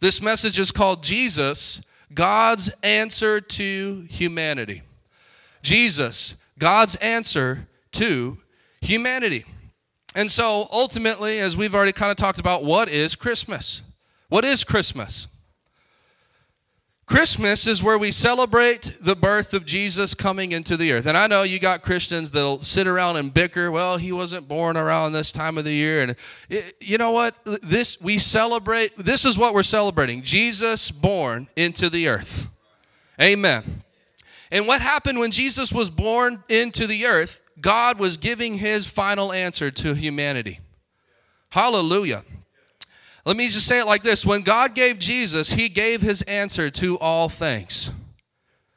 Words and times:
This 0.00 0.22
message 0.22 0.58
is 0.58 0.70
called 0.70 1.02
Jesus, 1.02 1.82
God's 2.14 2.70
answer 2.82 3.40
to 3.40 4.06
humanity. 4.08 4.82
Jesus, 5.62 6.36
God's 6.58 6.96
answer 6.96 7.68
to 7.92 8.38
humanity. 8.80 9.44
And 10.14 10.30
so 10.30 10.68
ultimately, 10.72 11.38
as 11.40 11.56
we've 11.56 11.74
already 11.74 11.92
kind 11.92 12.10
of 12.10 12.16
talked 12.16 12.38
about, 12.38 12.64
what 12.64 12.88
is 12.88 13.16
Christmas? 13.16 13.82
What 14.28 14.44
is 14.44 14.64
Christmas? 14.64 15.28
Christmas 17.08 17.66
is 17.66 17.82
where 17.82 17.96
we 17.96 18.10
celebrate 18.10 18.92
the 19.00 19.16
birth 19.16 19.54
of 19.54 19.64
Jesus 19.64 20.12
coming 20.12 20.52
into 20.52 20.76
the 20.76 20.92
earth. 20.92 21.06
And 21.06 21.16
I 21.16 21.26
know 21.26 21.42
you 21.42 21.58
got 21.58 21.80
Christians 21.80 22.32
that'll 22.32 22.58
sit 22.58 22.86
around 22.86 23.16
and 23.16 23.32
bicker, 23.32 23.70
well, 23.70 23.96
he 23.96 24.12
wasn't 24.12 24.46
born 24.46 24.76
around 24.76 25.12
this 25.12 25.32
time 25.32 25.56
of 25.56 25.64
the 25.64 25.72
year 25.72 26.02
and 26.02 26.16
you 26.80 26.98
know 26.98 27.10
what? 27.12 27.34
This 27.62 27.98
we 27.98 28.18
celebrate 28.18 28.94
this 28.98 29.24
is 29.24 29.38
what 29.38 29.54
we're 29.54 29.62
celebrating. 29.62 30.22
Jesus 30.22 30.90
born 30.90 31.48
into 31.56 31.88
the 31.88 32.08
earth. 32.08 32.50
Amen. 33.20 33.82
And 34.52 34.66
what 34.66 34.82
happened 34.82 35.18
when 35.18 35.30
Jesus 35.30 35.72
was 35.72 35.88
born 35.88 36.44
into 36.50 36.86
the 36.86 37.06
earth? 37.06 37.40
God 37.58 37.98
was 37.98 38.18
giving 38.18 38.58
his 38.58 38.86
final 38.86 39.32
answer 39.32 39.70
to 39.70 39.94
humanity. 39.94 40.60
Hallelujah. 41.48 42.22
Let 43.28 43.36
me 43.36 43.48
just 43.48 43.66
say 43.66 43.78
it 43.78 43.84
like 43.84 44.02
this 44.02 44.24
when 44.24 44.40
God 44.40 44.74
gave 44.74 44.98
Jesus, 44.98 45.50
he 45.50 45.68
gave 45.68 46.00
his 46.00 46.22
answer 46.22 46.70
to 46.70 46.98
all 46.98 47.28
things. 47.28 47.90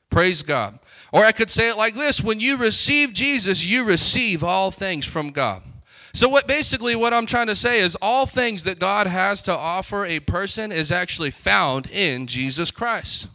Praise 0.10 0.42
God. 0.42 0.78
Or 1.14 1.24
I 1.24 1.32
could 1.32 1.50
say 1.50 1.70
it 1.70 1.78
like 1.78 1.94
this 1.94 2.22
when 2.22 2.42
you 2.42 2.58
receive 2.58 3.14
Jesus, 3.14 3.64
you 3.64 3.86
receive 3.86 4.44
all 4.44 4.70
things 4.70 5.06
from 5.06 5.30
God. 5.30 5.64
So 6.12 6.28
what 6.28 6.48
basically 6.48 6.98
what 6.98 7.14
I'm 7.14 7.26
trying 7.26 7.48
to 7.48 7.56
say 7.56 7.80
is 7.80 7.96
all 8.02 8.26
things 8.26 8.66
that 8.66 8.78
God 8.78 9.08
has 9.08 9.42
to 9.44 9.56
offer 9.56 10.06
a 10.06 10.20
person 10.20 10.70
is 10.74 10.92
actually 10.92 11.32
found 11.32 11.90
in 11.90 12.28
Jesus 12.28 12.72
Christ. 12.72 13.30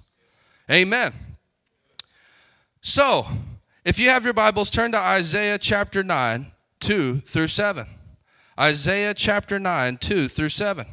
Amen. 0.70 1.14
So, 2.82 3.26
if 3.86 3.98
you 3.98 4.10
have 4.10 4.24
your 4.24 4.34
Bibles, 4.34 4.68
turn 4.68 4.92
to 4.92 4.98
Isaiah 4.98 5.56
chapter 5.56 6.04
9, 6.04 6.52
2 6.80 7.20
through 7.20 7.48
7. 7.48 7.86
Isaiah 8.60 9.14
chapter 9.14 9.58
9, 9.58 9.96
2 9.96 10.28
through 10.28 10.50
7. 10.50 10.86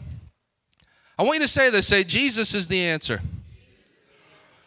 I 1.17 1.23
want 1.23 1.35
you 1.35 1.41
to 1.41 1.47
say 1.47 1.69
this 1.69 1.87
say, 1.87 2.03
Jesus 2.03 2.53
is 2.55 2.67
the 2.67 2.81
answer. 2.81 3.21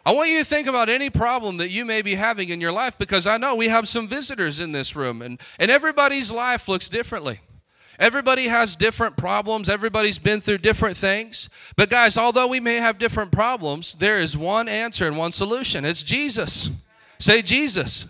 I 0.05 0.11
want 0.11 0.29
you 0.29 0.39
to 0.39 0.45
think 0.45 0.67
about 0.67 0.87
any 0.87 1.09
problem 1.09 1.57
that 1.57 1.69
you 1.69 1.83
may 1.83 2.01
be 2.01 2.15
having 2.15 2.47
in 2.47 2.61
your 2.61 2.71
life 2.71 2.97
because 2.97 3.27
I 3.27 3.35
know 3.35 3.55
we 3.55 3.67
have 3.67 3.89
some 3.89 4.07
visitors 4.07 4.61
in 4.61 4.71
this 4.71 4.95
room 4.95 5.21
and, 5.21 5.37
and 5.59 5.69
everybody's 5.69 6.31
life 6.31 6.69
looks 6.69 6.87
differently. 6.87 7.41
Everybody 7.99 8.47
has 8.47 8.75
different 8.75 9.17
problems. 9.17 9.69
Everybody's 9.69 10.19
been 10.19 10.39
through 10.39 10.59
different 10.59 10.97
things. 10.97 11.49
But, 11.75 11.89
guys, 11.89 12.17
although 12.17 12.47
we 12.47 12.59
may 12.59 12.75
have 12.75 12.99
different 12.99 13.31
problems, 13.31 13.95
there 13.95 14.19
is 14.19 14.37
one 14.37 14.69
answer 14.69 15.07
and 15.07 15.17
one 15.17 15.31
solution 15.31 15.83
it's 15.83 16.03
Jesus. 16.03 16.69
Say 17.17 17.41
Jesus. 17.41 18.05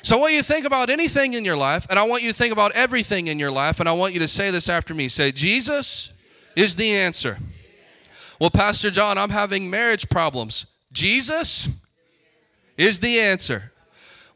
So, 0.00 0.16
I 0.16 0.20
want 0.20 0.32
you 0.32 0.40
to 0.40 0.44
think 0.44 0.64
about 0.64 0.88
anything 0.88 1.34
in 1.34 1.44
your 1.44 1.56
life, 1.56 1.86
and 1.90 1.98
I 1.98 2.04
want 2.04 2.22
you 2.22 2.32
to 2.32 2.36
think 2.36 2.52
about 2.52 2.72
everything 2.72 3.26
in 3.26 3.38
your 3.38 3.50
life, 3.50 3.78
and 3.78 3.88
I 3.88 3.92
want 3.92 4.14
you 4.14 4.20
to 4.20 4.28
say 4.28 4.50
this 4.50 4.70
after 4.70 4.94
me. 4.94 5.06
Say, 5.08 5.32
Jesus 5.32 6.12
is 6.54 6.76
the 6.76 6.92
answer. 6.92 7.38
Well, 8.40 8.50
Pastor 8.50 8.90
John, 8.90 9.18
I'm 9.18 9.30
having 9.30 9.70
marriage 9.70 10.08
problems. 10.08 10.66
Jesus 10.92 11.68
is 12.76 13.00
the 13.00 13.18
answer. 13.18 13.72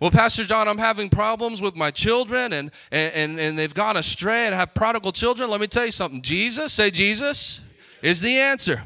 Well, 0.01 0.11
Pastor 0.11 0.45
John, 0.45 0.67
I'm 0.67 0.79
having 0.79 1.11
problems 1.11 1.61
with 1.61 1.77
my 1.77 1.91
children 1.91 2.55
and, 2.55 2.71
and, 2.91 3.39
and 3.39 3.59
they've 3.59 3.75
gone 3.75 3.99
astray 3.99 4.47
and 4.47 4.55
have 4.55 4.73
prodigal 4.73 5.13
children. 5.13 5.51
Let 5.51 5.61
me 5.61 5.67
tell 5.67 5.85
you 5.85 5.91
something. 5.91 6.23
Jesus, 6.23 6.73
say 6.73 6.91
Jesus, 6.91 7.61
is 8.01 8.23
the 8.23 8.39
answer. 8.39 8.83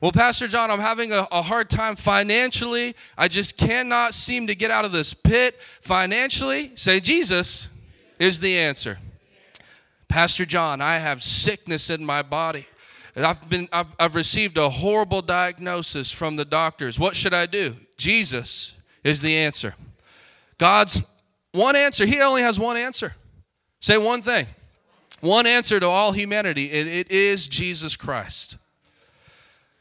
Well, 0.00 0.10
Pastor 0.10 0.48
John, 0.48 0.70
I'm 0.70 0.80
having 0.80 1.12
a, 1.12 1.28
a, 1.30 1.42
hard 1.42 1.70
time 1.70 1.94
financially. 1.94 2.96
I 3.16 3.28
just 3.28 3.56
cannot 3.56 4.14
seem 4.14 4.48
to 4.48 4.54
get 4.54 4.70
out 4.70 4.84
of 4.84 4.90
this 4.90 5.14
pit 5.14 5.60
financially. 5.80 6.72
Say 6.74 6.98
Jesus 6.98 7.68
is 8.18 8.40
the 8.40 8.58
answer. 8.58 8.98
Pastor 10.08 10.44
John, 10.44 10.80
I 10.80 10.96
have 10.96 11.22
sickness 11.22 11.88
in 11.88 12.04
my 12.04 12.22
body. 12.22 12.66
I've, 13.16 13.48
been, 13.48 13.68
I've, 13.72 13.94
I've 13.98 14.14
received 14.14 14.56
a 14.56 14.70
horrible 14.70 15.20
diagnosis 15.20 16.10
from 16.10 16.36
the 16.36 16.44
doctors. 16.44 16.98
What 16.98 17.14
should 17.14 17.34
I 17.34 17.46
do? 17.46 17.76
Jesus 17.96 18.74
is 19.04 19.20
the 19.20 19.36
answer. 19.36 19.74
God's 20.58 21.02
one 21.52 21.76
answer. 21.76 22.06
He 22.06 22.20
only 22.20 22.42
has 22.42 22.58
one 22.58 22.76
answer. 22.76 23.14
Say 23.80 23.98
one 23.98 24.22
thing. 24.22 24.46
One 25.20 25.46
answer 25.46 25.78
to 25.78 25.86
all 25.86 26.12
humanity, 26.12 26.70
and 26.72 26.88
it 26.88 27.10
is 27.10 27.46
Jesus 27.46 27.96
Christ. 27.96 28.56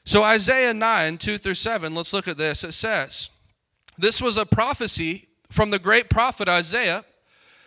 So, 0.03 0.23
Isaiah 0.23 0.73
9, 0.73 1.17
2 1.17 1.37
through 1.37 1.55
7, 1.55 1.95
let's 1.95 2.13
look 2.13 2.27
at 2.27 2.37
this. 2.37 2.63
It 2.63 2.73
says, 2.73 3.29
This 3.97 4.21
was 4.21 4.37
a 4.37 4.45
prophecy 4.45 5.29
from 5.49 5.71
the 5.71 5.79
great 5.79 6.09
prophet 6.09 6.47
Isaiah, 6.47 7.05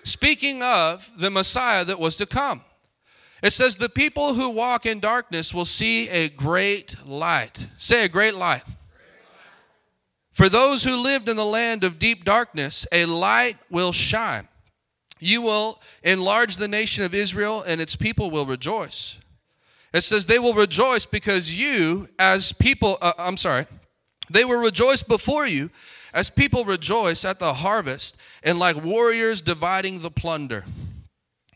speaking 0.02 0.62
of 0.62 1.10
the 1.16 1.30
Messiah 1.30 1.84
that 1.84 1.98
was 1.98 2.16
to 2.18 2.26
come. 2.26 2.62
It 3.44 3.52
says, 3.52 3.76
The 3.76 3.90
people 3.90 4.32
who 4.32 4.48
walk 4.48 4.86
in 4.86 5.00
darkness 5.00 5.52
will 5.52 5.66
see 5.66 6.08
a 6.08 6.30
great 6.30 6.96
light. 7.06 7.68
Say, 7.76 8.06
a 8.06 8.08
great 8.08 8.34
light. 8.34 8.62
For 10.32 10.48
those 10.48 10.82
who 10.82 10.96
lived 10.96 11.28
in 11.28 11.36
the 11.36 11.44
land 11.44 11.84
of 11.84 11.98
deep 11.98 12.24
darkness, 12.24 12.86
a 12.90 13.04
light 13.04 13.58
will 13.70 13.92
shine. 13.92 14.48
You 15.20 15.42
will 15.42 15.78
enlarge 16.02 16.56
the 16.56 16.68
nation 16.68 17.04
of 17.04 17.14
Israel, 17.14 17.62
and 17.62 17.82
its 17.82 17.96
people 17.96 18.30
will 18.30 18.46
rejoice. 18.46 19.18
It 19.92 20.00
says, 20.00 20.24
They 20.24 20.38
will 20.38 20.54
rejoice 20.54 21.04
because 21.04 21.52
you, 21.52 22.08
as 22.18 22.52
people, 22.54 22.96
uh, 23.02 23.12
I'm 23.18 23.36
sorry, 23.36 23.66
they 24.30 24.46
will 24.46 24.60
rejoice 24.60 25.02
before 25.02 25.46
you 25.46 25.68
as 26.14 26.30
people 26.30 26.64
rejoice 26.64 27.26
at 27.26 27.40
the 27.40 27.54
harvest 27.54 28.16
and 28.42 28.58
like 28.58 28.82
warriors 28.82 29.42
dividing 29.42 30.00
the 30.00 30.10
plunder. 30.10 30.64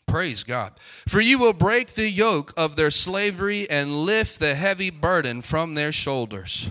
Praise 0.08 0.42
God. 0.42 0.72
For 1.06 1.20
you 1.20 1.38
will 1.38 1.52
break 1.52 1.88
the 1.88 2.10
yoke 2.10 2.52
of 2.56 2.74
their 2.74 2.90
slavery 2.90 3.70
and 3.70 4.04
lift 4.04 4.40
the 4.40 4.56
heavy 4.56 4.90
burden 4.90 5.42
from 5.42 5.74
their 5.74 5.92
shoulders. 5.92 6.70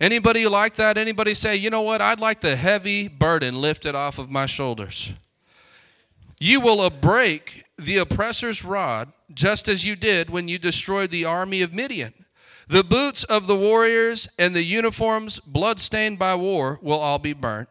Anybody 0.00 0.46
like 0.46 0.76
that? 0.76 0.96
Anybody 0.96 1.34
say, 1.34 1.56
you 1.56 1.70
know 1.70 1.82
what? 1.82 2.00
I'd 2.00 2.20
like 2.20 2.40
the 2.40 2.56
heavy 2.56 3.08
burden 3.08 3.60
lifted 3.60 3.94
off 3.94 4.18
of 4.18 4.30
my 4.30 4.46
shoulders. 4.46 5.12
You 6.40 6.60
will 6.60 6.88
break 6.88 7.64
the 7.76 7.98
oppressor's 7.98 8.64
rod, 8.64 9.12
just 9.32 9.68
as 9.68 9.84
you 9.84 9.94
did 9.96 10.30
when 10.30 10.48
you 10.48 10.58
destroyed 10.58 11.10
the 11.10 11.24
army 11.24 11.62
of 11.62 11.72
Midian. 11.72 12.14
The 12.68 12.84
boots 12.84 13.24
of 13.24 13.46
the 13.46 13.56
warriors 13.56 14.28
and 14.38 14.54
the 14.54 14.62
uniforms, 14.62 15.40
bloodstained 15.40 16.18
by 16.18 16.36
war, 16.36 16.78
will 16.80 16.98
all 16.98 17.18
be 17.18 17.32
burnt. 17.32 17.68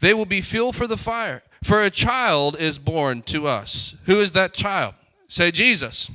They 0.00 0.14
will 0.14 0.26
be 0.26 0.40
fuel 0.40 0.72
for 0.72 0.86
the 0.86 0.96
fire. 0.96 1.42
For 1.62 1.82
a 1.82 1.90
child 1.90 2.56
is 2.58 2.78
born 2.78 3.22
to 3.22 3.46
us. 3.46 3.94
Who 4.06 4.20
is 4.20 4.32
that 4.32 4.54
child? 4.54 4.94
Say 5.28 5.50
Jesus. 5.50 6.10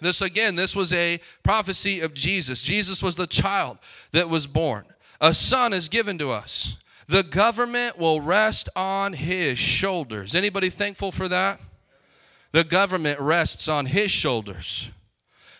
This 0.00 0.20
again, 0.20 0.56
this 0.56 0.74
was 0.74 0.92
a 0.92 1.20
prophecy 1.42 2.00
of 2.00 2.12
Jesus. 2.12 2.60
Jesus 2.60 3.02
was 3.02 3.16
the 3.16 3.26
child 3.26 3.78
that 4.10 4.28
was 4.28 4.46
born. 4.46 4.84
A 5.20 5.32
son 5.32 5.72
is 5.72 5.88
given 5.88 6.18
to 6.18 6.30
us. 6.30 6.76
The 7.06 7.22
government 7.22 7.98
will 7.98 8.20
rest 8.20 8.68
on 8.74 9.12
his 9.12 9.58
shoulders. 9.58 10.34
Anybody 10.34 10.70
thankful 10.70 11.12
for 11.12 11.28
that? 11.28 11.60
The 12.50 12.64
government 12.64 13.20
rests 13.20 13.68
on 13.68 13.86
his 13.86 14.10
shoulders. 14.10 14.90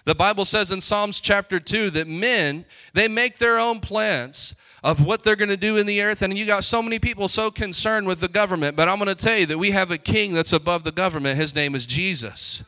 The 0.04 0.14
Bible 0.14 0.44
says 0.44 0.70
in 0.70 0.80
Psalms 0.80 1.20
chapter 1.20 1.60
2 1.60 1.90
that 1.90 2.08
men, 2.08 2.64
they 2.92 3.06
make 3.06 3.38
their 3.38 3.58
own 3.58 3.80
plans, 3.80 4.54
of 4.82 5.04
what 5.04 5.22
they're 5.22 5.36
going 5.36 5.48
to 5.48 5.56
do 5.56 5.76
in 5.76 5.86
the 5.86 6.02
earth. 6.02 6.22
And 6.22 6.36
you 6.36 6.44
got 6.44 6.64
so 6.64 6.82
many 6.82 6.98
people 6.98 7.28
so 7.28 7.50
concerned 7.50 8.06
with 8.06 8.20
the 8.20 8.28
government. 8.28 8.76
But 8.76 8.88
I'm 8.88 8.98
going 8.98 9.14
to 9.14 9.14
tell 9.14 9.36
you 9.36 9.46
that 9.46 9.58
we 9.58 9.70
have 9.70 9.90
a 9.90 9.98
king 9.98 10.34
that's 10.34 10.52
above 10.52 10.84
the 10.84 10.92
government. 10.92 11.38
His 11.38 11.54
name 11.54 11.74
is 11.74 11.86
Jesus. 11.86 12.64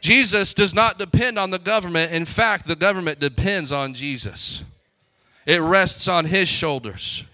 Jesus 0.00 0.52
does 0.52 0.74
not 0.74 0.98
depend 0.98 1.38
on 1.38 1.50
the 1.50 1.58
government. 1.58 2.12
In 2.12 2.26
fact, 2.26 2.66
the 2.66 2.76
government 2.76 3.20
depends 3.20 3.72
on 3.72 3.94
Jesus, 3.94 4.62
it 5.46 5.60
rests 5.60 6.08
on 6.08 6.26
his 6.26 6.48
shoulders. 6.48 7.24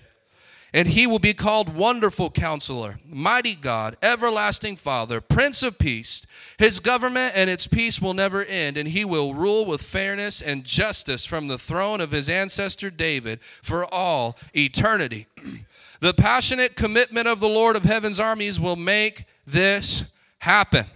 And 0.72 0.88
he 0.88 1.06
will 1.06 1.18
be 1.18 1.34
called 1.34 1.74
Wonderful 1.74 2.30
Counselor, 2.30 3.00
Mighty 3.04 3.54
God, 3.54 3.96
Everlasting 4.02 4.76
Father, 4.76 5.20
Prince 5.20 5.62
of 5.62 5.78
Peace. 5.78 6.24
His 6.58 6.78
government 6.78 7.32
and 7.34 7.50
its 7.50 7.66
peace 7.66 8.00
will 8.00 8.14
never 8.14 8.44
end, 8.44 8.76
and 8.76 8.88
he 8.88 9.04
will 9.04 9.34
rule 9.34 9.66
with 9.66 9.82
fairness 9.82 10.40
and 10.40 10.64
justice 10.64 11.24
from 11.24 11.48
the 11.48 11.58
throne 11.58 12.00
of 12.00 12.12
his 12.12 12.28
ancestor 12.28 12.90
David 12.90 13.40
for 13.62 13.84
all 13.92 14.38
eternity. 14.54 15.26
the 16.00 16.14
passionate 16.14 16.76
commitment 16.76 17.26
of 17.26 17.40
the 17.40 17.48
Lord 17.48 17.74
of 17.74 17.84
heaven's 17.84 18.20
armies 18.20 18.60
will 18.60 18.76
make 18.76 19.24
this 19.46 20.04
happen. 20.38 20.86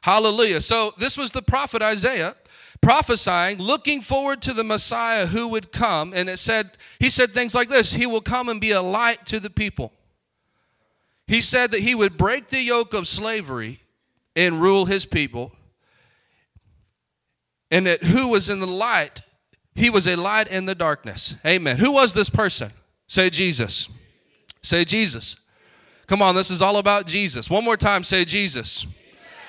Hallelujah. 0.00 0.60
So, 0.60 0.92
this 0.98 1.16
was 1.16 1.30
the 1.30 1.42
prophet 1.42 1.80
Isaiah 1.80 2.34
prophesying, 2.82 3.58
looking 3.58 4.02
forward 4.02 4.42
to 4.42 4.52
the 4.52 4.64
Messiah 4.64 5.26
who 5.26 5.48
would 5.48 5.72
come. 5.72 6.12
And 6.14 6.28
it 6.28 6.38
said, 6.38 6.72
he 7.00 7.08
said 7.08 7.32
things 7.32 7.54
like 7.54 7.70
this 7.70 7.94
He 7.94 8.04
will 8.04 8.20
come 8.20 8.50
and 8.50 8.60
be 8.60 8.72
a 8.72 8.82
light 8.82 9.24
to 9.26 9.40
the 9.40 9.48
people. 9.48 9.92
He 11.26 11.40
said 11.40 11.70
that 11.70 11.80
he 11.80 11.94
would 11.94 12.18
break 12.18 12.48
the 12.48 12.60
yoke 12.60 12.92
of 12.92 13.08
slavery 13.08 13.80
and 14.36 14.60
rule 14.60 14.84
his 14.84 15.06
people. 15.06 15.52
And 17.70 17.86
that 17.86 18.02
who 18.02 18.28
was 18.28 18.50
in 18.50 18.60
the 18.60 18.66
light, 18.66 19.22
he 19.74 19.88
was 19.88 20.06
a 20.06 20.16
light 20.16 20.48
in 20.48 20.66
the 20.66 20.74
darkness. 20.74 21.36
Amen. 21.46 21.78
Who 21.78 21.90
was 21.90 22.12
this 22.12 22.28
person? 22.28 22.70
Say 23.06 23.30
Jesus. 23.30 23.88
Say 24.62 24.84
Jesus. 24.84 25.36
Come 26.06 26.20
on, 26.20 26.34
this 26.34 26.50
is 26.50 26.60
all 26.60 26.76
about 26.76 27.06
Jesus. 27.06 27.48
One 27.48 27.64
more 27.64 27.78
time, 27.78 28.04
say 28.04 28.26
Jesus. 28.26 28.86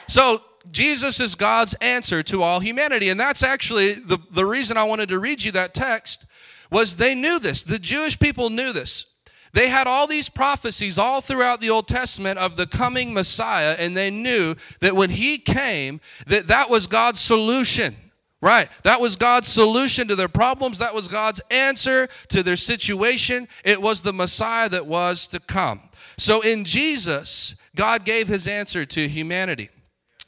So, 0.08 0.42
Jesus 0.72 1.20
is 1.20 1.36
God's 1.36 1.74
answer 1.76 2.24
to 2.24 2.42
all 2.42 2.60
humanity. 2.60 3.10
And 3.10 3.20
that's 3.20 3.44
actually 3.44 3.94
the, 3.94 4.18
the 4.32 4.46
reason 4.46 4.78
I 4.78 4.84
wanted 4.84 5.10
to 5.10 5.20
read 5.20 5.44
you 5.44 5.52
that 5.52 5.74
text 5.74 6.26
was 6.72 6.96
they 6.96 7.16
knew 7.16 7.40
this. 7.40 7.64
The 7.64 7.80
Jewish 7.80 8.18
people 8.20 8.50
knew 8.50 8.74
this. 8.74 9.06
They 9.54 9.68
had 9.68 9.86
all 9.86 10.08
these 10.08 10.30
prophecies 10.30 10.98
all 10.98 11.22
throughout 11.22 11.62
the 11.62 11.70
Old 11.70 11.88
Testament 11.88 12.40
of 12.40 12.56
the 12.58 12.66
coming 12.66 13.14
Messiah 13.14 13.76
and 13.78 13.96
they 13.96 14.10
knew 14.10 14.56
that 14.80 14.96
when 14.96 15.12
he 15.12 15.38
came 15.38 16.02
that 16.26 16.48
that 16.48 16.70
was 16.70 16.88
God's 16.88 17.20
solution. 17.20 17.96
Right. 18.42 18.68
That 18.84 19.00
was 19.00 19.16
God's 19.16 19.48
solution 19.48 20.10
to 20.10 20.18
their 20.18 20.28
problems. 20.28 20.80
That 20.80 20.94
was 20.94 21.08
God's 21.08 21.40
answer 21.50 22.10
to 22.28 22.44
their 22.44 22.58
situation. 22.58 23.48
It 23.64 23.82
was 23.82 24.02
the 24.02 24.12
Messiah 24.12 24.68
that 24.68 24.86
was 24.86 25.30
to 25.30 25.40
come. 25.40 25.80
So 26.18 26.42
in 26.42 26.66
Jesus, 26.66 27.56
God 27.74 28.04
gave 28.04 28.28
his 28.28 28.46
answer 28.46 28.86
to 28.86 29.08
humanity. 29.08 29.70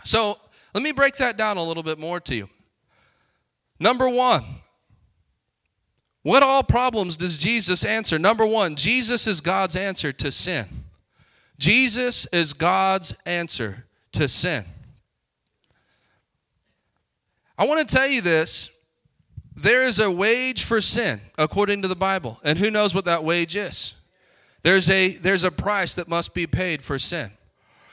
So 0.05 0.37
let 0.73 0.83
me 0.83 0.91
break 0.91 1.15
that 1.15 1.35
down 1.35 1.57
a 1.57 1.63
little 1.63 1.83
bit 1.83 1.99
more 1.99 2.19
to 2.21 2.35
you. 2.35 2.49
Number 3.79 4.07
one, 4.07 4.45
what 6.21 6.41
all 6.41 6.63
problems 6.63 7.17
does 7.17 7.37
Jesus 7.37 7.83
answer? 7.83 8.17
Number 8.17 8.45
one, 8.45 8.75
Jesus 8.75 9.27
is 9.27 9.41
God's 9.41 9.75
answer 9.75 10.11
to 10.13 10.31
sin. 10.31 10.85
Jesus 11.57 12.25
is 12.31 12.53
God's 12.53 13.15
answer 13.25 13.85
to 14.13 14.27
sin. 14.27 14.65
I 17.57 17.65
want 17.65 17.87
to 17.87 17.95
tell 17.95 18.07
you 18.07 18.21
this. 18.21 18.69
There 19.55 19.81
is 19.81 19.99
a 19.99 20.11
wage 20.11 20.63
for 20.65 20.81
sin, 20.81 21.21
according 21.37 21.81
to 21.81 21.87
the 21.87 21.95
Bible. 21.95 22.39
And 22.43 22.59
who 22.59 22.69
knows 22.69 22.93
what 22.93 23.05
that 23.05 23.23
wage 23.23 23.55
is? 23.55 23.93
There's 24.63 24.89
a, 24.89 25.09
there's 25.17 25.45
a 25.45 25.51
price 25.51 25.95
that 25.95 26.09
must 26.09 26.33
be 26.33 26.45
paid 26.45 26.81
for 26.81 26.99
sin. 26.99 27.31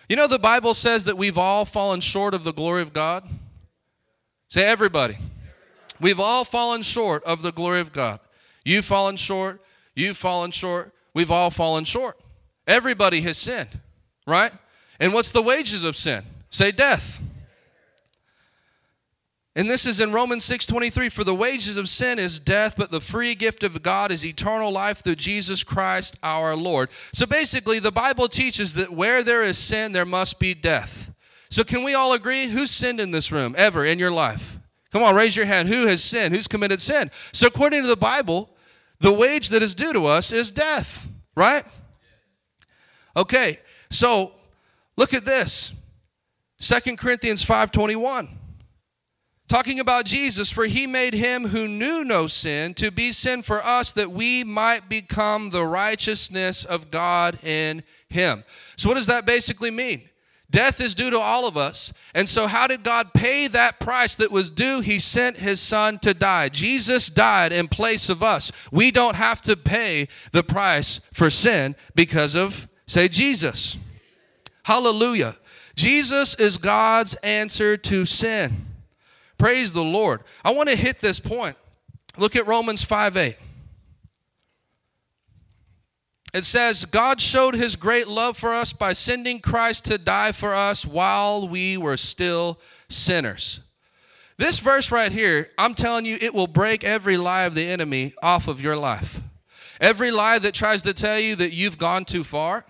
You 0.08 0.16
know, 0.16 0.26
the 0.26 0.38
Bible 0.38 0.74
says 0.74 1.04
that 1.04 1.16
we've 1.16 1.38
all 1.38 1.64
fallen 1.64 2.00
short 2.00 2.34
of 2.34 2.44
the 2.44 2.52
glory 2.52 2.82
of 2.82 2.92
God. 2.92 3.28
Say, 4.48 4.64
everybody. 4.64 5.16
We've 6.00 6.20
all 6.20 6.44
fallen 6.44 6.82
short 6.82 7.22
of 7.24 7.42
the 7.42 7.52
glory 7.52 7.80
of 7.80 7.92
God. 7.92 8.20
You've 8.64 8.84
fallen 8.84 9.16
short. 9.16 9.60
You've 9.94 10.16
fallen 10.16 10.50
short. 10.50 10.92
We've 11.14 11.30
all 11.30 11.50
fallen 11.50 11.84
short. 11.84 12.18
Everybody 12.66 13.20
has 13.22 13.38
sinned, 13.38 13.80
right? 14.26 14.52
And 15.00 15.12
what's 15.12 15.32
the 15.32 15.42
wages 15.42 15.84
of 15.84 15.96
sin? 15.96 16.24
Say, 16.50 16.72
death. 16.72 17.20
And 19.54 19.68
this 19.68 19.84
is 19.84 20.00
in 20.00 20.12
Romans 20.12 20.44
6:23 20.44 21.10
for 21.10 21.24
the 21.24 21.34
wages 21.34 21.76
of 21.76 21.88
sin 21.88 22.18
is 22.18 22.40
death 22.40 22.74
but 22.76 22.90
the 22.90 23.02
free 23.02 23.34
gift 23.34 23.62
of 23.62 23.82
God 23.82 24.10
is 24.10 24.24
eternal 24.24 24.70
life 24.70 25.02
through 25.04 25.16
Jesus 25.16 25.62
Christ 25.62 26.16
our 26.22 26.56
Lord. 26.56 26.88
So 27.12 27.26
basically 27.26 27.78
the 27.78 27.92
Bible 27.92 28.28
teaches 28.28 28.74
that 28.74 28.92
where 28.92 29.22
there 29.22 29.42
is 29.42 29.58
sin 29.58 29.92
there 29.92 30.06
must 30.06 30.40
be 30.40 30.54
death. 30.54 31.12
So 31.50 31.64
can 31.64 31.84
we 31.84 31.92
all 31.92 32.14
agree 32.14 32.46
who's 32.46 32.70
sinned 32.70 32.98
in 32.98 33.10
this 33.10 33.30
room 33.30 33.54
ever 33.58 33.84
in 33.84 33.98
your 33.98 34.10
life? 34.10 34.58
Come 34.90 35.02
on, 35.02 35.14
raise 35.14 35.36
your 35.36 35.46
hand. 35.46 35.68
Who 35.68 35.86
has 35.86 36.02
sinned? 36.02 36.34
Who's 36.34 36.48
committed 36.48 36.80
sin? 36.80 37.10
So 37.32 37.46
according 37.46 37.82
to 37.82 37.88
the 37.88 37.96
Bible, 37.96 38.48
the 39.00 39.12
wage 39.12 39.50
that 39.50 39.62
is 39.62 39.74
due 39.74 39.92
to 39.92 40.06
us 40.06 40.32
is 40.32 40.50
death, 40.50 41.06
right? 41.34 41.64
Okay. 43.14 43.58
So 43.90 44.32
look 44.96 45.12
at 45.12 45.26
this. 45.26 45.72
Second 46.58 46.96
Corinthians 46.96 47.44
5:21 47.44 48.38
talking 49.52 49.80
about 49.80 50.06
Jesus, 50.06 50.50
for 50.50 50.64
he 50.64 50.86
made 50.86 51.12
him 51.12 51.48
who 51.48 51.68
knew 51.68 52.02
no 52.04 52.26
sin 52.26 52.72
to 52.72 52.90
be 52.90 53.12
sin 53.12 53.42
for 53.42 53.62
us 53.62 53.92
that 53.92 54.10
we 54.10 54.42
might 54.42 54.88
become 54.88 55.50
the 55.50 55.66
righteousness 55.66 56.64
of 56.64 56.90
God 56.90 57.38
in 57.44 57.82
him. 58.08 58.44
So, 58.76 58.88
what 58.88 58.94
does 58.94 59.08
that 59.08 59.26
basically 59.26 59.70
mean? 59.70 60.08
Death 60.50 60.80
is 60.80 60.94
due 60.94 61.10
to 61.10 61.18
all 61.18 61.46
of 61.46 61.58
us. 61.58 61.92
And 62.14 62.26
so, 62.26 62.46
how 62.46 62.66
did 62.66 62.82
God 62.82 63.12
pay 63.12 63.46
that 63.48 63.78
price 63.78 64.16
that 64.16 64.32
was 64.32 64.48
due? 64.48 64.80
He 64.80 64.98
sent 64.98 65.36
his 65.36 65.60
son 65.60 65.98
to 65.98 66.14
die. 66.14 66.48
Jesus 66.48 67.10
died 67.10 67.52
in 67.52 67.68
place 67.68 68.08
of 68.08 68.22
us. 68.22 68.52
We 68.70 68.90
don't 68.90 69.16
have 69.16 69.42
to 69.42 69.54
pay 69.54 70.08
the 70.30 70.42
price 70.42 70.98
for 71.12 71.28
sin 71.28 71.76
because 71.94 72.34
of, 72.34 72.68
say, 72.86 73.06
Jesus. 73.06 73.76
Hallelujah. 74.62 75.36
Jesus 75.74 76.34
is 76.36 76.56
God's 76.56 77.12
answer 77.16 77.76
to 77.76 78.06
sin. 78.06 78.71
Praise 79.42 79.72
the 79.72 79.82
Lord. 79.82 80.20
I 80.44 80.52
want 80.52 80.68
to 80.68 80.76
hit 80.76 81.00
this 81.00 81.18
point. 81.18 81.56
Look 82.16 82.36
at 82.36 82.46
Romans 82.46 82.84
5 82.84 83.16
8. 83.16 83.36
It 86.32 86.44
says, 86.44 86.84
God 86.84 87.20
showed 87.20 87.56
his 87.56 87.74
great 87.74 88.06
love 88.06 88.36
for 88.36 88.54
us 88.54 88.72
by 88.72 88.92
sending 88.92 89.40
Christ 89.40 89.86
to 89.86 89.98
die 89.98 90.30
for 90.30 90.54
us 90.54 90.86
while 90.86 91.48
we 91.48 91.76
were 91.76 91.96
still 91.96 92.60
sinners. 92.88 93.58
This 94.36 94.60
verse 94.60 94.92
right 94.92 95.10
here, 95.10 95.50
I'm 95.58 95.74
telling 95.74 96.06
you, 96.06 96.18
it 96.20 96.34
will 96.34 96.46
break 96.46 96.84
every 96.84 97.16
lie 97.16 97.42
of 97.42 97.56
the 97.56 97.66
enemy 97.66 98.14
off 98.22 98.46
of 98.46 98.62
your 98.62 98.76
life. 98.76 99.22
Every 99.80 100.12
lie 100.12 100.38
that 100.38 100.54
tries 100.54 100.82
to 100.82 100.94
tell 100.94 101.18
you 101.18 101.34
that 101.34 101.52
you've 101.52 101.78
gone 101.78 102.04
too 102.04 102.22
far, 102.22 102.64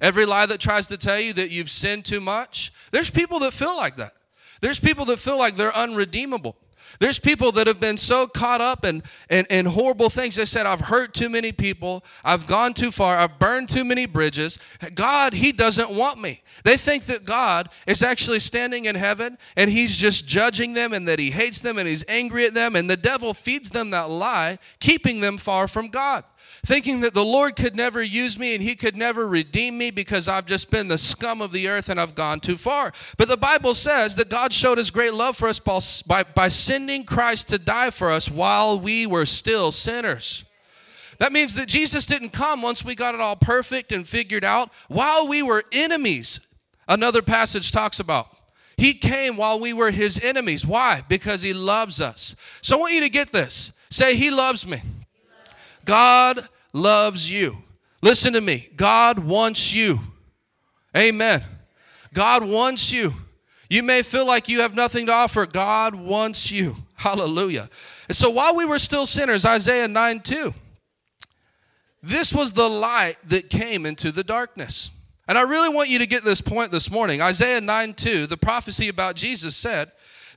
every 0.00 0.26
lie 0.26 0.46
that 0.46 0.60
tries 0.60 0.86
to 0.86 0.96
tell 0.96 1.18
you 1.18 1.32
that 1.32 1.50
you've 1.50 1.72
sinned 1.72 2.04
too 2.04 2.20
much. 2.20 2.72
There's 2.92 3.10
people 3.10 3.40
that 3.40 3.52
feel 3.52 3.76
like 3.76 3.96
that. 3.96 4.12
There's 4.60 4.80
people 4.80 5.04
that 5.06 5.18
feel 5.18 5.38
like 5.38 5.56
they're 5.56 5.76
unredeemable. 5.76 6.56
There's 7.00 7.18
people 7.18 7.52
that 7.52 7.66
have 7.66 7.78
been 7.78 7.96
so 7.96 8.26
caught 8.26 8.60
up 8.60 8.84
in, 8.84 9.02
in, 9.30 9.46
in, 9.50 9.66
horrible 9.66 10.10
things. 10.10 10.36
They 10.36 10.44
said, 10.44 10.66
I've 10.66 10.80
hurt 10.80 11.14
too 11.14 11.28
many 11.28 11.52
people. 11.52 12.04
I've 12.24 12.46
gone 12.46 12.74
too 12.74 12.90
far. 12.90 13.16
I've 13.16 13.38
burned 13.38 13.68
too 13.68 13.84
many 13.84 14.06
bridges. 14.06 14.58
God, 14.94 15.34
He 15.34 15.52
doesn't 15.52 15.90
want 15.90 16.20
me. 16.20 16.42
They 16.64 16.76
think 16.76 17.04
that 17.04 17.24
God 17.24 17.68
is 17.86 18.02
actually 18.02 18.40
standing 18.40 18.86
in 18.86 18.96
heaven 18.96 19.38
and 19.56 19.70
He's 19.70 19.96
just 19.96 20.26
judging 20.26 20.74
them 20.74 20.92
and 20.92 21.06
that 21.06 21.18
He 21.18 21.30
hates 21.30 21.60
them 21.60 21.78
and 21.78 21.86
He's 21.86 22.04
angry 22.08 22.46
at 22.46 22.54
them. 22.54 22.74
And 22.74 22.90
the 22.90 22.96
devil 22.96 23.32
feeds 23.32 23.70
them 23.70 23.90
that 23.90 24.10
lie, 24.10 24.58
keeping 24.80 25.20
them 25.20 25.38
far 25.38 25.68
from 25.68 25.88
God 25.88 26.24
thinking 26.64 27.00
that 27.00 27.14
the 27.14 27.24
Lord 27.24 27.56
could 27.56 27.76
never 27.76 28.02
use 28.02 28.38
me 28.38 28.54
and 28.54 28.62
he 28.62 28.74
could 28.74 28.96
never 28.96 29.26
redeem 29.26 29.78
me 29.78 29.90
because 29.90 30.28
I've 30.28 30.46
just 30.46 30.70
been 30.70 30.88
the 30.88 30.98
scum 30.98 31.40
of 31.40 31.52
the 31.52 31.68
earth 31.68 31.88
and 31.88 32.00
I've 32.00 32.14
gone 32.14 32.40
too 32.40 32.56
far. 32.56 32.92
But 33.16 33.28
the 33.28 33.36
Bible 33.36 33.74
says 33.74 34.16
that 34.16 34.28
God 34.28 34.52
showed 34.52 34.78
his 34.78 34.90
great 34.90 35.14
love 35.14 35.36
for 35.36 35.48
us 35.48 36.02
by, 36.02 36.22
by 36.22 36.48
sending 36.48 37.04
Christ 37.04 37.48
to 37.48 37.58
die 37.58 37.90
for 37.90 38.10
us 38.10 38.30
while 38.30 38.78
we 38.78 39.06
were 39.06 39.26
still 39.26 39.72
sinners. 39.72 40.44
That 41.18 41.32
means 41.32 41.54
that 41.56 41.68
Jesus 41.68 42.06
didn't 42.06 42.30
come 42.30 42.62
once 42.62 42.84
we 42.84 42.94
got 42.94 43.14
it 43.14 43.20
all 43.20 43.36
perfect 43.36 43.90
and 43.90 44.08
figured 44.08 44.44
out. 44.44 44.70
While 44.86 45.26
we 45.26 45.42
were 45.42 45.64
enemies, 45.72 46.40
another 46.86 47.22
passage 47.22 47.72
talks 47.72 47.98
about. 47.98 48.28
He 48.76 48.94
came 48.94 49.36
while 49.36 49.58
we 49.58 49.72
were 49.72 49.90
his 49.90 50.20
enemies. 50.20 50.64
Why? 50.64 51.02
Because 51.08 51.42
he 51.42 51.52
loves 51.52 52.00
us. 52.00 52.36
So 52.62 52.76
I 52.76 52.80
want 52.80 52.94
you 52.94 53.00
to 53.00 53.08
get 53.08 53.32
this. 53.32 53.72
Say, 53.90 54.16
He 54.16 54.30
loves 54.30 54.66
me. 54.66 54.82
God 55.88 56.46
loves 56.74 57.30
you. 57.30 57.56
Listen 58.02 58.34
to 58.34 58.42
me. 58.42 58.68
God 58.76 59.18
wants 59.18 59.72
you. 59.72 60.00
Amen. 60.94 61.42
God 62.12 62.44
wants 62.44 62.92
you. 62.92 63.14
You 63.70 63.82
may 63.82 64.02
feel 64.02 64.26
like 64.26 64.50
you 64.50 64.60
have 64.60 64.74
nothing 64.74 65.06
to 65.06 65.12
offer. 65.12 65.46
God 65.46 65.94
wants 65.94 66.50
you. 66.50 66.76
Hallelujah. 66.96 67.70
And 68.06 68.14
so 68.14 68.28
while 68.28 68.54
we 68.54 68.66
were 68.66 68.78
still 68.78 69.06
sinners, 69.06 69.46
Isaiah 69.46 69.88
9 69.88 70.20
2, 70.20 70.52
this 72.02 72.34
was 72.34 72.52
the 72.52 72.68
light 72.68 73.16
that 73.26 73.48
came 73.48 73.86
into 73.86 74.12
the 74.12 74.22
darkness. 74.22 74.90
And 75.26 75.38
I 75.38 75.42
really 75.42 75.74
want 75.74 75.88
you 75.88 75.98
to 76.00 76.06
get 76.06 76.22
this 76.22 76.42
point 76.42 76.70
this 76.70 76.90
morning. 76.90 77.22
Isaiah 77.22 77.62
9 77.62 77.94
2, 77.94 78.26
the 78.26 78.36
prophecy 78.36 78.88
about 78.88 79.16
Jesus 79.16 79.56
said, 79.56 79.90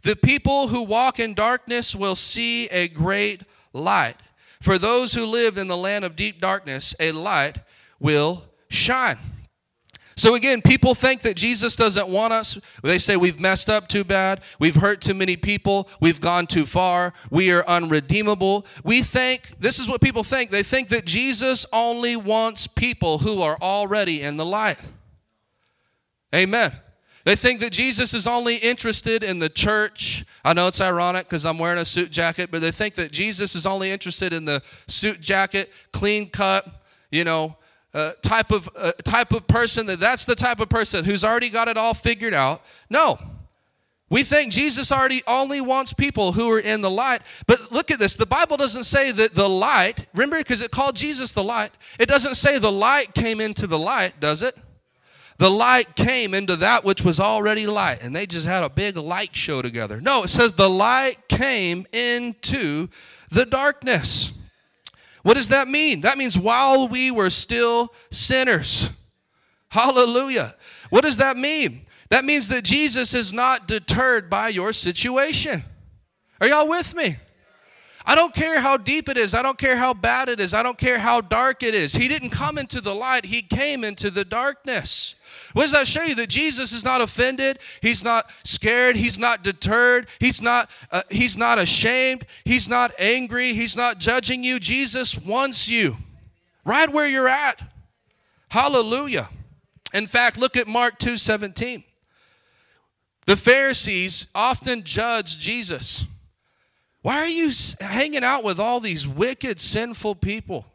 The 0.04 0.16
people 0.16 0.70
who 0.70 0.84
walk 0.84 1.20
in 1.20 1.34
darkness 1.34 1.94
will 1.94 2.16
see 2.16 2.68
a 2.68 2.88
great 2.88 3.42
light. 3.74 4.16
For 4.62 4.78
those 4.78 5.14
who 5.14 5.26
live 5.26 5.58
in 5.58 5.68
the 5.68 5.76
land 5.76 6.06
of 6.06 6.16
deep 6.16 6.40
darkness, 6.40 6.96
a 7.00 7.12
light 7.12 7.58
will 8.00 8.44
shine. 8.70 9.18
So 10.16 10.36
again, 10.36 10.62
people 10.62 10.94
think 10.94 11.22
that 11.22 11.36
Jesus 11.36 11.76
doesn't 11.76 12.08
want 12.08 12.32
us. 12.32 12.60
They 12.84 13.00
say 13.00 13.18
we've 13.18 13.40
messed 13.40 13.72
up 13.72 13.88
too 13.88 14.04
bad, 14.04 14.42
we've 14.60 14.76
hurt 14.76 15.02
too 15.02 15.16
many 15.16 15.36
people, 15.36 15.90
we've 16.00 16.22
gone 16.22 16.46
too 16.46 16.66
far, 16.66 17.14
we 17.32 17.52
are 17.52 17.66
unredeemable. 17.68 18.68
We 18.84 19.02
think, 19.02 19.48
this 19.60 19.80
is 19.80 19.90
what 19.90 20.00
people 20.00 20.24
think. 20.24 20.52
They 20.52 20.64
think 20.64 20.90
that 20.90 21.06
Jesus 21.06 21.66
only 21.74 22.16
wants 22.16 22.68
people 22.68 23.18
who 23.20 23.42
are 23.42 23.58
already 23.60 24.22
in 24.22 24.38
the 24.38 24.46
light. 24.46 24.78
Amen. 26.36 26.72
They 27.24 27.36
think 27.36 27.60
that 27.60 27.72
Jesus 27.72 28.14
is 28.14 28.26
only 28.26 28.56
interested 28.56 29.24
in 29.24 29.40
the 29.40 29.50
church. 29.50 30.26
I 30.44 30.54
know 30.54 30.68
it's 30.68 30.82
ironic 30.82 31.26
because 31.26 31.46
I'm 31.46 31.60
wearing 31.60 31.80
a 31.80 31.86
suit 31.86 32.12
jacket, 32.12 32.50
but 32.52 32.62
they 32.62 32.72
think 32.72 32.96
that 32.96 33.12
Jesus 33.12 33.56
is 33.56 33.66
only 33.66 33.92
interested 33.92 34.34
in 34.34 34.46
the 34.46 34.64
suit 34.88 35.22
jacket, 35.22 35.72
clean 35.92 36.30
cut, 36.30 36.66
you 37.12 37.24
know, 37.24 37.58
uh, 37.94 38.14
type 38.22 38.52
of 38.52 38.70
uh, 38.76 38.94
type 39.04 39.34
of 39.34 39.48
person 39.48 39.86
that 39.86 40.00
that's 40.00 40.26
the 40.26 40.36
type 40.36 40.60
of 40.60 40.70
person 40.70 41.04
who's 41.04 41.24
already 41.24 41.50
got 41.50 41.68
it 41.68 41.78
all 41.78 41.94
figured 41.94 42.34
out. 42.34 42.62
No. 42.90 43.20
We 44.10 44.24
think 44.24 44.52
Jesus 44.52 44.92
already 44.92 45.22
only 45.26 45.62
wants 45.62 45.94
people 45.94 46.34
who 46.34 46.50
are 46.52 46.60
in 46.60 46.82
the 46.82 46.90
light. 46.90 47.22
But 47.48 47.72
look 47.72 47.92
at 47.92 48.00
this. 48.00 48.18
The 48.18 48.26
Bible 48.26 48.58
doesn't 48.58 48.84
say 48.84 49.12
that 49.14 49.36
the 49.36 49.48
light, 49.48 50.06
remember 50.14 50.38
because 50.38 50.62
it 50.62 50.70
called 50.70 50.98
Jesus 50.98 51.32
the 51.32 51.44
light. 51.44 51.72
It 51.98 52.08
doesn't 52.10 52.36
say 52.36 52.60
the 52.60 52.72
light 52.72 53.14
came 53.14 53.40
into 53.40 53.68
the 53.68 53.80
light, 53.80 54.20
does 54.20 54.44
it? 54.44 54.58
The 55.38 55.50
light 55.50 55.96
came 55.96 56.34
into 56.34 56.56
that 56.58 56.84
which 56.84 57.04
was 57.04 57.20
already 57.20 57.66
light, 57.66 58.00
and 58.02 58.16
they 58.16 58.26
just 58.26 58.46
had 58.46 58.64
a 58.64 58.70
big 58.70 58.98
light 58.98 59.36
show 59.36 59.62
together. 59.62 60.00
No, 60.00 60.24
it 60.24 60.30
says 60.30 60.54
the 60.54 60.70
light 60.70 61.28
came 61.28 61.88
into 61.92 62.90
the 63.30 63.46
darkness. 63.46 64.34
What 65.24 65.36
does 65.36 65.50
that 65.50 65.68
mean? 65.68 66.02
That 66.02 66.18
means 66.18 66.38
while 66.38 66.88
we 66.88 67.12
were 67.12 67.30
still 67.30 67.94
sinners. 68.10 68.90
Hallelujah. 69.70 70.56
What 70.90 71.04
does 71.04 71.18
that 71.18 71.38
mean? 71.38 71.86
That 72.10 72.26
means 72.26 72.50
that 72.50 72.64
Jesus 72.64 73.14
is 73.14 73.32
not 73.32 73.68
deterred 73.68 74.30
by 74.30 74.50
your 74.50 74.74
situation. 74.74 75.64
Are 76.42 76.48
y'all 76.48 76.68
with 76.68 76.94
me? 76.94 77.16
I 78.06 78.16
don't 78.16 78.34
care 78.34 78.60
how 78.60 78.78
deep 78.78 79.10
it 79.10 79.18
is. 79.18 79.36
I 79.36 79.42
don't 79.42 79.58
care 79.58 79.78
how 79.78 79.94
bad 79.94 80.30
it 80.30 80.40
is. 80.40 80.54
I 80.54 80.64
don't 80.64 80.78
care 80.78 81.00
how 81.00 81.22
dark 81.22 81.64
it 81.64 81.76
is. 81.76 81.94
He 81.94 82.08
didn't 82.08 82.32
come 82.32 82.58
into 82.58 82.82
the 82.82 82.96
light, 82.96 83.26
He 83.26 83.42
came 83.42 83.84
into 83.84 84.10
the 84.10 84.26
darkness. 84.26 85.16
What 85.54 85.64
does 85.64 85.72
that 85.72 85.88
show 85.88 86.04
you? 86.04 86.16
That 86.16 86.30
Jesus 86.30 86.72
is 86.72 86.84
not 86.84 87.02
offended. 87.02 87.60
He's 87.82 88.04
not 88.04 88.30
scared. 88.44 88.96
He's 88.96 89.20
not 89.20 89.44
deterred. 89.44 90.08
He's 90.20 90.42
not, 90.42 90.70
uh, 90.92 91.04
he's 91.10 91.38
not 91.38 91.58
ashamed. 91.58 92.26
He's 92.46 92.70
not 92.70 92.92
angry. 92.98 93.54
He's 93.54 93.76
not 93.76 93.98
judging 93.98 94.44
you. 94.44 94.60
Jesus 94.60 95.18
wants 95.18 95.68
you 95.68 95.98
right 96.66 96.92
where 96.92 97.08
you're 97.08 97.28
at. 97.28 97.62
Hallelujah. 98.50 99.30
In 99.94 100.08
fact, 100.08 100.38
look 100.38 100.56
at 100.58 100.68
Mark 100.68 101.00
2 101.00 101.18
17. 101.18 101.84
The 103.26 103.36
Pharisees 103.36 104.26
often 104.34 104.84
judged 104.84 105.40
Jesus. 105.40 106.06
Why 107.02 107.18
are 107.18 107.28
you 107.28 107.52
hanging 107.80 108.24
out 108.24 108.44
with 108.44 108.60
all 108.60 108.80
these 108.80 109.08
wicked, 109.08 109.60
sinful 109.60 110.16
people? 110.16 110.66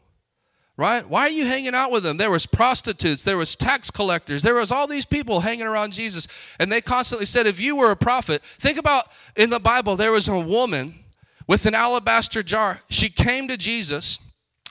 right? 0.77 1.09
Why 1.09 1.21
are 1.21 1.29
you 1.29 1.45
hanging 1.45 1.73
out 1.73 1.91
with 1.91 2.03
them? 2.03 2.17
There 2.17 2.31
was 2.31 2.45
prostitutes 2.45 3.23
there 3.23 3.37
was 3.37 3.55
tax 3.55 3.89
collectors 3.91 4.43
there 4.43 4.55
was 4.55 4.71
all 4.71 4.87
these 4.87 5.05
people 5.05 5.39
hanging 5.41 5.65
around 5.65 5.91
jesus 5.93 6.27
and 6.59 6.71
they 6.71 6.81
constantly 6.81 7.25
said 7.25 7.47
if 7.47 7.59
you 7.59 7.75
were 7.75 7.91
a 7.91 7.95
prophet 7.95 8.43
think 8.59 8.77
about 8.77 9.05
in 9.35 9.49
the 9.49 9.59
bible 9.59 9.95
there 9.95 10.11
was 10.11 10.27
a 10.27 10.39
woman 10.39 11.03
with 11.47 11.65
an 11.65 11.73
alabaster 11.73 12.43
jar. 12.43 12.81
She 12.89 13.09
came 13.09 13.47
to 13.47 13.57
jesus 13.57 14.19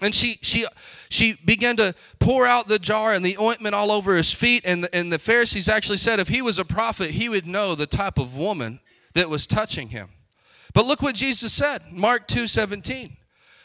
and 0.00 0.14
she 0.14 0.38
she 0.42 0.66
she 1.08 1.32
began 1.44 1.76
to 1.78 1.94
pour 2.20 2.46
out 2.46 2.68
the 2.68 2.78
jar 2.78 3.12
and 3.12 3.24
the 3.24 3.36
ointment 3.38 3.74
all 3.74 3.90
over 3.90 4.14
his 4.14 4.32
feet 4.32 4.62
and 4.64 4.88
and 4.92 5.12
the 5.12 5.18
pharisees 5.18 5.68
actually 5.68 5.98
said 5.98 6.20
if 6.20 6.28
he 6.28 6.40
was 6.40 6.58
a 6.58 6.64
prophet 6.64 7.10
he 7.10 7.28
would 7.28 7.46
know 7.46 7.74
the 7.74 7.86
type 7.86 8.18
of 8.18 8.36
woman 8.36 8.78
that 9.14 9.28
was 9.28 9.46
touching 9.46 9.88
him 9.88 10.10
but 10.76 10.86
look 10.86 11.00
what 11.00 11.16
jesus 11.16 11.52
said 11.52 11.80
mark 11.90 12.28
2 12.28 12.46
17 12.46 13.16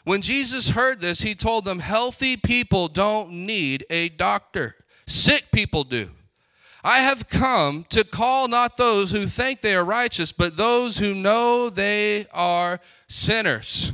when 0.03 0.21
Jesus 0.21 0.69
heard 0.69 0.99
this, 0.99 1.21
he 1.21 1.35
told 1.35 1.65
them, 1.65 1.79
Healthy 1.79 2.37
people 2.37 2.87
don't 2.87 3.31
need 3.31 3.85
a 3.89 4.09
doctor, 4.09 4.75
sick 5.05 5.51
people 5.51 5.83
do. 5.83 6.09
I 6.83 6.99
have 6.99 7.27
come 7.27 7.85
to 7.89 8.03
call 8.03 8.47
not 8.47 8.77
those 8.77 9.11
who 9.11 9.27
think 9.27 9.61
they 9.61 9.75
are 9.75 9.85
righteous, 9.85 10.31
but 10.31 10.57
those 10.57 10.97
who 10.97 11.13
know 11.13 11.69
they 11.69 12.25
are 12.33 12.79
sinners. 13.07 13.91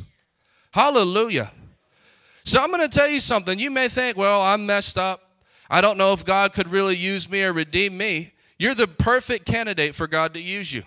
Hallelujah. 0.72 1.52
So 2.46 2.62
I'm 2.62 2.72
going 2.72 2.90
to 2.90 2.98
tell 2.98 3.10
you 3.10 3.20
something. 3.20 3.60
You 3.60 3.72
may 3.72 3.90
think, 3.90 4.16
well, 4.16 4.42
I'm 4.42 4.66
messed 4.66 4.98
up. 4.98 5.22
I 5.70 5.82
don't 5.82 5.98
know 5.98 6.14
if 6.14 6.24
God 6.24 6.54
could 6.54 6.70
really 6.70 6.96
use 6.96 7.30
me 7.30 7.44
or 7.44 7.52
redeem 7.52 7.98
me. 7.98 8.32
You're 8.58 8.74
the 8.74 8.88
perfect 8.88 9.46
candidate 9.46 9.94
for 9.94 10.08
God 10.08 10.34
to 10.36 10.40
use 10.40 10.74
you. 10.74 10.84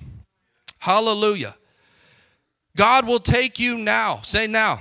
Hallelujah. 0.78 1.54
God 2.76 3.06
will 3.06 3.20
take 3.20 3.58
you 3.58 3.76
now. 3.76 4.20
Say 4.22 4.46
now 4.46 4.80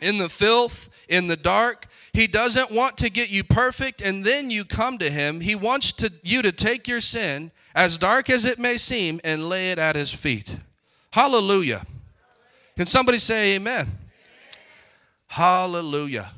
in 0.00 0.18
the 0.18 0.28
filth, 0.28 0.90
in 1.08 1.26
the 1.26 1.36
dark. 1.36 1.86
He 2.12 2.26
doesn't 2.26 2.70
want 2.70 2.96
to 2.98 3.10
get 3.10 3.30
you 3.30 3.44
perfect 3.44 4.00
and 4.00 4.24
then 4.24 4.50
you 4.50 4.64
come 4.64 4.98
to 4.98 5.10
him. 5.10 5.40
He 5.40 5.54
wants 5.54 5.92
to, 5.92 6.12
you 6.22 6.42
to 6.42 6.52
take 6.52 6.88
your 6.88 7.00
sin, 7.00 7.52
as 7.74 7.98
dark 7.98 8.28
as 8.28 8.44
it 8.44 8.58
may 8.58 8.76
seem, 8.76 9.20
and 9.22 9.48
lay 9.48 9.70
it 9.70 9.78
at 9.78 9.94
his 9.94 10.12
feet. 10.12 10.58
Hallelujah. 11.12 11.86
Can 12.76 12.86
somebody 12.86 13.18
say 13.18 13.54
amen? 13.54 13.82
amen? 13.82 13.98
Hallelujah. 15.26 16.30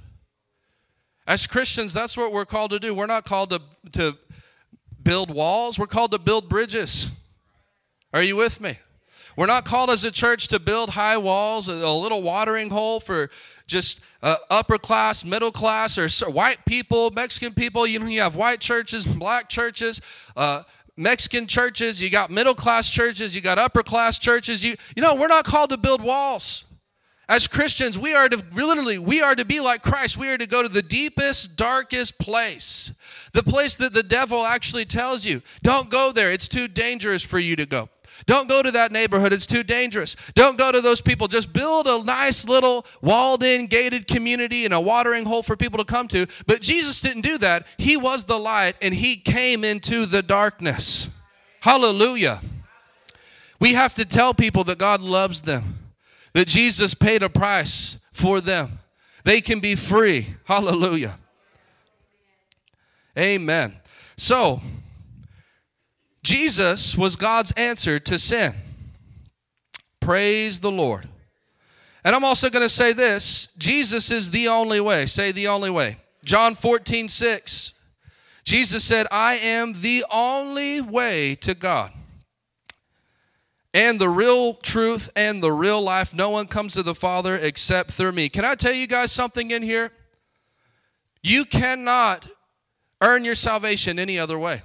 As 1.26 1.46
Christians, 1.46 1.92
that's 1.92 2.16
what 2.16 2.32
we're 2.32 2.44
called 2.44 2.72
to 2.72 2.78
do. 2.78 2.94
We're 2.94 3.06
not 3.06 3.24
called 3.24 3.50
to, 3.50 3.62
to 3.92 4.18
build 5.02 5.30
walls, 5.30 5.78
we're 5.78 5.86
called 5.86 6.10
to 6.10 6.18
build 6.18 6.48
bridges. 6.48 7.10
Are 8.12 8.22
you 8.22 8.36
with 8.36 8.60
me? 8.60 8.78
We're 9.40 9.46
not 9.46 9.64
called 9.64 9.88
as 9.88 10.04
a 10.04 10.10
church 10.10 10.48
to 10.48 10.60
build 10.60 10.90
high 10.90 11.16
walls, 11.16 11.70
a 11.70 11.72
little 11.72 12.20
watering 12.20 12.68
hole 12.68 13.00
for 13.00 13.30
just 13.66 14.00
uh, 14.22 14.36
upper 14.50 14.76
class, 14.76 15.24
middle 15.24 15.50
class, 15.50 15.96
or 15.96 16.30
white 16.30 16.58
people, 16.66 17.10
Mexican 17.10 17.54
people. 17.54 17.86
You 17.86 18.00
know, 18.00 18.06
you 18.06 18.20
have 18.20 18.34
white 18.34 18.60
churches, 18.60 19.06
black 19.06 19.48
churches, 19.48 20.02
uh, 20.36 20.64
Mexican 20.94 21.46
churches. 21.46 22.02
You 22.02 22.10
got 22.10 22.30
middle 22.30 22.54
class 22.54 22.90
churches. 22.90 23.34
You 23.34 23.40
got 23.40 23.56
upper 23.56 23.82
class 23.82 24.18
churches. 24.18 24.62
You, 24.62 24.76
you 24.94 25.00
know, 25.00 25.14
we're 25.14 25.26
not 25.28 25.46
called 25.46 25.70
to 25.70 25.78
build 25.78 26.02
walls. 26.02 26.64
As 27.26 27.46
Christians, 27.46 27.96
we 27.96 28.12
are 28.12 28.28
to 28.28 28.44
literally, 28.52 28.98
we 28.98 29.22
are 29.22 29.34
to 29.34 29.46
be 29.46 29.60
like 29.60 29.80
Christ. 29.80 30.18
We 30.18 30.28
are 30.28 30.36
to 30.36 30.46
go 30.46 30.62
to 30.62 30.68
the 30.68 30.82
deepest, 30.82 31.56
darkest 31.56 32.18
place. 32.18 32.92
The 33.32 33.42
place 33.42 33.74
that 33.76 33.94
the 33.94 34.02
devil 34.02 34.44
actually 34.44 34.84
tells 34.84 35.24
you, 35.24 35.40
don't 35.62 35.88
go 35.88 36.12
there. 36.12 36.30
It's 36.30 36.46
too 36.46 36.68
dangerous 36.68 37.22
for 37.22 37.38
you 37.38 37.56
to 37.56 37.64
go. 37.64 37.88
Don't 38.26 38.48
go 38.48 38.62
to 38.62 38.70
that 38.72 38.92
neighborhood, 38.92 39.32
it's 39.32 39.46
too 39.46 39.62
dangerous. 39.62 40.16
Don't 40.34 40.58
go 40.58 40.70
to 40.72 40.80
those 40.80 41.00
people. 41.00 41.28
Just 41.28 41.52
build 41.52 41.86
a 41.86 42.02
nice 42.02 42.46
little 42.46 42.86
walled 43.00 43.42
in, 43.42 43.66
gated 43.66 44.06
community 44.06 44.64
and 44.64 44.74
a 44.74 44.80
watering 44.80 45.24
hole 45.24 45.42
for 45.42 45.56
people 45.56 45.78
to 45.78 45.84
come 45.84 46.08
to. 46.08 46.26
But 46.46 46.60
Jesus 46.60 47.00
didn't 47.00 47.22
do 47.22 47.38
that. 47.38 47.66
He 47.78 47.96
was 47.96 48.24
the 48.24 48.38
light 48.38 48.76
and 48.82 48.94
he 48.94 49.16
came 49.16 49.64
into 49.64 50.06
the 50.06 50.22
darkness. 50.22 51.08
Hallelujah. 51.60 52.40
We 53.58 53.74
have 53.74 53.94
to 53.94 54.04
tell 54.04 54.32
people 54.32 54.64
that 54.64 54.78
God 54.78 55.02
loves 55.02 55.42
them, 55.42 55.78
that 56.32 56.48
Jesus 56.48 56.94
paid 56.94 57.22
a 57.22 57.28
price 57.28 57.98
for 58.12 58.40
them. 58.40 58.78
They 59.24 59.40
can 59.40 59.60
be 59.60 59.74
free. 59.74 60.34
Hallelujah. 60.44 61.18
Amen. 63.18 63.76
So, 64.16 64.62
Jesus 66.22 66.96
was 66.96 67.16
God's 67.16 67.52
answer 67.52 67.98
to 67.98 68.18
sin. 68.18 68.54
Praise 70.00 70.60
the 70.60 70.70
Lord. 70.70 71.08
And 72.04 72.14
I'm 72.14 72.24
also 72.24 72.48
going 72.50 72.64
to 72.64 72.68
say 72.68 72.92
this 72.92 73.48
Jesus 73.58 74.10
is 74.10 74.30
the 74.30 74.48
only 74.48 74.80
way. 74.80 75.06
Say 75.06 75.32
the 75.32 75.48
only 75.48 75.70
way. 75.70 75.98
John 76.24 76.54
14, 76.54 77.08
6. 77.08 77.72
Jesus 78.44 78.84
said, 78.84 79.06
I 79.10 79.36
am 79.36 79.74
the 79.74 80.04
only 80.10 80.80
way 80.80 81.34
to 81.36 81.54
God. 81.54 81.92
And 83.72 84.00
the 84.00 84.08
real 84.08 84.54
truth 84.54 85.08
and 85.14 85.42
the 85.42 85.52
real 85.52 85.80
life. 85.80 86.12
No 86.12 86.30
one 86.30 86.46
comes 86.46 86.74
to 86.74 86.82
the 86.82 86.94
Father 86.94 87.36
except 87.36 87.92
through 87.92 88.12
me. 88.12 88.28
Can 88.28 88.44
I 88.44 88.56
tell 88.56 88.72
you 88.72 88.86
guys 88.86 89.12
something 89.12 89.50
in 89.50 89.62
here? 89.62 89.92
You 91.22 91.44
cannot 91.44 92.26
earn 93.00 93.24
your 93.24 93.34
salvation 93.34 93.98
any 93.98 94.18
other 94.18 94.38
way. 94.38 94.62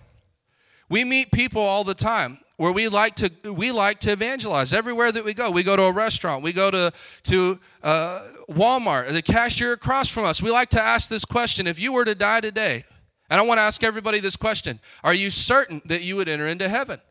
We 0.90 1.04
meet 1.04 1.32
people 1.32 1.62
all 1.62 1.84
the 1.84 1.94
time 1.94 2.40
where 2.58 2.72
we 2.72 2.88
like 2.88 3.16
to 3.16 3.32
we 3.52 3.72
like 3.72 4.00
to 4.02 4.12
evangelize 4.12 4.74
everywhere 4.74 5.12
that 5.12 5.24
we 5.24 5.34
go. 5.34 5.52
We 5.52 5.64
go 5.64 5.76
to 5.76 5.84
a 5.84 5.92
restaurant, 5.92 6.44
we 6.44 6.54
go 6.54 6.72
to 6.72 6.94
to 7.24 7.60
uh, 7.84 8.22
Walmart, 8.50 9.12
the 9.12 9.22
cashier 9.22 9.74
across 9.74 10.10
from 10.10 10.26
us. 10.26 10.42
We 10.42 10.52
like 10.52 10.70
to 10.70 10.82
ask 10.82 11.10
this 11.10 11.26
question: 11.26 11.68
If 11.68 11.80
you 11.80 11.94
were 11.94 12.06
to 12.06 12.16
die 12.16 12.42
today, 12.42 12.86
and 13.30 13.40
I 13.40 13.44
want 13.44 13.58
to 13.58 13.64
ask 13.64 13.84
everybody 13.84 14.20
this 14.20 14.36
question: 14.36 14.80
Are 15.04 15.14
you 15.14 15.32
certain 15.32 15.82
that 15.86 16.04
you 16.04 16.16
would 16.16 16.30
enter 16.30 16.48
into 16.48 16.70
heaven? 16.70 17.02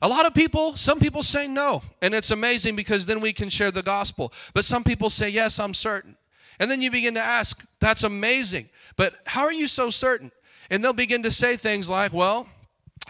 A 0.00 0.08
lot 0.08 0.26
of 0.26 0.34
people, 0.34 0.76
some 0.76 1.00
people 1.00 1.24
say 1.24 1.48
no, 1.48 1.82
and 2.00 2.14
it's 2.14 2.30
amazing 2.30 2.76
because 2.76 3.06
then 3.06 3.20
we 3.20 3.32
can 3.32 3.48
share 3.48 3.72
the 3.72 3.82
gospel. 3.82 4.32
But 4.54 4.64
some 4.64 4.84
people 4.84 5.10
say 5.10 5.28
yes, 5.28 5.58
I'm 5.58 5.74
certain. 5.74 6.16
And 6.60 6.70
then 6.70 6.82
you 6.82 6.90
begin 6.90 7.14
to 7.14 7.20
ask, 7.20 7.64
That's 7.80 8.02
amazing. 8.02 8.68
But 8.96 9.14
how 9.26 9.42
are 9.42 9.52
you 9.52 9.66
so 9.66 9.90
certain? 9.90 10.32
And 10.70 10.84
they'll 10.84 10.92
begin 10.92 11.22
to 11.22 11.30
say 11.30 11.56
things 11.56 11.90
like, 11.90 12.12
Well, 12.12 12.46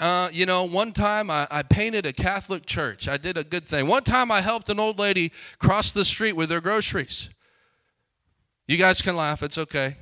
uh, 0.01 0.29
you 0.33 0.47
know, 0.47 0.65
one 0.65 0.93
time 0.93 1.31
I, 1.31 1.47
I, 1.51 1.63
painted 1.63 2.07
a 2.07 2.13
Catholic 2.13 2.67
church. 2.67 3.09
I 3.09 3.17
did 3.17 3.37
a 3.37 3.45
good 3.45 3.67
thing. 3.67 3.87
One 3.87 4.05
time 4.05 4.31
I 4.31 4.41
helped 4.41 4.69
an 4.69 4.79
old 4.79 4.99
lady 4.99 5.33
cross 5.59 5.93
the 5.93 6.05
street 6.05 6.35
with 6.35 6.51
her 6.51 6.61
groceries. 6.61 7.31
You 8.67 8.77
guys 8.77 9.03
can 9.03 9.17
laugh, 9.17 9.43
it's 9.43 9.59
okay. 9.59 9.97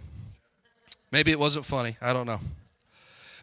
Maybe 1.10 1.30
it 1.30 1.38
wasn't 1.38 1.64
funny. 1.64 1.96
I 2.02 2.12
don't 2.12 2.26
know. 2.26 2.40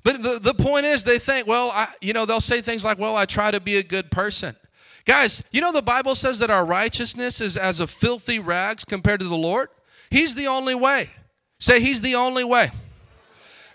But 0.04 0.22
the, 0.22 0.40
the 0.42 0.54
point 0.54 0.86
is, 0.86 1.04
they 1.04 1.18
think, 1.18 1.48
well, 1.48 1.72
I, 1.72 1.88
you 2.02 2.14
know, 2.14 2.26
they'll 2.26 2.42
say 2.42 2.62
things 2.62 2.84
like, 2.84 3.00
well, 3.00 3.16
I 3.16 3.26
try 3.26 3.52
to 3.52 3.60
be 3.60 3.78
a 3.78 3.84
good 3.84 4.12
person. 4.12 4.56
Guys, 5.06 5.44
you 5.52 5.62
know, 5.62 5.72
the 5.72 5.82
Bible 5.82 6.14
says 6.14 6.40
that 6.40 6.50
our 6.50 6.66
righteousness 6.66 7.42
is 7.42 7.58
as 7.58 7.80
a 7.80 7.88
filthy 7.88 8.38
rags 8.38 8.86
compared 8.86 9.22
to 9.22 9.28
the 9.28 9.38
Lord. 9.38 9.70
He's 10.10 10.36
the 10.36 10.48
only 10.48 10.76
way. 10.76 11.10
Say, 11.60 11.80
He's 11.80 12.02
the 12.02 12.16
only 12.16 12.44
way. 12.44 12.72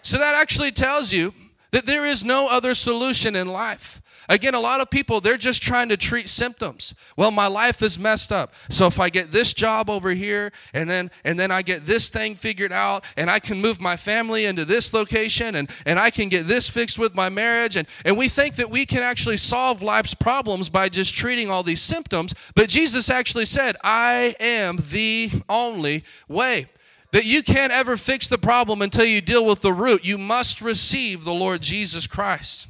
So 0.03 0.19
that 0.19 0.35
actually 0.35 0.71
tells 0.71 1.13
you 1.13 1.35
that 1.71 1.87
there 1.87 2.07
is 2.07 2.25
no 2.25 2.49
other 2.49 2.75
solution 2.75 3.37
in 3.37 3.49
life. 3.49 4.01
Again, 4.31 4.55
a 4.55 4.61
lot 4.61 4.83
of 4.83 4.91
people, 4.91 5.23
they're 5.23 5.39
just 5.39 5.63
trying 5.63 5.89
to 5.89 5.97
treat 5.97 6.29
symptoms. 6.29 6.95
Well, 7.17 7.31
my 7.31 7.47
life 7.47 7.81
is 7.81 7.99
messed 7.99 8.31
up. 8.31 8.53
So 8.69 8.87
if 8.87 9.01
I 9.01 9.09
get 9.09 9.33
this 9.33 9.55
job 9.55 9.89
over 9.89 10.11
here 10.11 10.53
and 10.75 10.89
then 10.89 11.11
and 11.25 11.41
then 11.41 11.51
I 11.51 11.63
get 11.63 11.87
this 11.87 12.11
thing 12.11 12.35
figured 12.35 12.73
out 12.73 13.07
and 13.17 13.31
I 13.31 13.39
can 13.39 13.59
move 13.61 13.81
my 13.81 13.97
family 13.97 14.45
into 14.45 14.67
this 14.67 14.93
location 14.93 15.55
and, 15.55 15.71
and 15.87 15.99
I 15.99 16.11
can 16.11 16.29
get 16.29 16.47
this 16.47 16.69
fixed 16.69 16.99
with 16.99 17.15
my 17.15 17.31
marriage 17.31 17.77
and, 17.77 17.89
and 18.05 18.19
we 18.19 18.29
think 18.29 18.57
that 18.57 18.71
we 18.71 18.85
can 18.85 19.03
actually 19.03 19.39
solve 19.39 19.83
life's 19.83 20.15
problems 20.15 20.69
by 20.69 20.91
just 20.91 21.15
treating 21.15 21.51
all 21.51 21.63
these 21.63 21.81
symptoms. 21.81 22.35
But 22.55 22.69
Jesus 22.69 23.09
actually 23.09 23.47
said, 23.47 23.77
I 23.83 24.37
am 24.41 24.79
the 24.91 25.31
only 25.49 26.05
way 26.29 26.67
that 27.11 27.25
you 27.25 27.43
can't 27.43 27.73
ever 27.73 27.97
fix 27.97 28.29
the 28.29 28.39
problem 28.39 28.83
until 28.83 29.05
you 29.05 29.21
deal 29.21 29.45
with 29.45 29.63
the 29.63 29.73
root. 29.73 30.05
You 30.05 30.19
must 30.19 30.61
receive 30.61 31.25
the 31.25 31.33
Lord 31.33 31.63
Jesus 31.63 32.07
Christ. 32.07 32.67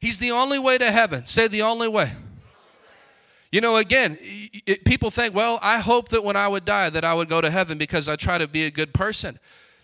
He's 0.00 0.18
the 0.18 0.30
only 0.30 0.58
way 0.58 0.78
to 0.78 0.90
heaven. 0.90 1.26
Say 1.26 1.48
the 1.48 1.62
only 1.62 1.88
way. 1.88 2.10
You 3.52 3.60
know, 3.60 3.76
again, 3.76 4.18
it, 4.20 4.84
people 4.84 5.10
think, 5.10 5.34
well, 5.34 5.58
I 5.62 5.78
hope 5.78 6.08
that 6.10 6.24
when 6.24 6.36
I 6.36 6.48
would 6.48 6.64
die 6.64 6.90
that 6.90 7.04
I 7.04 7.14
would 7.14 7.28
go 7.28 7.40
to 7.40 7.50
heaven 7.50 7.78
because 7.78 8.08
I 8.08 8.16
try 8.16 8.38
to 8.38 8.48
be 8.48 8.64
a 8.64 8.70
good 8.70 8.92
person. 8.92 9.38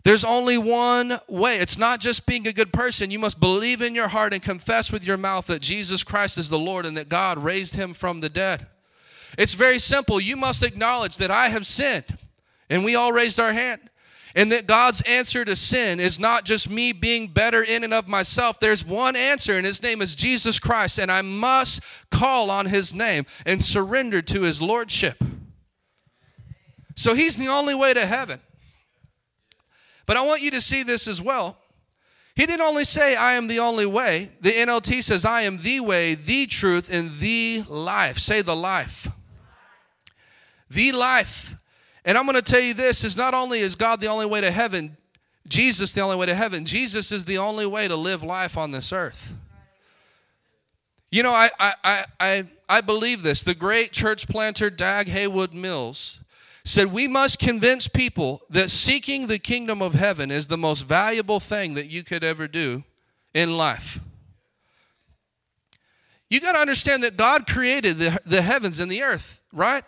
There's 0.05 0.25
only 0.25 0.59
one 0.59 1.21
way. 1.29 1.59
It's 1.59 1.79
not 1.79 2.01
just 2.01 2.27
being 2.27 2.49
a 2.49 2.53
good 2.53 2.73
person. 2.73 3.13
You 3.13 3.21
must 3.21 3.39
believe 3.39 3.81
in 3.81 3.95
your 3.95 4.09
heart 4.09 4.33
and 4.33 4.43
confess 4.43 4.91
with 4.91 5.05
your 5.05 5.17
mouth 5.17 5.47
that 5.47 5.63
Jesus 5.63 6.03
Christ 6.03 6.39
is 6.39 6.51
the 6.51 6.59
Lord 6.59 6.85
and 6.87 6.97
that 6.97 7.09
God 7.09 7.39
raised 7.39 7.77
him 7.77 7.95
from 7.95 8.19
the 8.19 8.29
dead. 8.29 8.67
It's 9.39 9.55
very 9.55 9.79
simple. 9.79 10.21
You 10.21 10.37
must 10.37 10.65
acknowledge 10.65 11.17
that 11.19 11.31
I 11.31 11.49
have 11.51 11.67
sinned. 11.67 12.19
And 12.71 12.85
we 12.85 12.95
all 12.95 13.13
raised 13.13 13.39
our 13.39 13.53
hand. 13.53 13.81
And 14.35 14.51
that 14.51 14.67
God's 14.67 15.03
answer 15.03 15.45
to 15.45 15.55
sin 15.55 16.01
is 16.01 16.19
not 16.19 16.45
just 16.45 16.71
me 16.71 16.93
being 16.93 17.29
better 17.29 17.63
in 17.63 17.85
and 17.85 17.93
of 17.93 18.09
myself. 18.09 18.59
There's 18.59 18.85
one 18.85 19.15
answer, 19.15 19.57
and 19.59 19.67
his 19.67 19.83
name 19.83 20.01
is 20.01 20.15
Jesus 20.15 20.59
Christ. 20.59 20.99
And 20.99 21.13
I 21.13 21.21
must 21.21 21.83
call 22.11 22.51
on 22.51 22.67
his 22.67 22.95
name 22.95 23.27
and 23.45 23.63
surrender 23.63 24.23
to 24.23 24.43
his 24.43 24.63
lordship. 24.63 25.23
So 26.95 27.15
he's 27.15 27.37
the 27.37 27.49
only 27.49 27.75
way 27.75 27.93
to 27.93 28.07
heaven. 28.07 28.41
But 30.07 30.17
I 30.17 30.23
want 30.23 30.41
you 30.41 30.51
to 30.53 30.61
see 30.61 30.83
this 30.83 31.07
as 31.07 31.21
well. 31.21 31.59
He 32.35 32.47
didn't 32.47 32.63
only 32.63 32.85
say, 32.85 33.15
I 33.15 33.35
am 33.35 33.49
the 33.49 33.59
only 33.59 33.85
way. 33.85 34.33
The 34.41 34.53
NLT 34.53 35.03
says, 35.03 35.27
I 35.27 35.43
am 35.43 35.59
the 35.59 35.81
way, 35.81 36.15
the 36.15 36.47
truth, 36.47 36.91
and 36.91 37.19
the 37.19 37.65
life. 37.69 38.19
Say 38.19 38.41
the 38.41 38.57
life. 38.57 39.09
The 40.71 40.93
life. 40.93 41.57
And 42.05 42.19
I'm 42.19 42.27
going 42.27 42.37
to 42.37 42.43
tell 42.43 42.61
you 42.61 42.75
this 42.75 43.05
is 43.05 43.17
not 43.17 43.35
only 43.35 43.61
is 43.61 43.77
God 43.77 44.01
the 44.01 44.09
only 44.09 44.27
way 44.27 44.41
to 44.41 44.51
heaven, 44.51 44.97
Jesus 45.47 45.93
the 45.93 46.01
only 46.01 46.17
way 46.17 46.27
to 46.27 46.35
heaven, 46.35 46.65
Jesus 46.65 47.13
is 47.13 47.25
the 47.25 47.39
only 47.39 47.67
way 47.67 47.89
to 47.89 47.97
live 47.97 48.23
life 48.23 48.57
on 48.57 48.71
this 48.71 48.93
earth. 48.93 49.35
You 51.11 51.23
know, 51.23 51.33
I, 51.33 51.51
I, 51.61 52.05
I, 52.19 52.47
I 52.69 52.81
believe 52.81 53.23
this. 53.23 53.43
The 53.43 53.55
great 53.55 53.93
church 53.93 54.27
planter 54.29 54.71
Dag 54.71 55.09
Heward-Mills 55.09 56.21
said, 56.65 56.91
We 56.91 57.07
must 57.07 57.39
convince 57.39 57.87
people 57.87 58.41
that 58.49 58.71
seeking 58.71 59.27
the 59.27 59.39
kingdom 59.39 59.83
of 59.83 59.93
heaven 59.93 60.31
is 60.31 60.47
the 60.47 60.57
most 60.57 60.83
valuable 60.83 61.39
thing 61.39 61.75
that 61.75 61.89
you 61.89 62.03
could 62.03 62.25
ever 62.25 62.49
do 62.49 62.85
in 63.35 63.59
life. 63.59 64.01
You 66.31 66.41
got 66.41 66.53
to 66.53 66.59
understand 66.59 67.03
that 67.03 67.19
God 67.19 67.47
created 67.47 67.99
the, 67.99 68.19
the 68.25 68.41
heavens 68.41 68.81
and 68.81 68.91
the 68.91 69.03
earth, 69.03 69.43
right? 69.53 69.85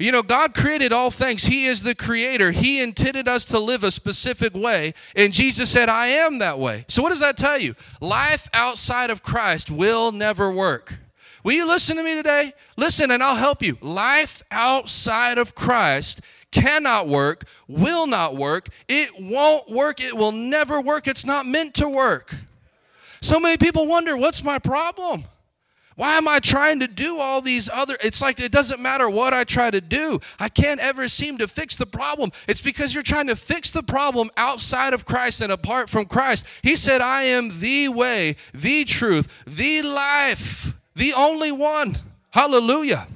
You 0.00 0.12
know, 0.12 0.22
God 0.22 0.54
created 0.54 0.94
all 0.94 1.10
things. 1.10 1.44
He 1.44 1.66
is 1.66 1.82
the 1.82 1.94
creator. 1.94 2.52
He 2.52 2.80
intended 2.80 3.28
us 3.28 3.44
to 3.44 3.58
live 3.58 3.84
a 3.84 3.90
specific 3.90 4.54
way. 4.54 4.94
And 5.14 5.30
Jesus 5.30 5.70
said, 5.70 5.90
I 5.90 6.06
am 6.06 6.38
that 6.38 6.58
way. 6.58 6.86
So, 6.88 7.02
what 7.02 7.10
does 7.10 7.20
that 7.20 7.36
tell 7.36 7.58
you? 7.58 7.74
Life 8.00 8.48
outside 8.54 9.10
of 9.10 9.22
Christ 9.22 9.70
will 9.70 10.10
never 10.10 10.50
work. 10.50 10.94
Will 11.44 11.52
you 11.52 11.66
listen 11.66 11.98
to 11.98 12.02
me 12.02 12.14
today? 12.14 12.54
Listen, 12.78 13.10
and 13.10 13.22
I'll 13.22 13.36
help 13.36 13.62
you. 13.62 13.76
Life 13.82 14.42
outside 14.50 15.36
of 15.36 15.54
Christ 15.54 16.22
cannot 16.50 17.06
work, 17.06 17.44
will 17.68 18.06
not 18.06 18.36
work. 18.36 18.68
It 18.88 19.10
won't 19.20 19.68
work. 19.68 20.00
It 20.02 20.16
will 20.16 20.32
never 20.32 20.80
work. 20.80 21.08
It's 21.08 21.26
not 21.26 21.44
meant 21.44 21.74
to 21.74 21.88
work. 21.88 22.36
So 23.20 23.38
many 23.38 23.58
people 23.58 23.86
wonder, 23.86 24.16
what's 24.16 24.42
my 24.42 24.58
problem? 24.58 25.24
Why 25.96 26.16
am 26.16 26.28
I 26.28 26.38
trying 26.38 26.80
to 26.80 26.88
do 26.88 27.18
all 27.18 27.40
these 27.40 27.68
other? 27.68 27.96
It's 28.02 28.22
like 28.22 28.40
it 28.40 28.52
doesn't 28.52 28.80
matter 28.80 29.10
what 29.10 29.34
I 29.34 29.44
try 29.44 29.70
to 29.70 29.80
do. 29.80 30.20
I 30.38 30.48
can't 30.48 30.80
ever 30.80 31.08
seem 31.08 31.38
to 31.38 31.48
fix 31.48 31.76
the 31.76 31.86
problem. 31.86 32.32
It's 32.46 32.60
because 32.60 32.94
you're 32.94 33.02
trying 33.02 33.26
to 33.26 33.36
fix 33.36 33.70
the 33.70 33.82
problem 33.82 34.30
outside 34.36 34.94
of 34.94 35.04
Christ 35.04 35.40
and 35.40 35.52
apart 35.52 35.90
from 35.90 36.06
Christ. 36.06 36.46
He 36.62 36.76
said, 36.76 37.00
I 37.00 37.24
am 37.24 37.60
the 37.60 37.88
way, 37.88 38.36
the 38.54 38.84
truth, 38.84 39.44
the 39.46 39.82
life, 39.82 40.74
the 40.94 41.12
only 41.12 41.52
one. 41.52 41.96
Hallelujah. 42.30 43.06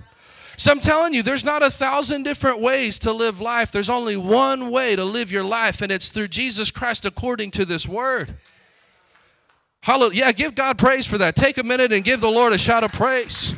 So 0.56 0.70
I'm 0.70 0.80
telling 0.80 1.14
you, 1.14 1.22
there's 1.22 1.44
not 1.44 1.62
a 1.62 1.70
thousand 1.70 2.22
different 2.22 2.60
ways 2.60 2.98
to 3.00 3.12
live 3.12 3.40
life. 3.40 3.72
There's 3.72 3.90
only 3.90 4.16
one 4.16 4.70
way 4.70 4.94
to 4.94 5.04
live 5.04 5.32
your 5.32 5.44
life, 5.44 5.80
and 5.80 5.90
it's 5.90 6.10
through 6.10 6.28
Jesus 6.28 6.70
Christ 6.70 7.04
according 7.04 7.50
to 7.52 7.64
this 7.64 7.88
word. 7.88 8.36
Hallelujah. 9.84 10.24
Yeah, 10.24 10.32
give 10.32 10.54
God 10.54 10.78
praise 10.78 11.04
for 11.04 11.18
that. 11.18 11.36
Take 11.36 11.58
a 11.58 11.62
minute 11.62 11.92
and 11.92 12.02
give 12.02 12.22
the 12.22 12.30
Lord 12.30 12.54
a 12.54 12.58
shout 12.58 12.84
of 12.84 12.92
praise. 12.94 13.54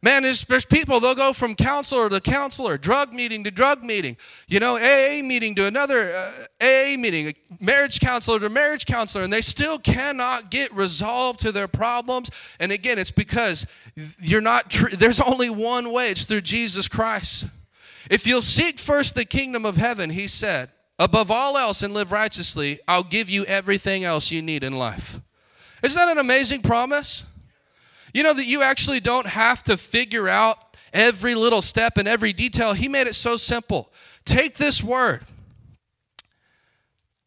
Man, 0.00 0.22
there's, 0.22 0.42
people, 0.64 1.00
they'll 1.00 1.14
go 1.14 1.34
from 1.34 1.54
counselor 1.54 2.08
to 2.08 2.18
counselor, 2.18 2.78
drug 2.78 3.12
meeting 3.12 3.44
to 3.44 3.50
drug 3.50 3.82
meeting, 3.82 4.16
you 4.48 4.58
know, 4.58 4.78
AA 4.78 5.20
meeting 5.22 5.54
to 5.56 5.66
another 5.66 6.14
uh, 6.14 6.30
AA 6.62 6.96
meeting, 6.96 7.34
marriage 7.60 8.00
counselor 8.00 8.40
to 8.40 8.48
marriage 8.48 8.86
counselor, 8.86 9.22
and 9.22 9.30
they 9.30 9.42
still 9.42 9.78
cannot 9.78 10.50
get 10.50 10.72
resolved 10.72 11.40
to 11.40 11.52
their 11.52 11.68
problems. 11.68 12.30
And 12.58 12.72
again, 12.72 12.98
it's 12.98 13.10
because 13.10 13.66
you're 14.18 14.40
not, 14.40 14.70
tr- 14.70 14.96
there's 14.96 15.20
only 15.20 15.50
one 15.50 15.92
way, 15.92 16.10
it's 16.10 16.24
through 16.24 16.40
Jesus 16.40 16.88
Christ. 16.88 17.48
If 18.08 18.26
you'll 18.26 18.40
seek 18.40 18.78
first 18.78 19.14
the 19.14 19.26
kingdom 19.26 19.66
of 19.66 19.76
heaven, 19.76 20.08
he 20.08 20.26
said, 20.26 20.70
above 20.98 21.30
all 21.30 21.58
else 21.58 21.82
and 21.82 21.92
live 21.94 22.12
righteously, 22.12 22.80
I'll 22.88 23.02
give 23.02 23.28
you 23.28 23.44
everything 23.44 24.04
else 24.04 24.30
you 24.30 24.42
need 24.42 24.62
in 24.62 24.78
life. 24.78 25.20
Isn't 25.82 26.00
that 26.00 26.10
an 26.10 26.18
amazing 26.18 26.62
promise? 26.62 27.24
You 28.14 28.22
know 28.22 28.34
that 28.34 28.46
you 28.46 28.62
actually 28.62 29.00
don't 29.00 29.26
have 29.26 29.62
to 29.64 29.76
figure 29.76 30.28
out 30.28 30.76
every 30.92 31.34
little 31.34 31.60
step 31.60 31.98
and 31.98 32.08
every 32.08 32.32
detail. 32.32 32.72
He 32.72 32.88
made 32.88 33.06
it 33.06 33.14
so 33.14 33.36
simple. 33.36 33.92
Take 34.24 34.56
this 34.56 34.82
word. 34.82 35.24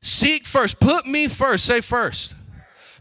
Seek 0.01 0.45
first. 0.45 0.79
Put 0.79 1.05
me 1.05 1.27
first. 1.27 1.65
Say 1.65 1.81
first. 1.81 2.33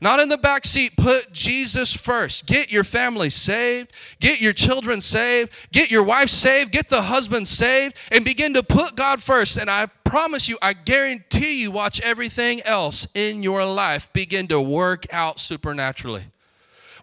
Not 0.00 0.20
in 0.20 0.28
the 0.28 0.38
back 0.38 0.64
seat. 0.64 0.96
Put 0.96 1.32
Jesus 1.32 1.92
first. 1.92 2.46
Get 2.46 2.70
your 2.70 2.84
family 2.84 3.30
saved. 3.30 3.92
Get 4.20 4.40
your 4.40 4.52
children 4.52 5.00
saved. 5.00 5.52
Get 5.72 5.90
your 5.90 6.04
wife 6.04 6.28
saved. 6.28 6.72
Get 6.72 6.88
the 6.88 7.02
husband 7.02 7.48
saved. 7.48 7.96
And 8.12 8.24
begin 8.24 8.54
to 8.54 8.62
put 8.62 8.94
God 8.94 9.22
first. 9.22 9.56
And 9.56 9.68
I 9.68 9.86
promise 10.04 10.48
you, 10.48 10.56
I 10.62 10.72
guarantee 10.72 11.62
you, 11.62 11.70
watch 11.70 12.00
everything 12.00 12.62
else 12.62 13.06
in 13.14 13.42
your 13.42 13.64
life 13.64 14.12
begin 14.12 14.46
to 14.48 14.60
work 14.60 15.04
out 15.12 15.40
supernaturally. 15.40 16.24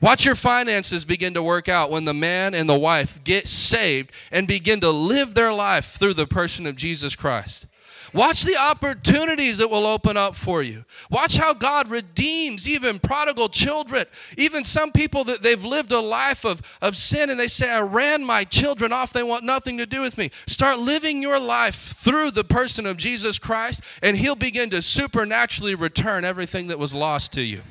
Watch 0.02 0.26
your 0.26 0.36
finances 0.36 1.06
begin 1.06 1.34
to 1.34 1.44
work 1.44 1.70
out 1.70 1.90
when 1.90 2.06
the 2.06 2.14
man 2.14 2.54
and 2.54 2.70
the 2.70 2.78
wife 2.78 3.24
get 3.24 3.48
saved 3.48 4.12
and 4.32 4.48
begin 4.48 4.80
to 4.82 4.90
live 4.90 5.34
their 5.36 5.54
life 5.54 5.86
through 5.98 6.16
the 6.16 6.28
person 6.28 6.66
of 6.66 6.76
Jesus 6.76 7.16
Christ. 7.16 7.66
Watch 8.14 8.44
the 8.44 8.58
opportunities 8.58 9.58
that 9.58 9.70
will 9.70 9.86
open 9.86 10.18
up 10.18 10.36
for 10.36 10.62
you. 10.62 10.86
Watch 11.10 11.38
how 11.38 11.54
God 11.54 11.90
redeems 11.90 12.68
even 12.68 13.00
prodigal 13.00 13.50
children, 13.50 14.06
even 14.38 14.64
some 14.64 14.92
people 14.92 15.24
that 15.26 15.44
they've 15.44 15.64
lived 15.64 15.92
a 15.92 16.00
life 16.00 16.46
of, 16.46 16.62
of 16.82 16.98
sin 16.98 17.30
and 17.30 17.40
they 17.40 17.48
say, 17.48 17.70
I 17.70 17.82
ran 17.82 18.24
my 18.24 18.44
children 18.44 18.92
off. 18.92 19.14
They 19.14 19.24
want 19.24 19.44
nothing 19.44 19.78
to 19.78 19.86
do 19.86 20.02
with 20.02 20.18
me. 20.18 20.32
Start 20.48 20.80
living 20.80 21.22
your 21.22 21.40
life 21.40 21.76
through 21.76 22.32
the 22.32 22.44
person 22.44 22.86
of 22.86 22.98
Jesus 22.98 23.40
Christ, 23.40 23.82
and 24.02 24.18
He'll 24.18 24.36
begin 24.36 24.70
to 24.70 24.82
supernaturally 24.82 25.76
return 25.76 26.26
everything 26.26 26.68
that 26.68 26.80
was 26.80 26.94
lost 26.94 27.34
to 27.34 27.42
you. 27.42 27.62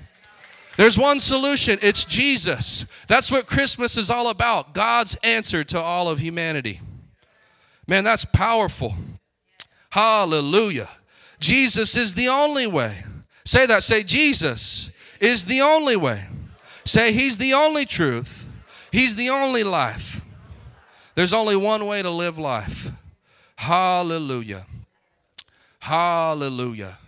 There's 0.77 0.99
one 0.99 1.21
solution 1.21 1.79
it's 1.83 2.05
Jesus. 2.05 2.87
That's 3.07 3.31
what 3.31 3.47
Christmas 3.47 3.97
is 3.97 4.11
all 4.11 4.29
about 4.29 4.75
God's 4.75 5.15
answer 5.23 5.63
to 5.65 5.81
all 5.81 6.09
of 6.09 6.19
humanity. 6.19 6.81
Man, 7.87 8.03
that's 8.05 8.25
powerful. 8.25 8.95
Hallelujah. 9.95 10.89
Jesus 11.39 11.97
is 11.97 12.15
the 12.15 12.27
only 12.27 12.67
way. 12.67 13.05
Say 13.45 13.65
that. 13.67 13.85
Say, 13.85 14.03
Jesus 14.03 14.91
is 15.21 15.45
the 15.45 15.61
only 15.61 15.95
way. 15.95 16.25
Say, 16.85 17.13
He's 17.13 17.39
the 17.39 17.55
only 17.55 17.87
truth. 17.87 18.45
He's 18.91 19.15
the 19.15 19.31
only 19.31 19.63
life. 19.63 20.25
There's 21.15 21.33
only 21.33 21.55
one 21.55 21.87
way 21.87 22.03
to 22.03 22.11
live 22.11 22.41
life. 22.41 22.91
Hallelujah. 23.55 24.67
Hallelujah. 25.79 26.99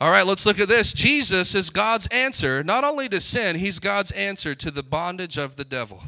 All 0.00 0.10
right, 0.10 0.26
let's 0.26 0.44
look 0.44 0.58
at 0.58 0.66
this. 0.66 0.92
Jesus 0.92 1.54
is 1.54 1.70
God's 1.70 2.08
answer, 2.08 2.64
not 2.64 2.82
only 2.82 3.08
to 3.10 3.20
sin, 3.20 3.54
he's 3.54 3.78
God's 3.78 4.10
answer 4.10 4.56
to 4.56 4.72
the 4.72 4.82
bondage 4.82 5.38
of 5.38 5.54
the 5.54 5.64
devil. 5.64 6.02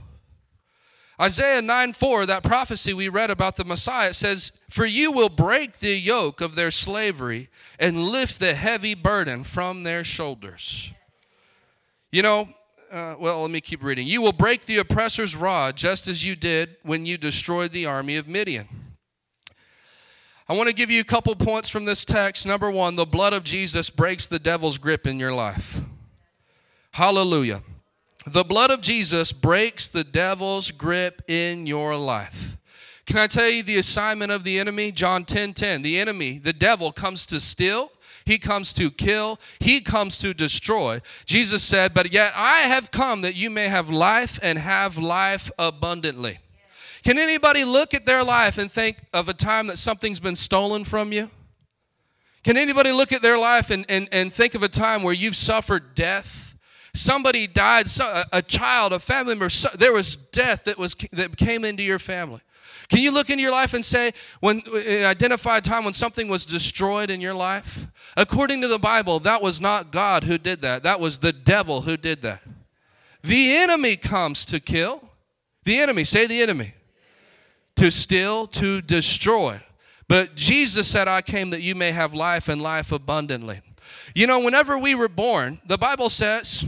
Isaiah 1.22 1.62
9 1.62 1.92
4, 1.92 2.26
that 2.26 2.42
prophecy 2.42 2.92
we 2.92 3.08
read 3.08 3.30
about 3.30 3.54
the 3.54 3.64
Messiah, 3.64 4.12
says, 4.12 4.50
For 4.68 4.84
you 4.84 5.12
will 5.12 5.28
break 5.28 5.78
the 5.78 5.96
yoke 5.96 6.40
of 6.40 6.56
their 6.56 6.72
slavery 6.72 7.48
and 7.78 8.08
lift 8.08 8.40
the 8.40 8.54
heavy 8.54 8.94
burden 8.94 9.44
from 9.44 9.84
their 9.84 10.02
shoulders. 10.02 10.92
You 12.10 12.22
know, 12.22 12.48
uh, 12.90 13.14
well, 13.20 13.40
let 13.42 13.52
me 13.52 13.60
keep 13.60 13.84
reading. 13.84 14.08
You 14.08 14.20
will 14.20 14.32
break 14.32 14.66
the 14.66 14.78
oppressor's 14.78 15.36
rod 15.36 15.76
just 15.76 16.08
as 16.08 16.24
you 16.24 16.34
did 16.34 16.76
when 16.82 17.06
you 17.06 17.16
destroyed 17.16 17.70
the 17.70 17.86
army 17.86 18.16
of 18.16 18.26
Midian. 18.26 18.68
I 20.48 20.54
want 20.54 20.68
to 20.68 20.74
give 20.74 20.90
you 20.90 21.00
a 21.00 21.04
couple 21.04 21.36
points 21.36 21.70
from 21.70 21.84
this 21.84 22.04
text. 22.04 22.46
Number 22.46 22.68
one, 22.68 22.96
the 22.96 23.06
blood 23.06 23.32
of 23.32 23.44
Jesus 23.44 23.90
breaks 23.90 24.26
the 24.26 24.40
devil's 24.40 24.76
grip 24.76 25.06
in 25.06 25.20
your 25.20 25.32
life. 25.32 25.80
Hallelujah. 26.90 27.62
The 28.26 28.44
blood 28.44 28.70
of 28.70 28.80
Jesus 28.80 29.32
breaks 29.32 29.88
the 29.88 30.04
devil's 30.04 30.70
grip 30.70 31.22
in 31.28 31.66
your 31.66 31.96
life. 31.96 32.56
Can 33.04 33.18
I 33.18 33.26
tell 33.26 33.48
you 33.48 33.62
the 33.62 33.78
assignment 33.78 34.30
of 34.30 34.44
the 34.44 34.60
enemy? 34.60 34.92
John 34.92 35.24
10 35.24 35.54
10. 35.54 35.82
The 35.82 35.98
enemy, 35.98 36.38
the 36.38 36.52
devil, 36.52 36.92
comes 36.92 37.26
to 37.26 37.40
steal, 37.40 37.90
he 38.24 38.38
comes 38.38 38.72
to 38.74 38.90
kill, 38.90 39.40
he 39.58 39.80
comes 39.80 40.18
to 40.20 40.32
destroy. 40.32 41.00
Jesus 41.26 41.64
said, 41.64 41.94
But 41.94 42.12
yet 42.12 42.32
I 42.36 42.60
have 42.60 42.92
come 42.92 43.22
that 43.22 43.34
you 43.34 43.50
may 43.50 43.68
have 43.68 43.90
life 43.90 44.38
and 44.42 44.58
have 44.58 44.96
life 44.96 45.50
abundantly. 45.58 46.38
Can 47.02 47.18
anybody 47.18 47.64
look 47.64 47.94
at 47.94 48.06
their 48.06 48.22
life 48.22 48.58
and 48.58 48.70
think 48.70 49.04
of 49.12 49.28
a 49.28 49.34
time 49.34 49.66
that 49.66 49.78
something's 49.78 50.20
been 50.20 50.36
stolen 50.36 50.84
from 50.84 51.12
you? 51.12 51.28
Can 52.44 52.56
anybody 52.56 52.92
look 52.92 53.12
at 53.12 53.22
their 53.22 53.38
life 53.38 53.70
and, 53.70 53.84
and, 53.88 54.08
and 54.12 54.32
think 54.32 54.54
of 54.54 54.62
a 54.62 54.68
time 54.68 55.02
where 55.02 55.14
you've 55.14 55.36
suffered 55.36 55.96
death? 55.96 56.51
Somebody 56.94 57.46
died, 57.46 57.86
a 58.32 58.42
child, 58.42 58.92
a 58.92 58.98
family 58.98 59.34
member, 59.34 59.48
there 59.78 59.94
was 59.94 60.14
death 60.16 60.64
that, 60.64 60.76
was, 60.76 60.94
that 61.12 61.36
came 61.36 61.64
into 61.64 61.82
your 61.82 61.98
family. 61.98 62.40
Can 62.88 63.00
you 63.00 63.10
look 63.10 63.30
into 63.30 63.42
your 63.42 63.52
life 63.52 63.72
and 63.72 63.82
say, 63.82 64.12
when 64.40 64.62
identify 64.76 65.56
a 65.56 65.60
time 65.62 65.84
when 65.84 65.94
something 65.94 66.28
was 66.28 66.44
destroyed 66.44 67.10
in 67.10 67.22
your 67.22 67.32
life? 67.32 67.86
According 68.16 68.60
to 68.60 68.68
the 68.68 68.78
Bible, 68.78 69.20
that 69.20 69.40
was 69.40 69.60
not 69.60 69.90
God 69.90 70.24
who 70.24 70.36
did 70.36 70.60
that. 70.60 70.82
That 70.82 71.00
was 71.00 71.20
the 71.20 71.32
devil 71.32 71.80
who 71.80 71.96
did 71.96 72.20
that. 72.22 72.42
The 73.22 73.56
enemy 73.56 73.96
comes 73.96 74.44
to 74.46 74.60
kill. 74.60 75.08
The 75.64 75.78
enemy, 75.78 76.04
say 76.04 76.26
the 76.26 76.42
enemy 76.42 76.74
to 77.76 77.90
steal, 77.90 78.46
to 78.48 78.82
destroy. 78.82 79.62
But 80.08 80.34
Jesus 80.34 80.88
said, 80.88 81.08
I 81.08 81.22
came 81.22 81.50
that 81.50 81.62
you 81.62 81.74
may 81.74 81.92
have 81.92 82.12
life 82.12 82.48
and 82.48 82.60
life 82.60 82.92
abundantly. 82.92 83.62
You 84.14 84.26
know, 84.26 84.40
whenever 84.40 84.76
we 84.76 84.94
were 84.94 85.08
born, 85.08 85.60
the 85.66 85.78
Bible 85.78 86.10
says 86.10 86.66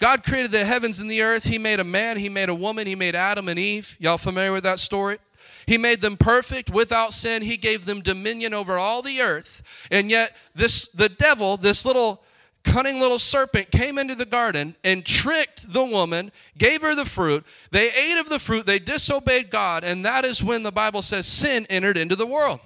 God 0.00 0.24
created 0.24 0.50
the 0.50 0.64
heavens 0.64 0.98
and 0.98 1.10
the 1.10 1.20
earth. 1.20 1.44
He 1.44 1.58
made 1.58 1.78
a 1.78 1.84
man, 1.84 2.16
He 2.16 2.28
made 2.28 2.48
a 2.48 2.54
woman, 2.54 2.86
He 2.86 2.96
made 2.96 3.14
Adam 3.14 3.48
and 3.48 3.58
Eve. 3.58 3.96
Y'all 4.00 4.18
familiar 4.18 4.52
with 4.52 4.64
that 4.64 4.80
story? 4.80 5.18
He 5.66 5.78
made 5.78 6.00
them 6.00 6.16
perfect 6.16 6.70
without 6.70 7.12
sin. 7.12 7.42
He 7.42 7.56
gave 7.56 7.84
them 7.84 8.00
dominion 8.00 8.54
over 8.54 8.78
all 8.78 9.02
the 9.02 9.20
earth. 9.20 9.62
And 9.90 10.10
yet, 10.10 10.36
this 10.54 10.88
the 10.88 11.10
devil, 11.10 11.58
this 11.58 11.84
little 11.84 12.22
cunning 12.64 12.98
little 12.98 13.18
serpent 13.18 13.70
came 13.70 13.98
into 13.98 14.14
the 14.14 14.24
garden 14.24 14.74
and 14.82 15.04
tricked 15.04 15.72
the 15.72 15.84
woman, 15.84 16.32
gave 16.56 16.82
her 16.82 16.94
the 16.94 17.04
fruit. 17.04 17.44
They 17.70 17.92
ate 17.92 18.18
of 18.18 18.28
the 18.28 18.38
fruit, 18.38 18.66
they 18.66 18.78
disobeyed 18.78 19.50
God, 19.50 19.84
and 19.84 20.04
that 20.04 20.24
is 20.24 20.42
when 20.42 20.62
the 20.62 20.72
Bible 20.72 21.02
says 21.02 21.26
sin 21.26 21.66
entered 21.68 21.96
into 21.96 22.16
the 22.16 22.26
world. 22.26 22.60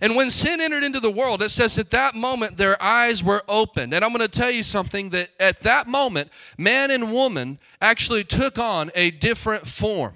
And 0.00 0.16
when 0.16 0.30
sin 0.30 0.60
entered 0.60 0.82
into 0.82 1.00
the 1.00 1.10
world, 1.10 1.42
it 1.42 1.50
says 1.50 1.78
at 1.78 1.90
that 1.90 2.14
moment 2.14 2.56
their 2.56 2.82
eyes 2.82 3.22
were 3.22 3.42
opened. 3.48 3.92
And 3.92 4.04
I'm 4.04 4.12
going 4.12 4.26
to 4.26 4.28
tell 4.28 4.50
you 4.50 4.62
something 4.62 5.10
that 5.10 5.28
at 5.38 5.60
that 5.60 5.86
moment, 5.86 6.30
man 6.56 6.90
and 6.90 7.12
woman 7.12 7.58
actually 7.80 8.24
took 8.24 8.58
on 8.58 8.90
a 8.94 9.10
different 9.10 9.68
form, 9.68 10.14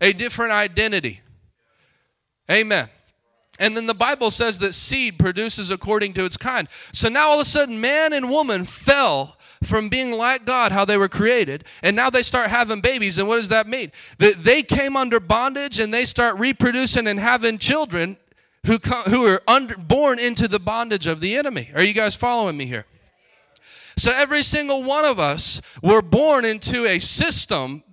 a 0.00 0.12
different 0.12 0.52
identity. 0.52 1.20
Amen. 2.50 2.88
And 3.58 3.76
then 3.76 3.86
the 3.86 3.94
Bible 3.94 4.30
says 4.30 4.58
that 4.60 4.72
seed 4.74 5.18
produces 5.18 5.70
according 5.70 6.12
to 6.14 6.24
its 6.24 6.36
kind. 6.36 6.68
So 6.92 7.08
now 7.08 7.28
all 7.28 7.40
of 7.40 7.42
a 7.42 7.44
sudden, 7.44 7.80
man 7.80 8.12
and 8.12 8.28
woman 8.28 8.64
fell 8.64 9.36
from 9.62 9.88
being 9.88 10.12
like 10.12 10.44
God, 10.44 10.72
how 10.72 10.84
they 10.84 10.96
were 10.96 11.08
created, 11.08 11.64
and 11.82 11.96
now 11.96 12.10
they 12.10 12.22
start 12.22 12.50
having 12.50 12.80
babies. 12.80 13.18
And 13.18 13.26
what 13.28 13.36
does 13.36 13.48
that 13.48 13.66
mean? 13.66 13.92
That 14.18 14.44
they 14.44 14.62
came 14.62 14.96
under 14.96 15.20
bondage 15.20 15.78
and 15.78 15.92
they 15.92 16.04
start 16.04 16.38
reproducing 16.38 17.06
and 17.06 17.18
having 17.18 17.58
children 17.58 18.18
who, 18.66 18.78
come, 18.78 19.04
who 19.04 19.26
are 19.26 19.42
under, 19.46 19.76
born 19.76 20.18
into 20.18 20.48
the 20.48 20.58
bondage 20.58 21.06
of 21.06 21.20
the 21.20 21.36
enemy. 21.36 21.70
Are 21.74 21.82
you 21.82 21.92
guys 21.92 22.14
following 22.14 22.56
me 22.56 22.66
here? 22.66 22.86
So 23.96 24.12
every 24.12 24.42
single 24.42 24.82
one 24.82 25.04
of 25.04 25.18
us 25.18 25.62
were 25.82 26.02
born 26.02 26.44
into 26.44 26.84
a 26.84 26.98
system 26.98 27.84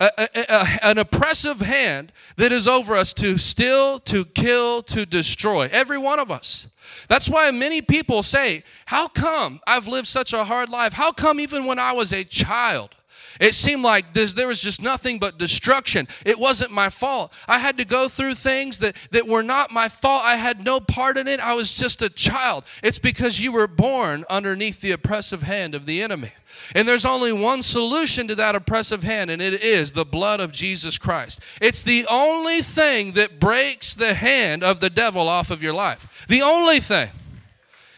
a, 0.00 0.10
a, 0.16 0.28
a, 0.48 0.66
an 0.82 0.98
oppressive 0.98 1.60
hand 1.60 2.10
that 2.36 2.52
is 2.52 2.66
over 2.66 2.96
us 2.96 3.12
to 3.14 3.36
steal, 3.36 3.98
to 4.00 4.24
kill, 4.24 4.82
to 4.84 5.04
destroy. 5.04 5.68
Every 5.70 5.98
one 5.98 6.18
of 6.18 6.30
us. 6.30 6.68
That's 7.08 7.28
why 7.28 7.50
many 7.50 7.82
people 7.82 8.22
say, 8.22 8.64
How 8.86 9.08
come 9.08 9.60
I've 9.66 9.86
lived 9.86 10.08
such 10.08 10.32
a 10.32 10.44
hard 10.44 10.70
life? 10.70 10.94
How 10.94 11.12
come 11.12 11.38
even 11.38 11.66
when 11.66 11.78
I 11.78 11.92
was 11.92 12.12
a 12.12 12.24
child? 12.24 12.96
It 13.40 13.54
seemed 13.54 13.82
like 13.82 14.12
there 14.12 14.46
was 14.46 14.60
just 14.60 14.82
nothing 14.82 15.18
but 15.18 15.38
destruction. 15.38 16.06
It 16.26 16.38
wasn't 16.38 16.72
my 16.72 16.90
fault. 16.90 17.32
I 17.48 17.58
had 17.58 17.78
to 17.78 17.86
go 17.86 18.06
through 18.06 18.34
things 18.34 18.80
that, 18.80 18.94
that 19.12 19.26
were 19.26 19.42
not 19.42 19.72
my 19.72 19.88
fault. 19.88 20.22
I 20.24 20.36
had 20.36 20.62
no 20.62 20.78
part 20.78 21.16
in 21.16 21.26
it. 21.26 21.40
I 21.40 21.54
was 21.54 21.72
just 21.72 22.02
a 22.02 22.10
child. 22.10 22.64
It's 22.82 22.98
because 22.98 23.40
you 23.40 23.50
were 23.50 23.66
born 23.66 24.26
underneath 24.28 24.82
the 24.82 24.92
oppressive 24.92 25.42
hand 25.42 25.74
of 25.74 25.86
the 25.86 26.02
enemy. 26.02 26.32
And 26.74 26.86
there's 26.86 27.06
only 27.06 27.32
one 27.32 27.62
solution 27.62 28.28
to 28.28 28.34
that 28.34 28.54
oppressive 28.54 29.02
hand, 29.02 29.30
and 29.30 29.40
it 29.40 29.62
is 29.62 29.92
the 29.92 30.04
blood 30.04 30.40
of 30.40 30.52
Jesus 30.52 30.98
Christ. 30.98 31.40
It's 31.62 31.82
the 31.82 32.06
only 32.10 32.60
thing 32.60 33.12
that 33.12 33.40
breaks 33.40 33.94
the 33.94 34.14
hand 34.14 34.62
of 34.62 34.80
the 34.80 34.90
devil 34.90 35.28
off 35.28 35.50
of 35.50 35.62
your 35.62 35.72
life. 35.72 36.26
The 36.28 36.42
only 36.42 36.80
thing. 36.80 37.08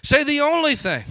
Say 0.03 0.23
the 0.23 0.41
only 0.41 0.77
thing. 0.77 1.05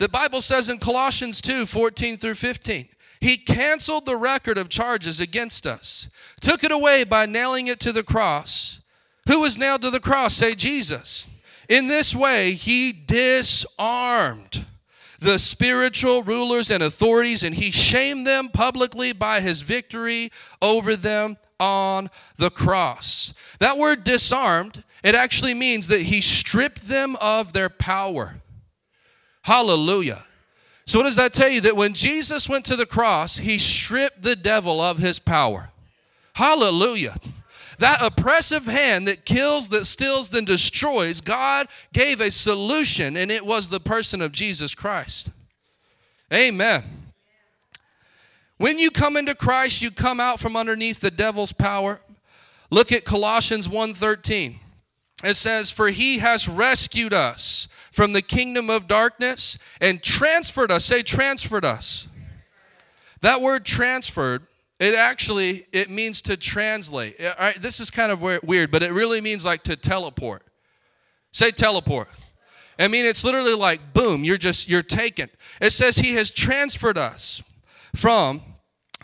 The 0.00 0.08
Bible 0.08 0.40
says 0.40 0.70
in 0.70 0.78
Colossians 0.78 1.42
2 1.42 1.66
14 1.66 2.16
through 2.16 2.34
15, 2.34 2.88
He 3.20 3.36
canceled 3.36 4.06
the 4.06 4.16
record 4.16 4.56
of 4.56 4.70
charges 4.70 5.20
against 5.20 5.66
us, 5.66 6.08
took 6.40 6.64
it 6.64 6.72
away 6.72 7.04
by 7.04 7.26
nailing 7.26 7.66
it 7.66 7.80
to 7.80 7.92
the 7.92 8.02
cross. 8.02 8.80
Who 9.28 9.40
was 9.40 9.58
nailed 9.58 9.82
to 9.82 9.90
the 9.90 10.00
cross? 10.00 10.34
Say 10.36 10.54
Jesus. 10.54 11.26
In 11.68 11.88
this 11.88 12.14
way, 12.14 12.54
He 12.54 12.92
disarmed 12.92 14.64
the 15.18 15.38
spiritual 15.38 16.22
rulers 16.22 16.70
and 16.70 16.82
authorities, 16.82 17.42
and 17.42 17.54
he 17.54 17.70
shamed 17.70 18.26
them 18.26 18.48
publicly 18.48 19.12
by 19.12 19.42
his 19.42 19.60
victory 19.60 20.32
over 20.62 20.96
them 20.96 21.36
on 21.58 22.08
the 22.38 22.48
cross. 22.48 23.34
That 23.58 23.76
word 23.76 24.02
disarmed, 24.02 24.82
it 25.04 25.14
actually 25.14 25.52
means 25.52 25.88
that 25.88 26.04
he 26.04 26.22
stripped 26.22 26.88
them 26.88 27.16
of 27.20 27.52
their 27.52 27.68
power. 27.68 28.39
Hallelujah. 29.42 30.24
So, 30.86 30.98
what 30.98 31.04
does 31.04 31.16
that 31.16 31.32
tell 31.32 31.48
you? 31.48 31.60
That 31.60 31.76
when 31.76 31.94
Jesus 31.94 32.48
went 32.48 32.64
to 32.66 32.76
the 32.76 32.86
cross, 32.86 33.36
he 33.36 33.58
stripped 33.58 34.22
the 34.22 34.36
devil 34.36 34.80
of 34.80 34.98
his 34.98 35.18
power. 35.18 35.70
Hallelujah. 36.34 37.16
That 37.78 38.02
oppressive 38.02 38.66
hand 38.66 39.08
that 39.08 39.24
kills, 39.24 39.68
that 39.68 39.86
steals, 39.86 40.30
then 40.30 40.44
destroys, 40.44 41.20
God 41.20 41.68
gave 41.92 42.20
a 42.20 42.30
solution, 42.30 43.16
and 43.16 43.30
it 43.30 43.46
was 43.46 43.68
the 43.68 43.80
person 43.80 44.20
of 44.20 44.32
Jesus 44.32 44.74
Christ. 44.74 45.30
Amen. 46.32 46.84
When 48.58 48.78
you 48.78 48.90
come 48.90 49.16
into 49.16 49.34
Christ, 49.34 49.80
you 49.80 49.90
come 49.90 50.20
out 50.20 50.40
from 50.40 50.56
underneath 50.56 51.00
the 51.00 51.10
devil's 51.10 51.52
power. 51.52 52.00
Look 52.68 52.92
at 52.92 53.06
Colossians 53.06 53.68
1:13. 53.68 54.60
It 55.24 55.34
says, 55.34 55.70
"For 55.70 55.88
he 55.88 56.18
has 56.18 56.46
rescued 56.48 57.14
us 57.14 57.68
from 58.00 58.14
the 58.14 58.22
kingdom 58.22 58.70
of 58.70 58.88
darkness 58.88 59.58
and 59.78 60.02
transferred 60.02 60.70
us." 60.70 60.86
Say 60.86 61.02
transferred 61.02 61.66
us. 61.66 62.08
That 63.20 63.42
word 63.42 63.66
transferred 63.66 64.46
it 64.78 64.94
actually 64.94 65.66
it 65.72 65.90
means 65.90 66.22
to 66.22 66.38
translate. 66.38 67.20
All 67.20 67.34
right, 67.38 67.60
this 67.60 67.78
is 67.78 67.90
kind 67.90 68.10
of 68.10 68.22
weird, 68.22 68.70
but 68.70 68.82
it 68.82 68.92
really 68.92 69.20
means 69.20 69.44
like 69.44 69.62
to 69.64 69.76
teleport. 69.76 70.42
Say 71.30 71.50
teleport. 71.50 72.08
I 72.78 72.88
mean, 72.88 73.04
it's 73.04 73.22
literally 73.22 73.52
like 73.52 73.92
boom, 73.92 74.24
you're 74.24 74.38
just, 74.38 74.70
you're 74.70 74.82
taken. 74.82 75.28
It 75.60 75.72
says 75.72 75.98
he 75.98 76.14
has 76.14 76.30
transferred 76.30 76.96
us 76.96 77.42
from, 77.94 78.40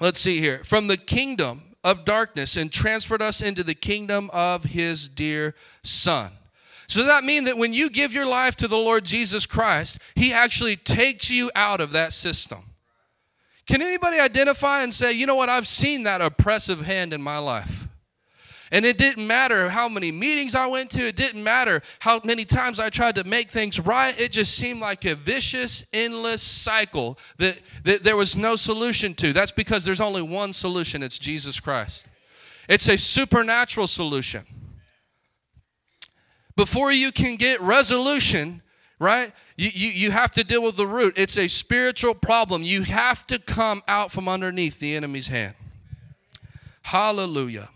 let's 0.00 0.18
see 0.18 0.40
here, 0.40 0.64
from 0.64 0.86
the 0.86 0.96
kingdom 0.96 1.74
of 1.84 2.06
darkness 2.06 2.56
and 2.56 2.72
transferred 2.72 3.20
us 3.20 3.42
into 3.42 3.62
the 3.62 3.74
kingdom 3.74 4.30
of 4.32 4.64
his 4.64 5.10
dear 5.10 5.54
son. 5.84 6.35
So 6.88 7.00
does 7.00 7.08
that 7.08 7.24
mean 7.24 7.44
that 7.44 7.58
when 7.58 7.72
you 7.72 7.90
give 7.90 8.12
your 8.12 8.26
life 8.26 8.56
to 8.56 8.68
the 8.68 8.76
Lord 8.76 9.04
Jesus 9.04 9.46
Christ, 9.46 9.98
he 10.14 10.32
actually 10.32 10.76
takes 10.76 11.30
you 11.30 11.50
out 11.54 11.80
of 11.80 11.92
that 11.92 12.12
system? 12.12 12.64
Can 13.66 13.82
anybody 13.82 14.20
identify 14.20 14.82
and 14.82 14.94
say, 14.94 15.12
you 15.12 15.26
know 15.26 15.34
what, 15.34 15.48
I've 15.48 15.66
seen 15.66 16.04
that 16.04 16.20
oppressive 16.20 16.86
hand 16.86 17.12
in 17.12 17.20
my 17.20 17.38
life? 17.38 17.88
And 18.72 18.84
it 18.84 18.98
didn't 18.98 19.26
matter 19.26 19.68
how 19.68 19.88
many 19.88 20.10
meetings 20.10 20.54
I 20.54 20.66
went 20.66 20.90
to, 20.90 21.06
it 21.06 21.16
didn't 21.16 21.42
matter 21.42 21.82
how 22.00 22.20
many 22.24 22.44
times 22.44 22.80
I 22.80 22.90
tried 22.90 23.14
to 23.16 23.24
make 23.24 23.50
things 23.50 23.78
right. 23.78 24.18
It 24.20 24.32
just 24.32 24.56
seemed 24.56 24.80
like 24.80 25.04
a 25.04 25.14
vicious, 25.14 25.84
endless 25.92 26.42
cycle 26.42 27.18
that, 27.38 27.58
that 27.84 28.02
there 28.02 28.16
was 28.16 28.36
no 28.36 28.56
solution 28.56 29.14
to. 29.14 29.32
That's 29.32 29.52
because 29.52 29.84
there's 29.84 30.00
only 30.00 30.22
one 30.22 30.52
solution 30.52 31.02
it's 31.02 31.18
Jesus 31.18 31.60
Christ. 31.60 32.08
It's 32.68 32.88
a 32.88 32.98
supernatural 32.98 33.86
solution. 33.86 34.44
Before 36.56 36.90
you 36.90 37.12
can 37.12 37.36
get 37.36 37.60
resolution, 37.60 38.62
right? 38.98 39.32
You, 39.56 39.70
you, 39.72 39.88
you 39.88 40.10
have 40.10 40.30
to 40.32 40.44
deal 40.44 40.62
with 40.62 40.76
the 40.76 40.86
root. 40.86 41.14
It's 41.16 41.36
a 41.36 41.48
spiritual 41.48 42.14
problem. 42.14 42.62
You 42.62 42.82
have 42.82 43.26
to 43.26 43.38
come 43.38 43.82
out 43.86 44.10
from 44.10 44.28
underneath 44.28 44.78
the 44.78 44.96
enemy's 44.96 45.28
hand. 45.28 45.54
Hallelujah. 46.82 47.68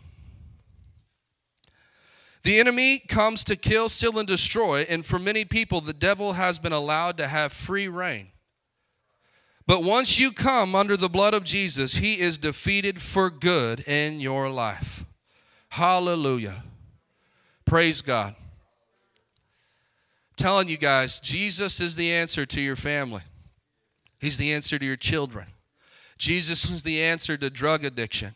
The 2.43 2.59
enemy 2.59 3.01
comes 3.01 3.45
to 3.45 3.57
kill, 3.57 3.91
steal, 3.91 4.19
and 4.19 4.27
destroy, 4.27 4.87
and 4.89 5.05
for 5.05 5.19
many 5.19 5.45
people, 5.45 5.83
the 5.83 5.93
devil 5.93 6.35
has 6.35 6.59
been 6.59 6.73
allowed 6.73 7.19
to 7.19 7.29
have 7.29 7.53
free 7.53 7.87
reign. 7.87 8.29
But 9.67 9.85
once 9.85 10.19
you 10.19 10.33
come 10.33 10.75
under 10.75 10.97
the 10.97 11.11
blood 11.11 11.35
of 11.35 11.45
Jesus, 11.45 11.97
he 11.97 12.19
is 12.19 12.39
defeated 12.39 13.01
for 13.01 13.29
good 13.29 13.81
in 13.81 14.21
your 14.21 14.49
life. 14.49 15.05
Hallelujah. 15.69 16.65
Praise 17.67 18.01
God. 18.01 18.35
Telling 20.41 20.69
you 20.69 20.79
guys, 20.79 21.21
Jesus 21.21 21.81
is 21.81 21.97
the 21.97 22.11
answer 22.11 22.47
to 22.47 22.63
your 22.63 22.75
family. 22.75 23.21
He's 24.19 24.39
the 24.39 24.55
answer 24.55 24.79
to 24.79 24.87
your 24.87 24.97
children. 24.97 25.49
Jesus 26.17 26.71
is 26.71 26.83
the 26.83 27.03
answer 27.03 27.37
to 27.37 27.51
drug 27.51 27.85
addiction. 27.85 28.35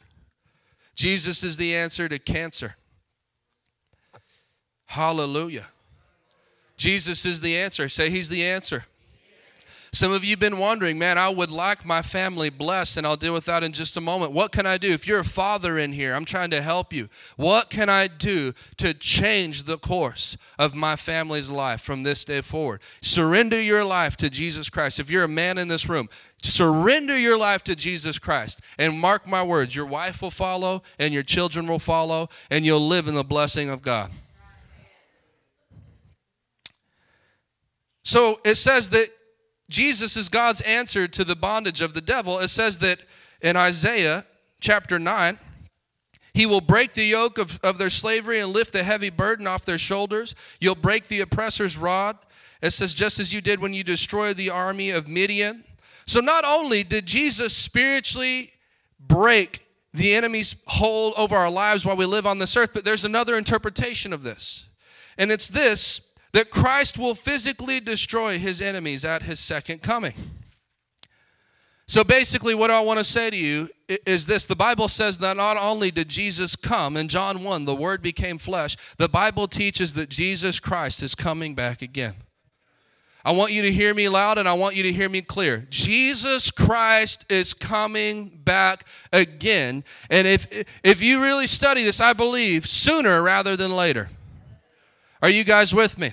Jesus 0.94 1.42
is 1.42 1.56
the 1.56 1.74
answer 1.74 2.06
to 2.06 2.18
cancer. 2.18 2.76
Hallelujah. 4.84 5.68
Jesus 6.76 7.24
is 7.24 7.40
the 7.40 7.56
answer. 7.56 7.88
Say, 7.88 8.10
He's 8.10 8.28
the 8.28 8.44
answer. 8.44 8.84
Some 9.94 10.10
of 10.10 10.24
you 10.24 10.30
have 10.30 10.40
been 10.40 10.58
wondering, 10.58 10.98
man, 10.98 11.18
I 11.18 11.28
would 11.28 11.52
like 11.52 11.84
my 11.84 12.02
family 12.02 12.50
blessed, 12.50 12.96
and 12.96 13.06
I'll 13.06 13.16
deal 13.16 13.32
with 13.32 13.44
that 13.44 13.62
in 13.62 13.70
just 13.70 13.96
a 13.96 14.00
moment. 14.00 14.32
What 14.32 14.50
can 14.50 14.66
I 14.66 14.76
do? 14.76 14.90
If 14.90 15.06
you're 15.06 15.20
a 15.20 15.24
father 15.24 15.78
in 15.78 15.92
here, 15.92 16.14
I'm 16.14 16.24
trying 16.24 16.50
to 16.50 16.60
help 16.60 16.92
you. 16.92 17.08
What 17.36 17.70
can 17.70 17.88
I 17.88 18.08
do 18.08 18.54
to 18.78 18.92
change 18.92 19.64
the 19.64 19.78
course 19.78 20.36
of 20.58 20.74
my 20.74 20.96
family's 20.96 21.48
life 21.48 21.80
from 21.80 22.02
this 22.02 22.24
day 22.24 22.40
forward? 22.40 22.80
Surrender 23.02 23.60
your 23.62 23.84
life 23.84 24.16
to 24.16 24.28
Jesus 24.28 24.68
Christ. 24.68 24.98
If 24.98 25.12
you're 25.12 25.22
a 25.22 25.28
man 25.28 25.58
in 25.58 25.68
this 25.68 25.88
room, 25.88 26.08
surrender 26.42 27.16
your 27.16 27.38
life 27.38 27.62
to 27.62 27.76
Jesus 27.76 28.18
Christ. 28.18 28.60
And 28.76 28.98
mark 28.98 29.28
my 29.28 29.44
words, 29.44 29.76
your 29.76 29.86
wife 29.86 30.22
will 30.22 30.32
follow, 30.32 30.82
and 30.98 31.14
your 31.14 31.22
children 31.22 31.68
will 31.68 31.78
follow, 31.78 32.30
and 32.50 32.66
you'll 32.66 32.88
live 32.88 33.06
in 33.06 33.14
the 33.14 33.22
blessing 33.22 33.70
of 33.70 33.80
God. 33.80 34.10
So 38.02 38.40
it 38.44 38.56
says 38.56 38.90
that 38.90 39.08
Jesus 39.68 40.16
is 40.16 40.28
God's 40.28 40.60
answer 40.62 41.08
to 41.08 41.24
the 41.24 41.36
bondage 41.36 41.80
of 41.80 41.94
the 41.94 42.00
devil. 42.00 42.38
It 42.38 42.48
says 42.48 42.78
that 42.78 43.00
in 43.40 43.56
Isaiah 43.56 44.24
chapter 44.60 44.98
9, 44.98 45.38
he 46.34 46.46
will 46.46 46.60
break 46.60 46.94
the 46.94 47.04
yoke 47.04 47.38
of, 47.38 47.60
of 47.62 47.78
their 47.78 47.90
slavery 47.90 48.40
and 48.40 48.52
lift 48.52 48.72
the 48.72 48.82
heavy 48.82 49.10
burden 49.10 49.46
off 49.46 49.64
their 49.64 49.78
shoulders. 49.78 50.34
You'll 50.60 50.74
break 50.74 51.06
the 51.06 51.20
oppressor's 51.20 51.78
rod. 51.78 52.18
It 52.60 52.70
says, 52.70 52.92
just 52.92 53.20
as 53.20 53.32
you 53.32 53.40
did 53.40 53.60
when 53.60 53.72
you 53.72 53.84
destroyed 53.84 54.36
the 54.36 54.50
army 54.50 54.90
of 54.90 55.06
Midian. 55.06 55.64
So 56.06 56.20
not 56.20 56.44
only 56.44 56.82
did 56.82 57.06
Jesus 57.06 57.56
spiritually 57.56 58.52
break 58.98 59.62
the 59.92 60.12
enemy's 60.14 60.56
hold 60.66 61.14
over 61.16 61.36
our 61.36 61.50
lives 61.50 61.86
while 61.86 61.96
we 61.96 62.04
live 62.04 62.26
on 62.26 62.40
this 62.40 62.56
earth, 62.56 62.70
but 62.74 62.84
there's 62.84 63.04
another 63.04 63.38
interpretation 63.38 64.12
of 64.12 64.24
this. 64.24 64.68
And 65.16 65.30
it's 65.30 65.48
this 65.48 66.03
that 66.34 66.50
Christ 66.50 66.98
will 66.98 67.14
physically 67.14 67.78
destroy 67.78 68.40
his 68.40 68.60
enemies 68.60 69.04
at 69.04 69.22
his 69.22 69.38
second 69.38 69.82
coming. 69.82 70.14
So 71.86 72.02
basically, 72.02 72.56
what 72.56 72.72
I 72.72 72.80
want 72.80 72.98
to 72.98 73.04
say 73.04 73.30
to 73.30 73.36
you 73.36 73.68
is 74.04 74.26
this 74.26 74.44
the 74.44 74.56
Bible 74.56 74.88
says 74.88 75.18
that 75.18 75.36
not 75.36 75.56
only 75.56 75.92
did 75.92 76.08
Jesus 76.08 76.56
come, 76.56 76.96
in 76.96 77.06
John 77.06 77.44
1, 77.44 77.66
the 77.66 77.74
Word 77.74 78.02
became 78.02 78.38
flesh, 78.38 78.76
the 78.96 79.08
Bible 79.08 79.46
teaches 79.46 79.94
that 79.94 80.08
Jesus 80.08 80.58
Christ 80.58 81.04
is 81.04 81.14
coming 81.14 81.54
back 81.54 81.82
again. 81.82 82.14
I 83.24 83.30
want 83.30 83.52
you 83.52 83.62
to 83.62 83.70
hear 83.70 83.94
me 83.94 84.08
loud 84.08 84.36
and 84.36 84.48
I 84.48 84.54
want 84.54 84.74
you 84.74 84.82
to 84.82 84.92
hear 84.92 85.08
me 85.08 85.22
clear. 85.22 85.68
Jesus 85.70 86.50
Christ 86.50 87.24
is 87.30 87.54
coming 87.54 88.40
back 88.44 88.84
again. 89.12 89.84
And 90.10 90.26
if, 90.26 90.48
if 90.82 91.00
you 91.00 91.22
really 91.22 91.46
study 91.46 91.84
this, 91.84 92.00
I 92.00 92.12
believe 92.12 92.66
sooner 92.66 93.22
rather 93.22 93.56
than 93.56 93.76
later. 93.76 94.10
Are 95.24 95.30
you 95.30 95.42
guys 95.42 95.74
with 95.74 95.96
me? 95.96 96.12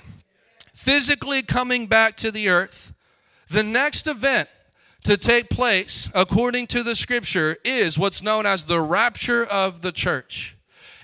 physically 0.82 1.42
coming 1.42 1.86
back 1.86 2.16
to 2.16 2.32
the 2.32 2.48
earth, 2.48 2.92
the 3.48 3.62
next 3.62 4.08
event 4.08 4.48
to 5.04 5.16
take 5.16 5.48
place, 5.48 6.08
according 6.12 6.66
to 6.66 6.82
the 6.82 6.96
scripture, 6.96 7.56
is 7.64 7.96
what's 7.96 8.20
known 8.20 8.46
as 8.46 8.64
the 8.64 8.80
rapture 8.80 9.44
of 9.44 9.82
the 9.82 9.92
church. 9.92 10.56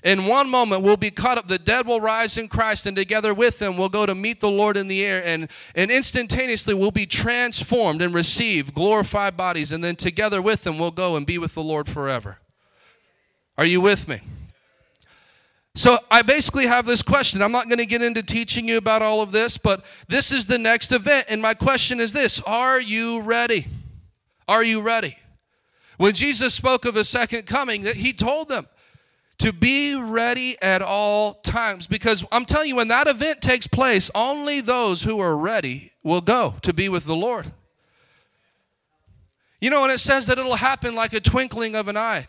In 0.02 0.26
one 0.26 0.50
moment, 0.50 0.82
we'll 0.82 0.96
be 0.96 1.12
caught 1.12 1.38
up. 1.38 1.46
The 1.46 1.60
dead 1.60 1.86
will 1.86 2.00
rise 2.00 2.36
in 2.36 2.48
Christ, 2.48 2.86
and 2.86 2.96
together 2.96 3.32
with 3.32 3.60
them, 3.60 3.76
we'll 3.76 3.88
go 3.88 4.04
to 4.04 4.16
meet 4.16 4.40
the 4.40 4.50
Lord 4.50 4.76
in 4.76 4.88
the 4.88 5.04
air. 5.04 5.22
And, 5.24 5.48
and 5.76 5.90
instantaneously, 5.90 6.74
we'll 6.74 6.90
be 6.90 7.06
transformed 7.06 8.02
and 8.02 8.12
receive 8.12 8.74
glorified 8.74 9.36
bodies. 9.36 9.70
And 9.70 9.84
then 9.84 9.94
together 9.94 10.42
with 10.42 10.64
them, 10.64 10.78
we'll 10.78 10.90
go 10.90 11.14
and 11.14 11.24
be 11.24 11.38
with 11.38 11.54
the 11.54 11.62
Lord 11.62 11.88
forever. 11.88 12.38
Are 13.56 13.66
you 13.66 13.80
with 13.80 14.08
me? 14.08 14.20
So 15.78 15.96
I 16.10 16.22
basically 16.22 16.66
have 16.66 16.86
this 16.86 17.02
question. 17.02 17.40
I'm 17.40 17.52
not 17.52 17.68
going 17.68 17.78
to 17.78 17.86
get 17.86 18.02
into 18.02 18.20
teaching 18.20 18.66
you 18.66 18.78
about 18.78 19.00
all 19.00 19.20
of 19.20 19.30
this, 19.30 19.56
but 19.56 19.84
this 20.08 20.32
is 20.32 20.46
the 20.46 20.58
next 20.58 20.90
event. 20.90 21.26
And 21.28 21.40
my 21.40 21.54
question 21.54 22.00
is 22.00 22.12
this 22.12 22.40
Are 22.40 22.80
you 22.80 23.20
ready? 23.20 23.68
Are 24.48 24.64
you 24.64 24.80
ready? 24.80 25.16
When 25.96 26.14
Jesus 26.14 26.52
spoke 26.52 26.84
of 26.84 26.96
his 26.96 27.08
second 27.08 27.46
coming, 27.46 27.82
that 27.82 27.94
he 27.94 28.12
told 28.12 28.48
them 28.48 28.66
to 29.38 29.52
be 29.52 29.94
ready 29.94 30.60
at 30.60 30.82
all 30.82 31.34
times. 31.34 31.86
Because 31.86 32.24
I'm 32.32 32.44
telling 32.44 32.70
you, 32.70 32.76
when 32.76 32.88
that 32.88 33.06
event 33.06 33.40
takes 33.40 33.68
place, 33.68 34.10
only 34.16 34.60
those 34.60 35.04
who 35.04 35.20
are 35.20 35.36
ready 35.36 35.92
will 36.02 36.22
go 36.22 36.56
to 36.62 36.72
be 36.72 36.88
with 36.88 37.04
the 37.04 37.14
Lord. 37.14 37.52
You 39.60 39.70
know, 39.70 39.84
and 39.84 39.92
it 39.92 40.00
says 40.00 40.26
that 40.26 40.38
it'll 40.38 40.56
happen 40.56 40.96
like 40.96 41.12
a 41.12 41.20
twinkling 41.20 41.76
of 41.76 41.86
an 41.86 41.96
eye. 41.96 42.26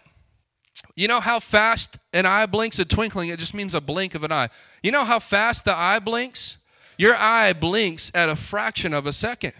You 0.99 1.07
know 1.07 1.21
how 1.21 1.39
fast 1.39 1.97
an 2.11 2.25
eye 2.25 2.45
blinks? 2.45 2.77
A 2.77 2.83
twinkling, 2.83 3.29
it 3.29 3.39
just 3.39 3.53
means 3.53 3.73
a 3.73 3.79
blink 3.79 4.15
of 4.15 4.23
an 4.25 4.33
eye. 4.33 4.49
You 4.83 4.91
know 4.91 5.05
how 5.05 5.19
fast 5.19 5.63
the 5.63 5.73
eye 5.73 5.99
blinks? 5.99 6.57
Your 6.97 7.15
eye 7.15 7.53
blinks 7.53 8.11
at 8.13 8.27
a 8.27 8.35
fraction 8.35 8.93
of 8.93 9.05
a 9.05 9.13
second. 9.13 9.53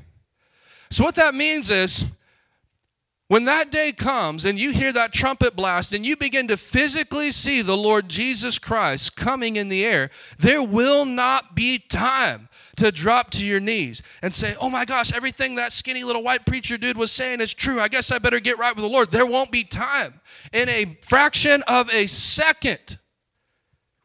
So, 0.89 1.02
what 1.02 1.15
that 1.15 1.34
means 1.34 1.69
is 1.69 2.08
when 3.30 3.45
that 3.45 3.71
day 3.71 3.93
comes 3.93 4.43
and 4.43 4.60
you 4.60 4.71
hear 4.71 4.91
that 4.91 5.13
trumpet 5.13 5.56
blast 5.56 5.93
and 5.93 6.06
you 6.06 6.17
begin 6.17 6.49
to 6.49 6.58
physically 6.58 7.32
see 7.32 7.62
the 7.62 7.78
Lord 7.78 8.10
Jesus 8.10 8.60
Christ 8.60 9.15
coming 9.15 9.56
in 9.56 9.69
the 9.69 9.86
air, 9.86 10.12
there 10.39 10.62
will 10.62 11.06
not 11.06 11.56
be 11.56 11.80
time 11.80 12.49
to 12.80 12.92
drop 12.92 13.30
to 13.32 13.46
your 13.46 13.60
knees 13.60 14.02
and 14.22 14.34
say, 14.34 14.56
Oh 14.60 14.70
my 14.70 14.86
gosh, 14.86 15.13
everything 15.13 15.56
that 15.56 15.72
skinny 15.72 16.04
little 16.04 16.24
white 16.24 16.46
preacher 16.46 16.78
dude 16.78 16.98
was 16.98 17.12
saying 17.12 17.42
is 17.42 17.54
true. 17.54 17.80
I 17.80 17.88
guess 17.88 18.12
I 18.12 18.20
better 18.20 18.39
get 18.39 18.58
right 18.58 18.76
with 18.76 18.84
the 18.84 18.89
Lord. 18.89 19.12
There 19.12 19.26
won't 19.26 19.52
be 19.52 19.63
time. 19.63 20.22
In 20.52 20.68
a 20.70 20.98
fraction 21.02 21.63
of 21.68 21.89
a 21.94 22.08
second, 22.08 22.98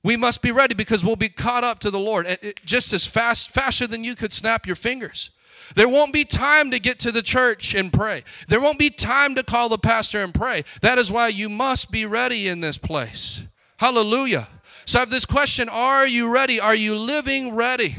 we 0.03 0.17
must 0.17 0.43
be 0.43 0.51
ready 0.51 0.75
because 0.75 1.05
we'll 1.05 1.17
be 1.17 1.31
caught 1.31 1.65
up 1.65 1.79
to 1.81 1.91
the 1.91 1.99
Lord 1.99 2.27
just 2.65 2.93
as 2.93 3.07
fast, 3.07 3.51
faster 3.51 3.87
than 3.87 4.05
you 4.05 4.15
could 4.15 4.33
snap 4.33 4.67
your 4.67 4.77
fingers. 4.77 5.31
There 5.75 5.89
won't 5.89 6.13
be 6.13 6.25
time 6.25 6.71
to 6.73 6.79
get 6.79 6.99
to 7.01 7.11
the 7.13 7.23
church 7.23 7.75
and 7.75 7.93
pray. 7.93 8.23
There 8.49 8.61
won't 8.61 8.79
be 8.79 8.91
time 8.91 9.35
to 9.37 9.43
call 9.43 9.69
the 9.69 9.79
pastor 9.79 10.23
and 10.23 10.35
pray. 10.35 10.65
That 10.83 10.99
is 10.99 11.11
why 11.11 11.29
you 11.29 11.49
must 11.49 11.91
be 11.91 12.05
ready 12.05 12.49
in 12.49 12.61
this 12.61 12.77
place. 12.77 13.43
Hallelujah. 13.79 14.49
So 14.85 14.99
I 14.99 15.01
have 15.01 15.11
this 15.11 15.25
question 15.25 15.69
Are 15.69 16.07
you 16.07 16.29
ready? 16.29 16.61
Are 16.61 16.75
you 16.75 16.97
living 16.97 17.55
ready? 17.55 17.97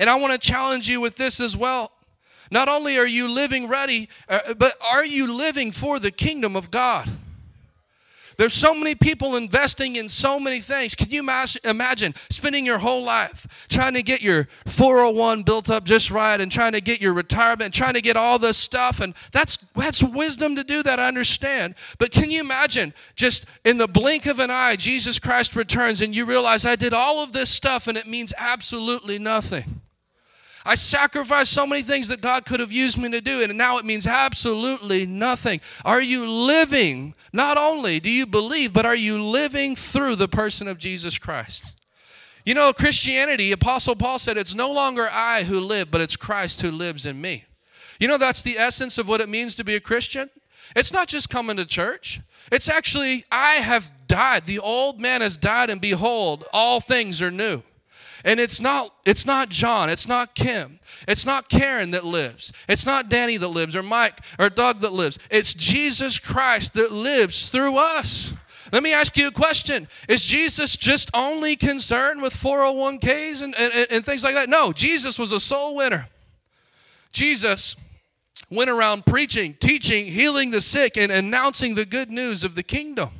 And 0.00 0.10
I 0.10 0.16
want 0.16 0.32
to 0.32 0.38
challenge 0.38 0.88
you 0.88 1.00
with 1.00 1.16
this 1.16 1.38
as 1.40 1.56
well. 1.56 1.92
Not 2.50 2.68
only 2.68 2.98
are 2.98 3.06
you 3.06 3.28
living 3.28 3.68
ready, 3.68 4.08
uh, 4.28 4.54
but 4.54 4.72
are 4.82 5.04
you 5.04 5.32
living 5.32 5.70
for 5.70 6.00
the 6.00 6.10
kingdom 6.10 6.56
of 6.56 6.70
God? 6.70 7.08
There's 8.40 8.54
so 8.54 8.74
many 8.74 8.94
people 8.94 9.36
investing 9.36 9.96
in 9.96 10.08
so 10.08 10.40
many 10.40 10.60
things. 10.60 10.94
Can 10.94 11.10
you 11.10 11.20
imagine 11.20 12.14
spending 12.30 12.64
your 12.64 12.78
whole 12.78 13.04
life 13.04 13.66
trying 13.68 13.92
to 13.92 14.02
get 14.02 14.22
your 14.22 14.48
401 14.64 15.42
built 15.42 15.68
up 15.68 15.84
just 15.84 16.10
right 16.10 16.40
and 16.40 16.50
trying 16.50 16.72
to 16.72 16.80
get 16.80 17.02
your 17.02 17.12
retirement 17.12 17.74
trying 17.74 17.92
to 17.92 18.00
get 18.00 18.16
all 18.16 18.38
this 18.38 18.56
stuff? 18.56 18.98
And 18.98 19.12
that's 19.30 19.58
that's 19.76 20.02
wisdom 20.02 20.56
to 20.56 20.64
do 20.64 20.82
that, 20.84 20.98
I 20.98 21.08
understand. 21.08 21.74
But 21.98 22.12
can 22.12 22.30
you 22.30 22.40
imagine 22.40 22.94
just 23.14 23.44
in 23.62 23.76
the 23.76 23.86
blink 23.86 24.24
of 24.24 24.38
an 24.38 24.50
eye, 24.50 24.76
Jesus 24.76 25.18
Christ 25.18 25.54
returns 25.54 26.00
and 26.00 26.14
you 26.14 26.24
realize 26.24 26.64
I 26.64 26.76
did 26.76 26.94
all 26.94 27.22
of 27.22 27.32
this 27.32 27.50
stuff 27.50 27.88
and 27.88 27.98
it 27.98 28.06
means 28.06 28.32
absolutely 28.38 29.18
nothing. 29.18 29.82
I 30.64 30.74
sacrificed 30.74 31.52
so 31.52 31.66
many 31.66 31.82
things 31.82 32.08
that 32.08 32.20
God 32.20 32.44
could 32.44 32.60
have 32.60 32.72
used 32.72 32.98
me 32.98 33.10
to 33.10 33.20
do, 33.20 33.42
and 33.42 33.56
now 33.56 33.78
it 33.78 33.84
means 33.84 34.06
absolutely 34.06 35.06
nothing. 35.06 35.60
Are 35.84 36.02
you 36.02 36.28
living, 36.28 37.14
not 37.32 37.56
only 37.56 37.98
do 37.98 38.10
you 38.10 38.26
believe, 38.26 38.72
but 38.72 38.84
are 38.84 38.96
you 38.96 39.22
living 39.22 39.74
through 39.74 40.16
the 40.16 40.28
person 40.28 40.68
of 40.68 40.78
Jesus 40.78 41.18
Christ? 41.18 41.72
You 42.44 42.54
know, 42.54 42.72
Christianity, 42.72 43.52
Apostle 43.52 43.96
Paul 43.96 44.18
said, 44.18 44.36
it's 44.36 44.54
no 44.54 44.70
longer 44.70 45.08
I 45.10 45.44
who 45.44 45.60
live, 45.60 45.90
but 45.90 46.00
it's 46.00 46.16
Christ 46.16 46.60
who 46.60 46.70
lives 46.70 47.06
in 47.06 47.20
me. 47.20 47.44
You 47.98 48.08
know, 48.08 48.18
that's 48.18 48.42
the 48.42 48.58
essence 48.58 48.98
of 48.98 49.08
what 49.08 49.20
it 49.20 49.28
means 49.28 49.56
to 49.56 49.64
be 49.64 49.76
a 49.76 49.80
Christian. 49.80 50.30
It's 50.76 50.92
not 50.92 51.08
just 51.08 51.30
coming 51.30 51.56
to 51.56 51.64
church, 51.64 52.20
it's 52.52 52.68
actually, 52.68 53.24
I 53.30 53.54
have 53.56 53.92
died. 54.06 54.44
The 54.44 54.58
old 54.58 55.00
man 55.00 55.20
has 55.20 55.36
died, 55.36 55.70
and 55.70 55.80
behold, 55.80 56.44
all 56.52 56.80
things 56.80 57.22
are 57.22 57.30
new. 57.30 57.62
And 58.24 58.40
it's 58.40 58.60
not 58.60 58.94
it's 59.04 59.26
not 59.26 59.48
John, 59.48 59.88
it's 59.88 60.06
not 60.06 60.34
Kim, 60.34 60.80
it's 61.08 61.24
not 61.24 61.48
Karen 61.48 61.90
that 61.92 62.04
lives. 62.04 62.52
It's 62.68 62.86
not 62.86 63.08
Danny 63.08 63.36
that 63.36 63.48
lives 63.48 63.74
or 63.74 63.82
Mike 63.82 64.20
or 64.38 64.50
Doug 64.50 64.80
that 64.80 64.92
lives. 64.92 65.18
It's 65.30 65.54
Jesus 65.54 66.18
Christ 66.18 66.74
that 66.74 66.92
lives 66.92 67.48
through 67.48 67.76
us. 67.76 68.32
Let 68.72 68.82
me 68.82 68.92
ask 68.92 69.16
you 69.16 69.28
a 69.28 69.32
question. 69.32 69.88
Is 70.08 70.24
Jesus 70.24 70.76
just 70.76 71.10
only 71.12 71.56
concerned 71.56 72.22
with 72.22 72.34
401ks 72.34 73.42
and, 73.42 73.54
and, 73.58 73.86
and 73.90 74.04
things 74.04 74.22
like 74.22 74.34
that? 74.34 74.48
No, 74.48 74.72
Jesus 74.72 75.18
was 75.18 75.32
a 75.32 75.40
soul 75.40 75.74
winner. 75.74 76.08
Jesus 77.12 77.74
went 78.48 78.70
around 78.70 79.06
preaching, 79.06 79.54
teaching, 79.58 80.06
healing 80.06 80.50
the 80.50 80.60
sick, 80.60 80.96
and 80.96 81.10
announcing 81.10 81.74
the 81.74 81.84
good 81.84 82.10
news 82.10 82.44
of 82.44 82.54
the 82.54 82.62
kingdom. 82.62 83.10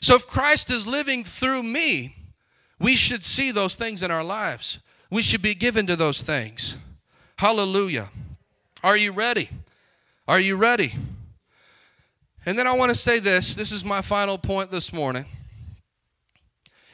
So 0.00 0.14
if 0.14 0.26
Christ 0.26 0.70
is 0.70 0.86
living 0.86 1.24
through 1.24 1.62
me, 1.62 2.14
we 2.78 2.96
should 2.96 3.22
see 3.22 3.50
those 3.50 3.76
things 3.76 4.02
in 4.02 4.10
our 4.10 4.24
lives. 4.24 4.78
We 5.10 5.22
should 5.22 5.42
be 5.42 5.54
given 5.54 5.86
to 5.86 5.96
those 5.96 6.22
things. 6.22 6.76
Hallelujah. 7.36 8.08
Are 8.82 8.96
you 8.96 9.12
ready? 9.12 9.48
Are 10.26 10.40
you 10.40 10.56
ready? 10.56 10.94
And 12.46 12.58
then 12.58 12.66
I 12.66 12.72
want 12.72 12.90
to 12.90 12.94
say 12.94 13.18
this. 13.18 13.54
This 13.54 13.72
is 13.72 13.84
my 13.84 14.02
final 14.02 14.38
point 14.38 14.70
this 14.70 14.92
morning. 14.92 15.26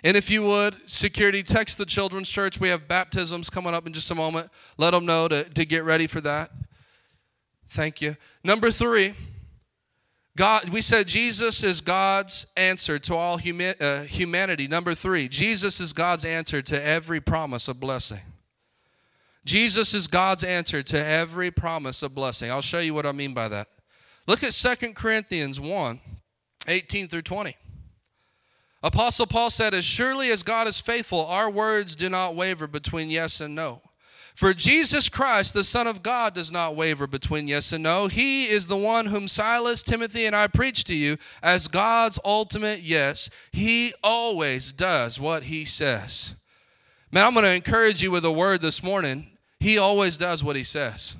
And 0.02 0.16
if 0.16 0.30
you 0.30 0.42
would, 0.44 0.88
security, 0.88 1.42
text 1.42 1.76
the 1.76 1.84
children's 1.84 2.28
church. 2.30 2.58
We 2.58 2.68
have 2.68 2.88
baptisms 2.88 3.50
coming 3.50 3.74
up 3.74 3.86
in 3.86 3.92
just 3.92 4.10
a 4.10 4.14
moment. 4.14 4.50
Let 4.78 4.92
them 4.92 5.04
know 5.04 5.28
to, 5.28 5.44
to 5.44 5.64
get 5.64 5.84
ready 5.84 6.06
for 6.06 6.20
that. 6.22 6.50
Thank 7.68 8.00
you. 8.00 8.16
Number 8.42 8.70
three, 8.70 9.14
God, 10.36 10.68
we 10.68 10.80
said 10.80 11.08
Jesus 11.08 11.62
is 11.62 11.80
God's 11.80 12.46
answer 12.56 12.98
to 13.00 13.14
all 13.14 13.38
huma- 13.38 13.80
uh, 13.80 14.02
humanity. 14.04 14.68
Number 14.68 14.94
three, 14.94 15.28
Jesus 15.28 15.80
is 15.80 15.92
God's 15.92 16.24
answer 16.24 16.62
to 16.62 16.82
every 16.82 17.20
promise 17.20 17.68
of 17.68 17.80
blessing. 17.80 18.20
Jesus 19.44 19.94
is 19.94 20.06
God's 20.06 20.44
answer 20.44 20.82
to 20.82 21.04
every 21.04 21.50
promise 21.50 22.02
of 22.02 22.14
blessing. 22.14 22.50
I'll 22.50 22.60
show 22.60 22.78
you 22.78 22.94
what 22.94 23.06
I 23.06 23.12
mean 23.12 23.34
by 23.34 23.48
that. 23.48 23.68
Look 24.26 24.44
at 24.44 24.52
2 24.52 24.92
Corinthians 24.92 25.58
1 25.58 26.00
18 26.68 27.08
through 27.08 27.22
20. 27.22 27.56
Apostle 28.82 29.26
Paul 29.26 29.50
said, 29.50 29.74
As 29.74 29.84
surely 29.84 30.30
as 30.30 30.42
God 30.42 30.68
is 30.68 30.78
faithful, 30.78 31.26
our 31.26 31.50
words 31.50 31.96
do 31.96 32.08
not 32.08 32.34
waver 32.34 32.66
between 32.66 33.10
yes 33.10 33.40
and 33.40 33.54
no. 33.54 33.82
For 34.34 34.54
Jesus 34.54 35.08
Christ, 35.08 35.54
the 35.54 35.64
Son 35.64 35.86
of 35.86 36.02
God, 36.02 36.34
does 36.34 36.50
not 36.50 36.76
waver 36.76 37.06
between 37.06 37.48
yes 37.48 37.72
and 37.72 37.82
no. 37.82 38.06
He 38.06 38.46
is 38.46 38.66
the 38.66 38.76
one 38.76 39.06
whom 39.06 39.28
Silas, 39.28 39.82
Timothy, 39.82 40.24
and 40.24 40.34
I 40.34 40.46
preach 40.46 40.84
to 40.84 40.94
you 40.94 41.18
as 41.42 41.68
God's 41.68 42.18
ultimate 42.24 42.80
yes. 42.80 43.28
He 43.52 43.92
always 44.02 44.72
does 44.72 45.20
what 45.20 45.44
he 45.44 45.64
says. 45.64 46.34
Man, 47.12 47.26
I'm 47.26 47.34
going 47.34 47.44
to 47.44 47.54
encourage 47.54 48.02
you 48.02 48.10
with 48.10 48.24
a 48.24 48.32
word 48.32 48.62
this 48.62 48.82
morning. 48.82 49.26
He 49.58 49.76
always 49.78 50.16
does 50.16 50.42
what 50.42 50.56
he 50.56 50.64
says. 50.64 51.16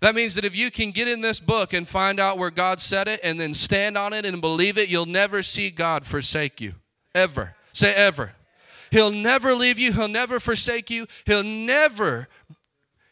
That 0.00 0.14
means 0.14 0.36
that 0.36 0.44
if 0.44 0.56
you 0.56 0.70
can 0.70 0.92
get 0.92 1.08
in 1.08 1.20
this 1.20 1.40
book 1.40 1.72
and 1.72 1.88
find 1.88 2.20
out 2.20 2.38
where 2.38 2.50
God 2.50 2.80
said 2.80 3.08
it 3.08 3.20
and 3.24 3.40
then 3.40 3.52
stand 3.52 3.98
on 3.98 4.12
it 4.12 4.24
and 4.24 4.40
believe 4.40 4.78
it, 4.78 4.88
you'll 4.88 5.06
never 5.06 5.42
see 5.42 5.70
God 5.70 6.06
forsake 6.06 6.60
you. 6.60 6.74
Ever. 7.14 7.56
Say 7.72 7.92
ever. 7.92 8.32
He'll 8.90 9.10
never 9.10 9.54
leave 9.54 9.78
you. 9.78 9.92
He'll 9.92 10.08
never 10.08 10.40
forsake 10.40 10.90
you. 10.90 11.06
He'll 11.26 11.44
never, 11.44 12.28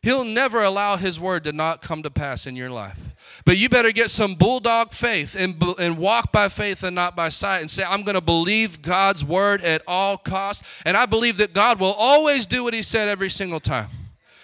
he'll 0.02 0.24
never 0.24 0.62
allow 0.62 0.96
his 0.96 1.20
word 1.20 1.44
to 1.44 1.52
not 1.52 1.82
come 1.82 2.02
to 2.02 2.10
pass 2.10 2.46
in 2.46 2.56
your 2.56 2.70
life. 2.70 3.10
But 3.44 3.58
you 3.58 3.68
better 3.68 3.92
get 3.92 4.10
some 4.10 4.34
bulldog 4.34 4.92
faith 4.92 5.36
and, 5.38 5.62
and 5.78 5.98
walk 5.98 6.32
by 6.32 6.48
faith 6.48 6.82
and 6.82 6.94
not 6.94 7.14
by 7.14 7.28
sight 7.28 7.60
and 7.60 7.70
say, 7.70 7.84
I'm 7.84 8.02
going 8.02 8.14
to 8.14 8.20
believe 8.20 8.82
God's 8.82 9.24
word 9.24 9.62
at 9.62 9.82
all 9.86 10.16
costs. 10.16 10.66
And 10.84 10.96
I 10.96 11.06
believe 11.06 11.36
that 11.36 11.52
God 11.52 11.78
will 11.78 11.94
always 11.96 12.46
do 12.46 12.64
what 12.64 12.74
he 12.74 12.82
said 12.82 13.08
every 13.08 13.30
single 13.30 13.60
time. 13.60 13.88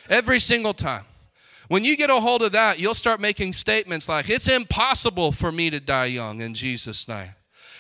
Every 0.08 0.38
single 0.38 0.74
time. 0.74 1.04
When 1.68 1.84
you 1.84 1.96
get 1.96 2.10
a 2.10 2.20
hold 2.20 2.42
of 2.42 2.52
that, 2.52 2.78
you'll 2.78 2.94
start 2.94 3.18
making 3.18 3.54
statements 3.54 4.08
like, 4.08 4.28
It's 4.28 4.46
impossible 4.46 5.32
for 5.32 5.50
me 5.50 5.70
to 5.70 5.80
die 5.80 6.06
young 6.06 6.40
in 6.40 6.54
Jesus' 6.54 7.08
name. 7.08 7.30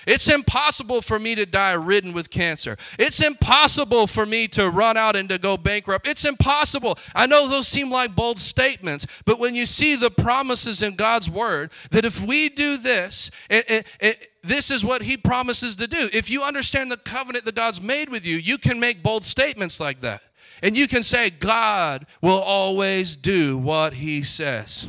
It's 0.06 0.28
impossible 0.28 1.00
for 1.02 1.18
me 1.18 1.34
to 1.34 1.46
die 1.46 1.72
ridden 1.72 2.12
with 2.12 2.30
cancer. 2.30 2.76
It's 2.98 3.20
impossible 3.20 4.06
for 4.06 4.26
me 4.26 4.48
to 4.48 4.68
run 4.68 4.96
out 4.96 5.16
and 5.16 5.28
to 5.28 5.38
go 5.38 5.56
bankrupt. 5.56 6.06
It's 6.06 6.24
impossible. 6.24 6.98
I 7.14 7.26
know 7.26 7.48
those 7.48 7.68
seem 7.68 7.90
like 7.90 8.14
bold 8.14 8.38
statements, 8.38 9.06
but 9.24 9.38
when 9.38 9.54
you 9.54 9.66
see 9.66 9.96
the 9.96 10.10
promises 10.10 10.82
in 10.82 10.96
God's 10.96 11.30
word 11.30 11.70
that 11.90 12.04
if 12.04 12.24
we 12.24 12.48
do 12.48 12.76
this, 12.76 13.30
it, 13.48 13.70
it, 13.70 13.86
it, 14.00 14.28
this 14.42 14.70
is 14.70 14.84
what 14.84 15.02
he 15.02 15.16
promises 15.16 15.76
to 15.76 15.86
do. 15.86 16.08
If 16.12 16.28
you 16.28 16.42
understand 16.42 16.90
the 16.90 16.96
covenant 16.96 17.44
that 17.44 17.54
God's 17.54 17.80
made 17.80 18.08
with 18.08 18.26
you, 18.26 18.36
you 18.36 18.58
can 18.58 18.80
make 18.80 19.02
bold 19.02 19.24
statements 19.24 19.78
like 19.78 20.00
that. 20.00 20.22
And 20.62 20.76
you 20.76 20.86
can 20.86 21.02
say, 21.02 21.30
God 21.30 22.06
will 22.20 22.40
always 22.40 23.16
do 23.16 23.58
what 23.58 23.94
he 23.94 24.22
says. 24.22 24.86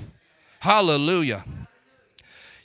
Hallelujah. 0.59 1.45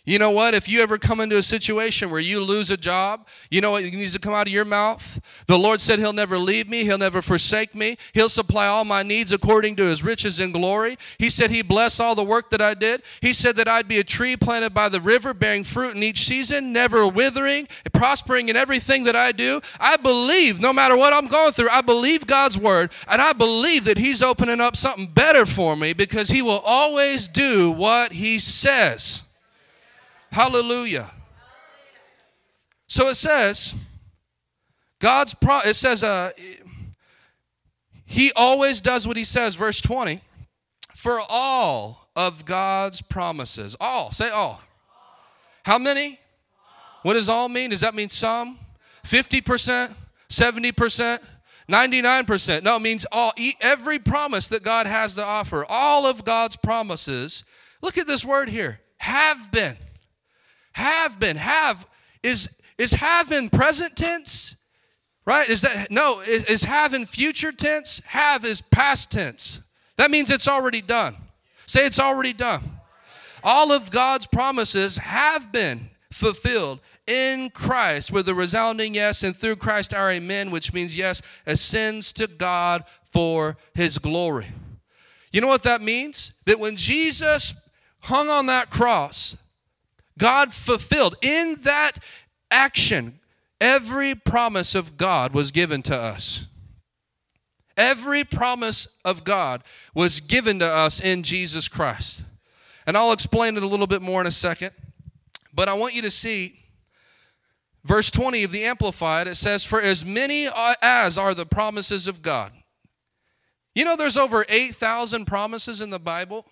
You 0.08 0.18
know 0.18 0.30
what? 0.30 0.54
If 0.54 0.70
you 0.70 0.80
ever 0.80 0.96
come 0.96 1.20
into 1.20 1.36
a 1.36 1.42
situation 1.42 2.08
where 2.08 2.18
you 2.18 2.42
lose 2.42 2.70
a 2.70 2.78
job, 2.78 3.28
you 3.50 3.60
know 3.60 3.72
what 3.72 3.84
needs 3.84 4.14
to 4.14 4.18
come 4.18 4.32
out 4.32 4.46
of 4.46 4.52
your 4.54 4.64
mouth? 4.64 5.20
The 5.46 5.58
Lord 5.58 5.82
said, 5.82 5.98
He'll 5.98 6.14
never 6.14 6.38
leave 6.38 6.66
me, 6.66 6.84
He'll 6.84 6.96
never 6.96 7.20
forsake 7.20 7.74
me, 7.74 7.98
He'll 8.14 8.30
supply 8.30 8.68
all 8.68 8.86
my 8.86 9.02
needs 9.02 9.32
according 9.32 9.76
to 9.76 9.82
His 9.82 10.02
riches 10.02 10.40
and 10.40 10.54
glory. 10.54 10.96
He 11.18 11.28
said 11.28 11.50
He 11.50 11.60
bless 11.60 12.00
all 12.00 12.14
the 12.14 12.24
work 12.24 12.48
that 12.48 12.62
I 12.62 12.72
did. 12.72 13.02
He 13.20 13.34
said 13.34 13.56
that 13.56 13.68
I'd 13.68 13.86
be 13.86 13.98
a 13.98 14.04
tree 14.04 14.34
planted 14.34 14.72
by 14.72 14.88
the 14.88 14.98
river, 14.98 15.34
bearing 15.34 15.62
fruit 15.62 15.94
in 15.94 16.02
each 16.02 16.20
season, 16.20 16.72
never 16.72 17.06
withering, 17.06 17.68
prospering 17.92 18.48
in 18.48 18.56
everything 18.56 19.04
that 19.04 19.14
I 19.14 19.32
do. 19.32 19.60
I 19.78 19.98
believe, 19.98 20.58
no 20.58 20.72
matter 20.72 20.96
what 20.96 21.12
I'm 21.12 21.28
going 21.28 21.52
through, 21.52 21.68
I 21.68 21.82
believe 21.82 22.26
God's 22.26 22.56
word, 22.56 22.92
and 23.08 23.20
I 23.20 23.34
believe 23.34 23.84
that 23.84 23.98
He's 23.98 24.22
opening 24.22 24.62
up 24.62 24.74
something 24.74 25.08
better 25.08 25.44
for 25.44 25.76
me 25.76 25.92
because 25.92 26.30
He 26.30 26.40
will 26.40 26.62
always 26.64 27.28
do 27.28 27.70
what 27.70 28.12
He 28.12 28.38
says. 28.38 29.24
Hallelujah. 30.30 31.10
So 32.86 33.08
it 33.08 33.16
says, 33.16 33.74
God's 34.98 35.34
pro, 35.34 35.60
it 35.60 35.74
says, 35.74 36.02
uh, 36.02 36.30
He 38.04 38.32
always 38.34 38.80
does 38.80 39.06
what 39.06 39.16
He 39.16 39.24
says, 39.24 39.54
verse 39.54 39.80
20, 39.80 40.20
for 40.94 41.20
all 41.28 42.08
of 42.16 42.44
God's 42.44 43.00
promises. 43.02 43.76
All, 43.80 44.10
say 44.10 44.30
all. 44.30 44.60
How 45.64 45.78
many? 45.78 46.18
What 47.02 47.14
does 47.14 47.28
all 47.28 47.48
mean? 47.48 47.70
Does 47.70 47.80
that 47.80 47.94
mean 47.94 48.08
some? 48.08 48.58
50%? 49.04 49.94
70%? 50.28 51.18
99%. 51.70 52.62
No, 52.62 52.76
it 52.76 52.82
means 52.82 53.06
all. 53.12 53.32
Every 53.60 53.98
promise 53.98 54.48
that 54.48 54.62
God 54.62 54.86
has 54.86 55.14
to 55.14 55.24
offer, 55.24 55.64
all 55.68 56.06
of 56.06 56.24
God's 56.24 56.56
promises. 56.56 57.44
Look 57.82 57.98
at 57.98 58.06
this 58.06 58.24
word 58.24 58.48
here 58.48 58.80
have 58.98 59.52
been. 59.52 59.76
Have 60.78 61.18
been. 61.18 61.36
Have 61.36 61.88
is 62.22 62.48
is 62.78 62.92
have 62.92 63.32
in 63.32 63.50
present 63.50 63.96
tense? 63.96 64.54
Right? 65.26 65.48
Is 65.48 65.62
that 65.62 65.90
no, 65.90 66.20
is, 66.20 66.44
is 66.44 66.62
have 66.62 66.94
in 66.94 67.04
future 67.04 67.50
tense? 67.50 68.00
Have 68.06 68.44
is 68.44 68.60
past 68.60 69.10
tense. 69.10 69.60
That 69.96 70.12
means 70.12 70.30
it's 70.30 70.46
already 70.46 70.80
done. 70.80 71.16
Say 71.66 71.84
it's 71.84 71.98
already 71.98 72.32
done. 72.32 72.62
All 73.42 73.72
of 73.72 73.90
God's 73.90 74.28
promises 74.28 74.98
have 74.98 75.50
been 75.50 75.90
fulfilled 76.12 76.78
in 77.08 77.50
Christ 77.50 78.12
with 78.12 78.28
a 78.28 78.34
resounding 78.34 78.94
yes, 78.94 79.24
and 79.24 79.34
through 79.34 79.56
Christ 79.56 79.92
our 79.92 80.12
amen, 80.12 80.52
which 80.52 80.72
means 80.72 80.96
yes, 80.96 81.22
ascends 81.44 82.12
to 82.12 82.28
God 82.28 82.84
for 83.10 83.56
his 83.74 83.98
glory. 83.98 84.46
You 85.32 85.40
know 85.40 85.48
what 85.48 85.64
that 85.64 85.82
means? 85.82 86.34
That 86.46 86.60
when 86.60 86.76
Jesus 86.76 87.52
hung 88.02 88.28
on 88.28 88.46
that 88.46 88.70
cross, 88.70 89.36
God 90.18 90.52
fulfilled. 90.52 91.16
In 91.22 91.56
that 91.62 91.92
action, 92.50 93.20
every 93.60 94.14
promise 94.14 94.74
of 94.74 94.96
God 94.96 95.32
was 95.32 95.50
given 95.50 95.82
to 95.84 95.96
us. 95.96 96.46
Every 97.76 98.24
promise 98.24 98.88
of 99.04 99.22
God 99.22 99.62
was 99.94 100.20
given 100.20 100.58
to 100.58 100.66
us 100.66 101.00
in 101.00 101.22
Jesus 101.22 101.68
Christ. 101.68 102.24
And 102.86 102.96
I'll 102.96 103.12
explain 103.12 103.56
it 103.56 103.62
a 103.62 103.66
little 103.66 103.86
bit 103.86 104.02
more 104.02 104.20
in 104.20 104.26
a 104.26 104.32
second. 104.32 104.72
But 105.54 105.68
I 105.68 105.74
want 105.74 105.94
you 105.94 106.02
to 106.02 106.10
see 106.10 106.58
verse 107.84 108.10
20 108.10 108.42
of 108.42 108.50
the 108.50 108.64
Amplified. 108.64 109.28
It 109.28 109.36
says, 109.36 109.64
For 109.64 109.80
as 109.80 110.04
many 110.04 110.48
as 110.82 111.16
are 111.16 111.34
the 111.34 111.46
promises 111.46 112.08
of 112.08 112.20
God. 112.20 112.52
You 113.74 113.84
know, 113.84 113.94
there's 113.94 114.16
over 114.16 114.44
8,000 114.48 115.24
promises 115.24 115.80
in 115.80 115.90
the 115.90 116.00
Bible. 116.00 116.46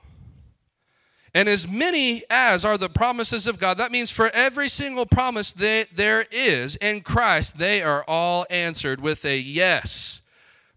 And 1.36 1.50
as 1.50 1.68
many 1.68 2.22
as 2.30 2.64
are 2.64 2.78
the 2.78 2.88
promises 2.88 3.46
of 3.46 3.58
God, 3.58 3.76
that 3.76 3.92
means 3.92 4.10
for 4.10 4.30
every 4.30 4.70
single 4.70 5.04
promise 5.04 5.52
that 5.52 5.88
there 5.94 6.24
is 6.30 6.76
in 6.76 7.02
Christ, 7.02 7.58
they 7.58 7.82
are 7.82 8.02
all 8.08 8.46
answered 8.48 9.02
with 9.02 9.22
a 9.26 9.36
yes. 9.36 10.22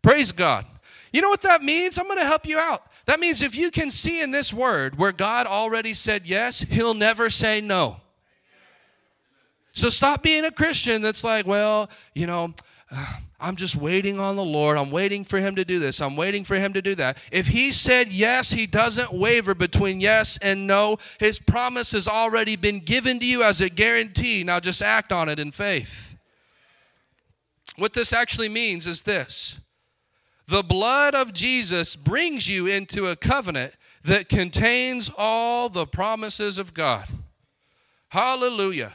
Praise 0.01 0.33
God. 0.33 0.65
You 1.13 1.21
know 1.21 1.29
what 1.29 1.43
that 1.43 1.63
means? 1.63 1.97
I'm 1.97 2.07
going 2.07 2.19
to 2.19 2.25
help 2.25 2.45
you 2.45 2.59
out. 2.59 2.81
That 3.05 3.21
means 3.21 3.41
if 3.41 3.55
you 3.55 3.71
can 3.71 3.89
see 3.89 4.21
in 4.21 4.31
this 4.31 4.51
word 4.51 4.97
where 4.97 5.13
God 5.13 5.47
already 5.47 5.93
said 5.93 6.25
yes, 6.25 6.59
he'll 6.59 6.93
never 6.93 7.29
say 7.29 7.61
no. 7.61 8.01
So 9.71 9.89
stop 9.89 10.21
being 10.21 10.43
a 10.43 10.51
Christian 10.51 11.01
that's 11.01 11.23
like, 11.23 11.47
well, 11.47 11.89
you 12.13 12.27
know, 12.27 12.53
uh, 12.91 13.13
I'm 13.41 13.55
just 13.55 13.75
waiting 13.75 14.19
on 14.19 14.35
the 14.35 14.43
Lord. 14.43 14.77
I'm 14.77 14.91
waiting 14.91 15.23
for 15.23 15.39
him 15.39 15.55
to 15.55 15.63
do 15.63 15.79
this. 15.79 16.01
I'm 16.01 16.17
waiting 16.17 16.43
for 16.43 16.55
him 16.55 16.73
to 16.73 16.81
do 16.81 16.93
that. 16.95 17.17
If 17.31 17.47
he 17.47 17.71
said 17.71 18.11
yes, 18.11 18.51
he 18.51 18.67
doesn't 18.67 19.13
waver 19.13 19.55
between 19.55 20.01
yes 20.01 20.37
and 20.41 20.67
no. 20.67 20.97
His 21.19 21.39
promise 21.39 21.93
has 21.93 22.07
already 22.07 22.57
been 22.57 22.79
given 22.79 23.19
to 23.19 23.25
you 23.25 23.41
as 23.43 23.61
a 23.61 23.69
guarantee. 23.69 24.43
Now 24.43 24.59
just 24.59 24.81
act 24.81 25.13
on 25.13 25.29
it 25.29 25.39
in 25.39 25.51
faith. 25.51 26.15
What 27.77 27.93
this 27.93 28.11
actually 28.11 28.49
means 28.49 28.85
is 28.85 29.03
this 29.03 29.59
the 30.47 30.63
blood 30.63 31.15
of 31.15 31.31
Jesus 31.31 31.95
brings 31.95 32.49
you 32.49 32.67
into 32.67 33.07
a 33.07 33.15
covenant 33.15 33.73
that 34.03 34.27
contains 34.27 35.09
all 35.17 35.69
the 35.69 35.85
promises 35.85 36.57
of 36.57 36.73
God. 36.73 37.05
Hallelujah. 38.09 38.93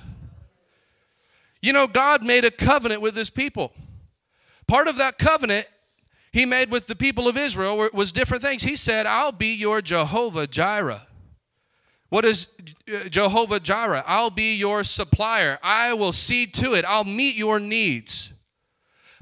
You 1.62 1.72
know, 1.72 1.86
God 1.86 2.22
made 2.22 2.45
a 2.45 2.51
covenant 2.51 3.01
with 3.01 3.16
his 3.16 3.30
people. 3.30 3.72
Part 4.66 4.88
of 4.88 4.96
that 4.96 5.18
covenant 5.18 5.66
he 6.32 6.46
made 6.46 6.70
with 6.70 6.86
the 6.86 6.96
people 6.96 7.28
of 7.28 7.36
Israel 7.36 7.88
was 7.92 8.10
different 8.10 8.42
things. 8.42 8.64
He 8.64 8.76
said, 8.76 9.06
I'll 9.06 9.32
be 9.32 9.54
your 9.54 9.80
Jehovah 9.80 10.46
Jireh. 10.46 11.06
What 12.08 12.24
is 12.24 12.48
uh, 12.92 13.08
Jehovah 13.08 13.60
Jireh? 13.60 14.04
I'll 14.06 14.30
be 14.30 14.54
your 14.54 14.84
supplier. 14.84 15.58
I 15.62 15.94
will 15.94 16.12
see 16.12 16.46
to 16.46 16.74
it. 16.74 16.84
I'll 16.86 17.04
meet 17.04 17.34
your 17.34 17.58
needs. 17.58 18.32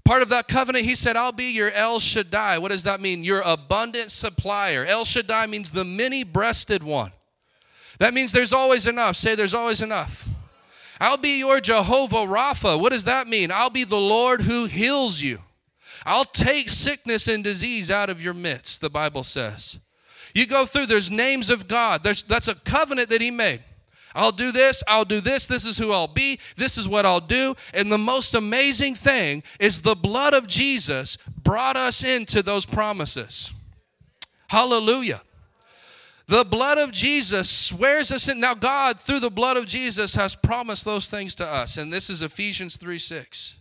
Part 0.04 0.22
of 0.22 0.30
that 0.30 0.48
covenant, 0.48 0.84
he 0.84 0.94
said, 0.94 1.16
I'll 1.16 1.32
be 1.32 1.52
your 1.52 1.70
El 1.70 2.00
Shaddai. 2.00 2.58
What 2.58 2.70
does 2.70 2.82
that 2.82 3.00
mean? 3.00 3.24
Your 3.24 3.40
abundant 3.42 4.10
supplier. 4.10 4.84
El 4.84 5.04
Shaddai 5.04 5.46
means 5.46 5.70
the 5.70 5.84
many 5.84 6.24
breasted 6.24 6.82
one. 6.82 7.12
That 7.98 8.12
means 8.14 8.32
there's 8.32 8.52
always 8.52 8.86
enough. 8.86 9.16
Say, 9.16 9.34
there's 9.36 9.54
always 9.54 9.80
enough. 9.80 10.28
I'll 11.02 11.16
be 11.16 11.40
your 11.40 11.60
Jehovah 11.60 12.24
Rapha. 12.28 12.80
What 12.80 12.92
does 12.92 13.02
that 13.04 13.26
mean? 13.26 13.50
I'll 13.50 13.70
be 13.70 13.82
the 13.82 13.96
Lord 13.96 14.42
who 14.42 14.66
heals 14.66 15.20
you. 15.20 15.40
I'll 16.06 16.24
take 16.24 16.68
sickness 16.68 17.26
and 17.26 17.42
disease 17.42 17.90
out 17.90 18.08
of 18.08 18.22
your 18.22 18.34
midst, 18.34 18.80
the 18.80 18.88
Bible 18.88 19.24
says. 19.24 19.80
You 20.32 20.46
go 20.46 20.64
through, 20.64 20.86
there's 20.86 21.10
names 21.10 21.50
of 21.50 21.66
God. 21.66 22.04
There's, 22.04 22.22
that's 22.22 22.46
a 22.46 22.54
covenant 22.54 23.08
that 23.08 23.20
He 23.20 23.32
made. 23.32 23.62
I'll 24.14 24.30
do 24.30 24.52
this, 24.52 24.84
I'll 24.86 25.04
do 25.04 25.20
this, 25.20 25.48
this 25.48 25.66
is 25.66 25.76
who 25.76 25.90
I'll 25.90 26.06
be, 26.06 26.38
this 26.54 26.78
is 26.78 26.86
what 26.86 27.04
I'll 27.04 27.18
do. 27.18 27.56
And 27.74 27.90
the 27.90 27.98
most 27.98 28.32
amazing 28.34 28.94
thing 28.94 29.42
is 29.58 29.82
the 29.82 29.96
blood 29.96 30.34
of 30.34 30.46
Jesus 30.46 31.18
brought 31.42 31.76
us 31.76 32.04
into 32.04 32.44
those 32.44 32.64
promises. 32.64 33.52
Hallelujah. 34.46 35.22
The 36.32 36.44
blood 36.44 36.78
of 36.78 36.92
Jesus 36.92 37.50
swears 37.50 38.10
us 38.10 38.26
in. 38.26 38.40
Now, 38.40 38.54
God, 38.54 38.98
through 38.98 39.20
the 39.20 39.28
blood 39.28 39.58
of 39.58 39.66
Jesus, 39.66 40.14
has 40.14 40.34
promised 40.34 40.82
those 40.82 41.10
things 41.10 41.34
to 41.34 41.46
us. 41.46 41.76
And 41.76 41.92
this 41.92 42.08
is 42.08 42.22
Ephesians 42.22 42.78
3 42.78 42.96
6. 42.96 43.58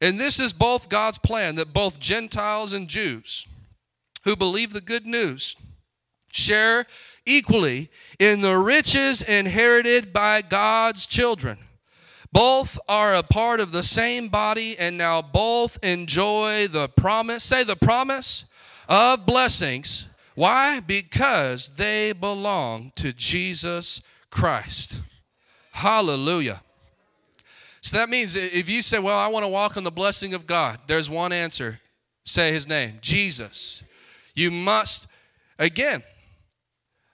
And 0.00 0.16
this 0.16 0.38
is 0.38 0.52
both 0.52 0.88
God's 0.88 1.18
plan 1.18 1.56
that 1.56 1.72
both 1.72 1.98
Gentiles 1.98 2.72
and 2.72 2.86
Jews 2.86 3.48
who 4.22 4.36
believe 4.36 4.72
the 4.72 4.80
good 4.80 5.06
news 5.06 5.56
share 6.30 6.86
equally 7.26 7.90
in 8.20 8.42
the 8.42 8.56
riches 8.56 9.20
inherited 9.20 10.12
by 10.12 10.42
God's 10.42 11.04
children. 11.04 11.58
Both 12.30 12.78
are 12.88 13.16
a 13.16 13.24
part 13.24 13.58
of 13.58 13.72
the 13.72 13.82
same 13.82 14.28
body, 14.28 14.78
and 14.78 14.96
now 14.96 15.20
both 15.20 15.82
enjoy 15.82 16.68
the 16.68 16.88
promise. 16.88 17.42
Say 17.42 17.64
the 17.64 17.74
promise 17.74 18.44
of 18.88 19.26
blessings. 19.26 20.06
Why? 20.34 20.80
Because 20.80 21.70
they 21.70 22.12
belong 22.12 22.92
to 22.96 23.12
Jesus 23.12 24.00
Christ. 24.30 25.00
Hallelujah. 25.72 26.62
So 27.80 27.96
that 27.96 28.08
means 28.08 28.36
if 28.36 28.68
you 28.68 28.82
say, 28.82 28.98
Well, 28.98 29.18
I 29.18 29.28
want 29.28 29.44
to 29.44 29.48
walk 29.48 29.76
in 29.76 29.84
the 29.84 29.90
blessing 29.90 30.34
of 30.34 30.46
God, 30.46 30.78
there's 30.86 31.08
one 31.08 31.32
answer. 31.32 31.80
Say 32.24 32.52
his 32.52 32.68
name 32.68 32.98
Jesus. 33.00 33.82
You 34.34 34.50
must, 34.50 35.06
again, 35.58 36.02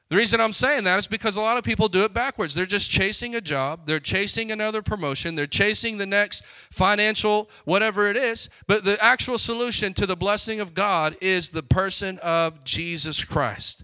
the 0.08 0.16
reason 0.16 0.40
I'm 0.40 0.52
saying 0.52 0.84
that 0.84 1.00
is 1.00 1.08
because 1.08 1.36
a 1.36 1.40
lot 1.40 1.56
of 1.56 1.64
people 1.64 1.88
do 1.88 2.04
it 2.04 2.14
backwards. 2.14 2.54
They're 2.54 2.64
just 2.64 2.90
chasing 2.90 3.34
a 3.34 3.40
job, 3.40 3.86
they're 3.86 3.98
chasing 3.98 4.52
another 4.52 4.80
promotion, 4.80 5.34
they're 5.34 5.46
chasing 5.46 5.98
the 5.98 6.06
next 6.06 6.44
financial 6.70 7.50
whatever 7.64 8.08
it 8.08 8.16
is. 8.16 8.48
But 8.68 8.84
the 8.84 9.02
actual 9.02 9.36
solution 9.36 9.94
to 9.94 10.06
the 10.06 10.16
blessing 10.16 10.60
of 10.60 10.74
God 10.74 11.16
is 11.20 11.50
the 11.50 11.62
person 11.62 12.18
of 12.22 12.62
Jesus 12.62 13.24
Christ. 13.24 13.82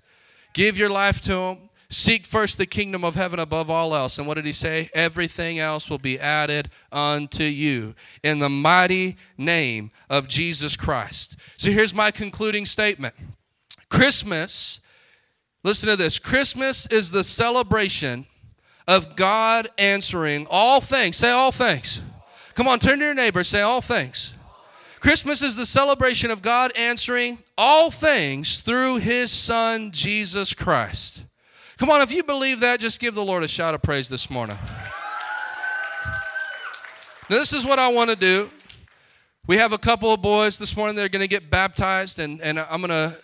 Give 0.52 0.78
your 0.78 0.90
life 0.90 1.20
to 1.22 1.32
Him. 1.32 1.58
Seek 1.88 2.24
first 2.24 2.56
the 2.56 2.64
kingdom 2.64 3.04
of 3.04 3.16
heaven 3.16 3.38
above 3.38 3.68
all 3.68 3.94
else. 3.94 4.16
And 4.16 4.26
what 4.26 4.34
did 4.34 4.46
he 4.46 4.52
say? 4.52 4.88
Everything 4.94 5.58
else 5.58 5.90
will 5.90 5.98
be 5.98 6.18
added 6.18 6.70
unto 6.90 7.44
you 7.44 7.94
in 8.22 8.38
the 8.38 8.48
mighty 8.48 9.18
name 9.36 9.90
of 10.08 10.26
Jesus 10.26 10.74
Christ. 10.74 11.36
So 11.58 11.70
here's 11.70 11.92
my 11.92 12.10
concluding 12.10 12.64
statement 12.64 13.14
Christmas 13.90 14.80
Listen 15.64 15.88
to 15.90 15.96
this 15.96 16.18
Christmas 16.18 16.86
is 16.86 17.10
the 17.10 17.22
celebration 17.22 18.26
of 18.88 19.14
God 19.14 19.68
answering 19.78 20.46
all 20.50 20.80
things. 20.80 21.16
Say 21.16 21.30
all 21.30 21.52
things. 21.52 22.02
Come 22.54 22.66
on, 22.66 22.78
turn 22.78 22.98
to 22.98 23.04
your 23.04 23.14
neighbor, 23.14 23.44
say 23.44 23.62
all 23.62 23.80
things. 23.80 24.34
Christmas 25.00 25.42
is 25.42 25.56
the 25.56 25.66
celebration 25.66 26.30
of 26.30 26.42
God 26.42 26.72
answering 26.76 27.38
all 27.56 27.90
things 27.90 28.58
through 28.58 28.98
his 28.98 29.32
son, 29.32 29.90
Jesus 29.90 30.54
Christ. 30.54 31.24
Come 31.76 31.90
on, 31.90 32.00
if 32.02 32.12
you 32.12 32.22
believe 32.22 32.60
that, 32.60 32.78
just 32.78 33.00
give 33.00 33.14
the 33.14 33.24
Lord 33.24 33.42
a 33.42 33.48
shout 33.48 33.74
of 33.74 33.82
praise 33.82 34.08
this 34.08 34.30
morning. 34.30 34.58
Now, 37.28 37.38
this 37.38 37.52
is 37.52 37.64
what 37.64 37.78
I 37.78 37.88
want 37.88 38.10
to 38.10 38.16
do. 38.16 38.50
We 39.46 39.56
have 39.56 39.72
a 39.72 39.78
couple 39.78 40.12
of 40.12 40.22
boys 40.22 40.58
this 40.58 40.76
morning 40.76 40.94
that 40.96 41.04
are 41.04 41.08
going 41.08 41.22
to 41.22 41.28
get 41.28 41.50
baptized, 41.50 42.18
and, 42.20 42.40
and 42.40 42.60
I'm 42.60 42.80
going 42.80 42.90
to 42.90 43.16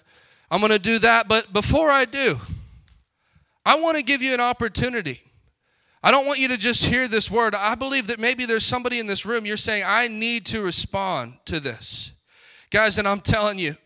I'm 0.51 0.61
going 0.61 0.73
to 0.73 0.79
do 0.79 0.99
that. 1.01 1.29
But 1.29 1.53
before 1.53 1.91
I 1.91 2.05
do, 2.05 2.39
I 3.65 3.79
want 3.79 3.97
to 3.97 4.03
give 4.03 4.23
you 4.23 4.33
an 4.35 4.41
opportunity. 4.41 5.21
I 6.03 6.11
don't 6.11 6.27
want 6.27 6.39
you 6.39 6.49
to 6.49 6.57
just 6.57 6.85
hear 6.85 7.09
this 7.09 7.31
word. 7.31 7.55
I 7.55 7.75
believe 7.75 8.07
that 8.07 8.19
maybe 8.19 8.47
there's 8.47 8.65
somebody 8.65 8.99
in 8.99 9.07
this 9.07 9.27
room, 9.27 9.45
you're 9.45 9.57
saying, 9.57 9.85
I 9.87 10.09
need 10.09 10.47
to 10.47 10.63
respond 10.63 11.35
to 11.47 11.61
this. 11.61 12.13
Guys, 12.71 12.99
and 12.99 13.09
I'm 13.09 13.21
telling 13.21 13.59
you, 13.59 13.77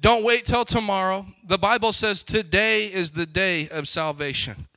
don't 0.00 0.24
wait 0.24 0.46
till 0.46 0.64
tomorrow. 0.64 1.26
The 1.44 1.58
Bible 1.58 1.92
says 1.92 2.22
today 2.22 2.86
is 2.86 3.12
the 3.12 3.26
day 3.26 3.68
of 3.68 3.88
salvation. 3.88 4.68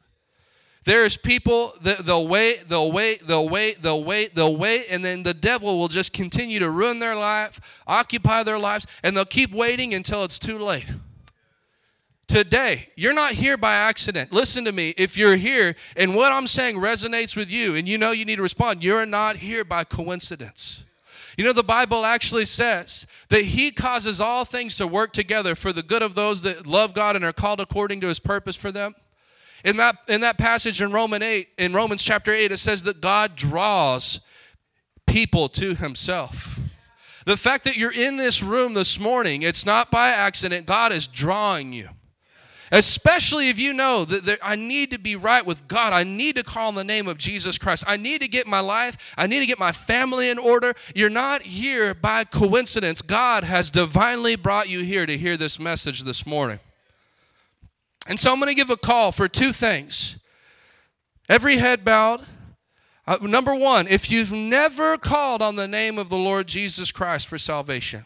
There's 0.84 1.16
people 1.16 1.74
that 1.82 2.00
they'll 2.00 2.28
wait, 2.28 2.68
they'll 2.68 2.92
wait, 2.92 3.28
they'll 3.28 3.48
wait, 3.48 3.84
they'll 3.84 4.04
wait, 4.04 4.34
they'll 4.34 4.58
wait, 4.58 4.88
and 4.90 5.06
then 5.06 5.22
the 5.22 5.34
devil 5.34 5.78
will 5.78 5.88
just 5.88 6.12
continue 6.12 6.58
to 6.58 6.72
ruin 6.72 6.98
their 6.98 7.16
life, 7.16 7.62
occupy 7.86 8.42
their 8.42 8.58
lives, 8.58 8.88
and 9.04 9.16
they'll 9.16 9.26
keep 9.26 9.52
waiting 9.52 9.94
until 9.94 10.24
it's 10.24 10.40
too 10.40 10.58
late. 10.58 10.88
Today, 12.28 12.90
you're 12.96 13.14
not 13.14 13.34
here 13.34 13.58
by 13.58 13.74
accident. 13.74 14.32
Listen 14.32 14.66
to 14.66 14.72
me. 14.72 14.94
If 14.98 15.18
you're 15.18 15.36
here 15.36 15.76
and 15.98 16.16
what 16.16 16.32
I'm 16.32 16.48
saying 16.48 16.78
resonates 16.78 17.36
with 17.36 17.52
you 17.52 17.76
and 17.76 17.88
you 17.88 17.98
know 17.98 18.12
you 18.12 18.24
need 18.24 18.38
to 18.38 18.42
respond, 18.42 18.82
you're 18.82 19.06
not 19.06 19.36
here 19.36 19.66
by 19.66 19.84
coincidence. 19.84 20.86
You 21.38 21.44
know, 21.44 21.54
the 21.54 21.62
Bible 21.62 22.06
actually 22.06 22.46
says 22.46 23.06
that 23.28 23.44
He 23.44 23.70
causes 23.70 24.22
all 24.22 24.46
things 24.46 24.78
to 24.78 24.88
work 24.88 25.12
together 25.12 25.56
for 25.56 25.74
the 25.74 25.84
good 25.84 26.02
of 26.02 26.16
those 26.16 26.42
that 26.44 26.66
love 26.66 26.94
God 26.94 27.18
and 27.18 27.26
are 27.26 27.34
called 27.34 27.60
according 27.60 28.00
to 28.02 28.08
His 28.08 28.20
purpose 28.20 28.56
for 28.56 28.72
them. 28.72 28.96
In 29.64 29.78
that, 29.78 29.96
in 30.08 30.22
that 30.22 30.38
passage 30.38 30.82
in 30.82 30.92
Roman 30.92 31.22
8, 31.22 31.48
in 31.58 31.74
Romans 31.74 32.02
chapter 32.04 32.34
8, 32.34 32.52
it 32.52 32.58
says 32.58 32.84
that 32.84 33.02
God 33.02 33.36
draws 33.36 34.20
people 35.06 35.50
to 35.50 35.76
himself. 35.76 36.60
The 37.26 37.38
fact 37.38 37.66
that 37.66 37.78
you're 37.78 37.94
in 37.94 38.18
this 38.18 38.42
room 38.42 38.74
this 38.74 39.00
morning, 39.00 39.44
it's 39.44 39.66
not 39.66 39.92
by 39.92 40.10
accident. 40.10 40.66
God 40.66 40.92
is 40.92 41.08
drawing 41.08 41.74
you. 41.74 41.90
Especially 42.72 43.50
if 43.50 43.60
you 43.60 43.74
know 43.74 44.06
that 44.06 44.24
there, 44.24 44.38
I 44.42 44.56
need 44.56 44.92
to 44.92 44.98
be 44.98 45.18
right 45.18 45.46
with 45.46 45.68
God. 45.68 45.92
I 45.92 46.04
need 46.04 46.38
to 46.38 46.44
call 46.44 46.70
on 46.70 46.76
the 46.76 46.86
name 46.86 47.08
of 47.08 47.18
Jesus 47.18 47.58
Christ. 47.58 47.84
I 47.86 47.98
need 47.98 48.22
to 48.22 48.30
get 48.30 48.48
my 48.48 48.62
life, 48.62 49.14
I 49.18 49.28
need 49.28 49.42
to 49.42 49.46
get 49.46 49.60
my 49.60 49.74
family 49.74 50.30
in 50.30 50.40
order. 50.40 50.74
You're 50.96 51.10
not 51.10 51.44
here 51.44 51.94
by 51.94 52.24
coincidence. 52.24 53.02
God 53.02 53.44
has 53.44 53.70
divinely 53.70 54.38
brought 54.38 54.70
you 54.70 54.84
here 54.84 55.06
to 55.06 55.18
hear 55.18 55.36
this 55.36 55.60
message 55.60 56.04
this 56.04 56.26
morning. 56.26 56.60
And 58.08 58.20
so 58.20 58.32
I'm 58.32 58.40
going 58.40 58.50
to 58.50 58.56
give 58.56 58.70
a 58.70 58.78
call 58.78 59.12
for 59.12 59.28
two 59.28 59.54
things. 59.54 60.18
Every 61.30 61.58
head 61.58 61.86
bowed. 61.86 62.24
Uh, 63.08 63.18
number 63.22 63.56
one, 63.56 63.88
if 63.88 64.12
you've 64.12 64.32
never 64.32 64.98
called 64.98 65.42
on 65.42 65.56
the 65.56 65.68
name 65.68 65.98
of 65.98 66.10
the 66.10 66.18
Lord 66.18 66.48
Jesus 66.48 66.92
Christ 66.92 67.28
for 67.28 67.38
salvation, 67.38 68.06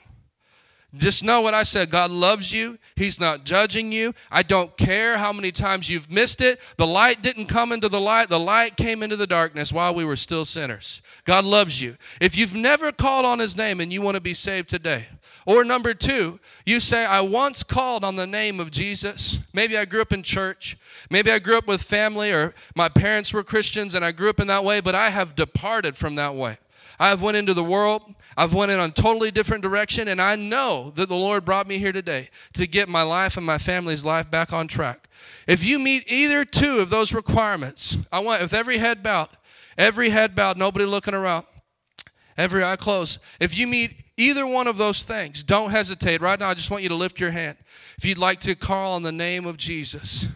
just 0.98 1.24
know 1.24 1.42
what 1.42 1.54
I 1.54 1.64
said. 1.64 1.90
God 1.90 2.10
loves 2.12 2.54
you. 2.54 2.78
He's 2.96 3.20
not 3.20 3.44
judging 3.44 3.92
you. 3.92 4.14
I 4.32 4.44
don't 4.44 4.78
care 4.78 5.18
how 5.18 5.34
many 5.34 5.52
times 5.52 5.90
you've 5.90 6.10
missed 6.10 6.40
it. 6.40 6.60
The 6.78 6.88
light 6.88 7.22
didn't 7.22 7.48
come 7.48 7.72
into 7.72 7.90
the 7.90 8.00
light, 8.00 8.30
the 8.30 8.40
light 8.40 8.78
came 8.78 9.04
into 9.04 9.18
the 9.18 9.28
darkness 9.28 9.74
while 9.74 9.94
we 9.94 10.06
were 10.06 10.16
still 10.16 10.46
sinners. 10.46 11.02
God 11.26 11.44
loves 11.44 11.82
you. 11.82 11.98
If 12.22 12.38
you've 12.38 12.56
never 12.56 12.92
called 12.92 13.26
on 13.26 13.40
His 13.40 13.58
name 13.58 13.82
and 13.82 13.92
you 13.92 14.02
want 14.02 14.16
to 14.16 14.22
be 14.22 14.34
saved 14.34 14.70
today, 14.70 15.08
or 15.46 15.64
number 15.64 15.94
two, 15.94 16.40
you 16.66 16.80
say, 16.80 17.06
I 17.06 17.22
once 17.22 17.62
called 17.64 18.04
on 18.04 18.16
the 18.16 18.26
name 18.26 18.60
of 18.60 18.72
Jesus. 18.72 19.40
Maybe 19.54 19.78
I 19.78 19.86
grew 19.86 20.02
up 20.02 20.12
in 20.12 20.24
church. 20.24 20.78
Maybe 21.10 21.32
I 21.32 21.40
grew 21.40 21.58
up 21.58 21.68
with 21.68 21.84
family, 21.84 22.32
or 22.32 22.56
my 22.76 22.90
parents 22.90 23.32
were 23.34 23.44
Christians 23.44 23.94
and 23.94 24.04
I 24.04 24.12
grew 24.12 24.30
up 24.30 24.40
in 24.40 24.48
that 24.48 24.64
way, 24.64 24.80
but 24.80 24.96
I 24.96 25.12
have 25.12 25.36
departed 25.36 25.96
from 25.96 26.16
that 26.16 26.36
way. 26.36 26.58
I 27.00 27.10
have 27.10 27.22
went 27.22 27.38
into 27.38 27.54
the 27.54 27.64
world. 27.64 28.02
I've 28.38 28.54
went 28.54 28.72
in 28.72 28.80
a 28.80 28.90
totally 28.90 29.32
different 29.32 29.64
direction, 29.64 30.08
and 30.08 30.22
I 30.22 30.36
know 30.36 30.92
that 30.96 31.08
the 31.08 31.16
Lord 31.16 31.46
brought 31.46 31.68
me 31.68 31.78
here 31.78 31.92
today 31.92 32.30
to 32.54 32.68
get 32.68 32.90
my 32.90 33.02
life 33.02 33.38
and 33.38 33.46
my 33.46 33.58
family's 33.58 34.04
life 34.04 34.30
back 34.30 34.52
on 34.52 34.68
track. 34.68 35.08
If 35.48 35.66
you 35.66 35.80
meet 35.80 36.04
either 36.12 36.44
two 36.44 36.80
of 36.80 36.90
those 36.90 37.14
requirements, 37.14 37.98
I 38.12 38.20
want 38.20 38.42
with 38.42 38.54
every 38.54 38.80
head 38.80 39.04
bowed, 39.04 39.30
every 39.78 40.10
head 40.10 40.36
bowed, 40.36 40.58
nobody 40.58 40.86
looking 40.86 41.14
around, 41.14 41.46
every 42.38 42.64
eye 42.64 42.76
closed. 42.76 43.20
If 43.40 43.58
you 43.58 43.68
meet 43.68 44.05
either 44.18 44.46
one 44.48 44.68
of 44.68 44.78
those 44.78 45.04
things, 45.04 45.44
don't 45.44 45.72
hesitate. 45.72 46.22
Right 46.22 46.40
now, 46.40 46.50
I 46.50 46.54
just 46.54 46.72
want 46.72 46.84
you 46.84 46.90
to 46.90 46.96
lift 46.96 47.20
your 47.20 47.32
hand. 47.32 47.58
If 47.98 48.06
you'd 48.06 48.18
like 48.18 48.40
to 48.42 48.56
call 48.56 48.94
on 48.94 49.04
the 49.04 49.12
name 49.12 49.46
of 49.46 49.58
Jesus, 49.58 50.28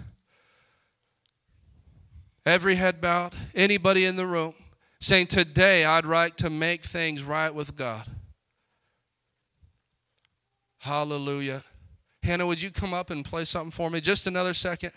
every 2.46 2.76
head 2.76 3.02
bowed, 3.02 3.34
anybody 3.56 4.06
in 4.06 4.16
the 4.16 4.26
room 4.26 4.54
saying, 5.00 5.28
Today 5.28 5.86
I'd 5.86 6.06
like 6.06 6.36
to 6.38 6.50
make 6.50 6.84
things 6.84 7.24
right 7.24 7.54
with 7.54 7.76
God. 7.76 8.06
Hallelujah. 10.80 11.64
Hannah, 12.24 12.48
would 12.48 12.62
you 12.62 12.72
come 12.72 12.94
up 12.94 13.10
and 13.10 13.24
play 13.24 13.46
something 13.46 13.72
for 13.72 13.90
me? 13.90 14.02
Just 14.02 14.28
another 14.28 14.54
second. 14.54 14.92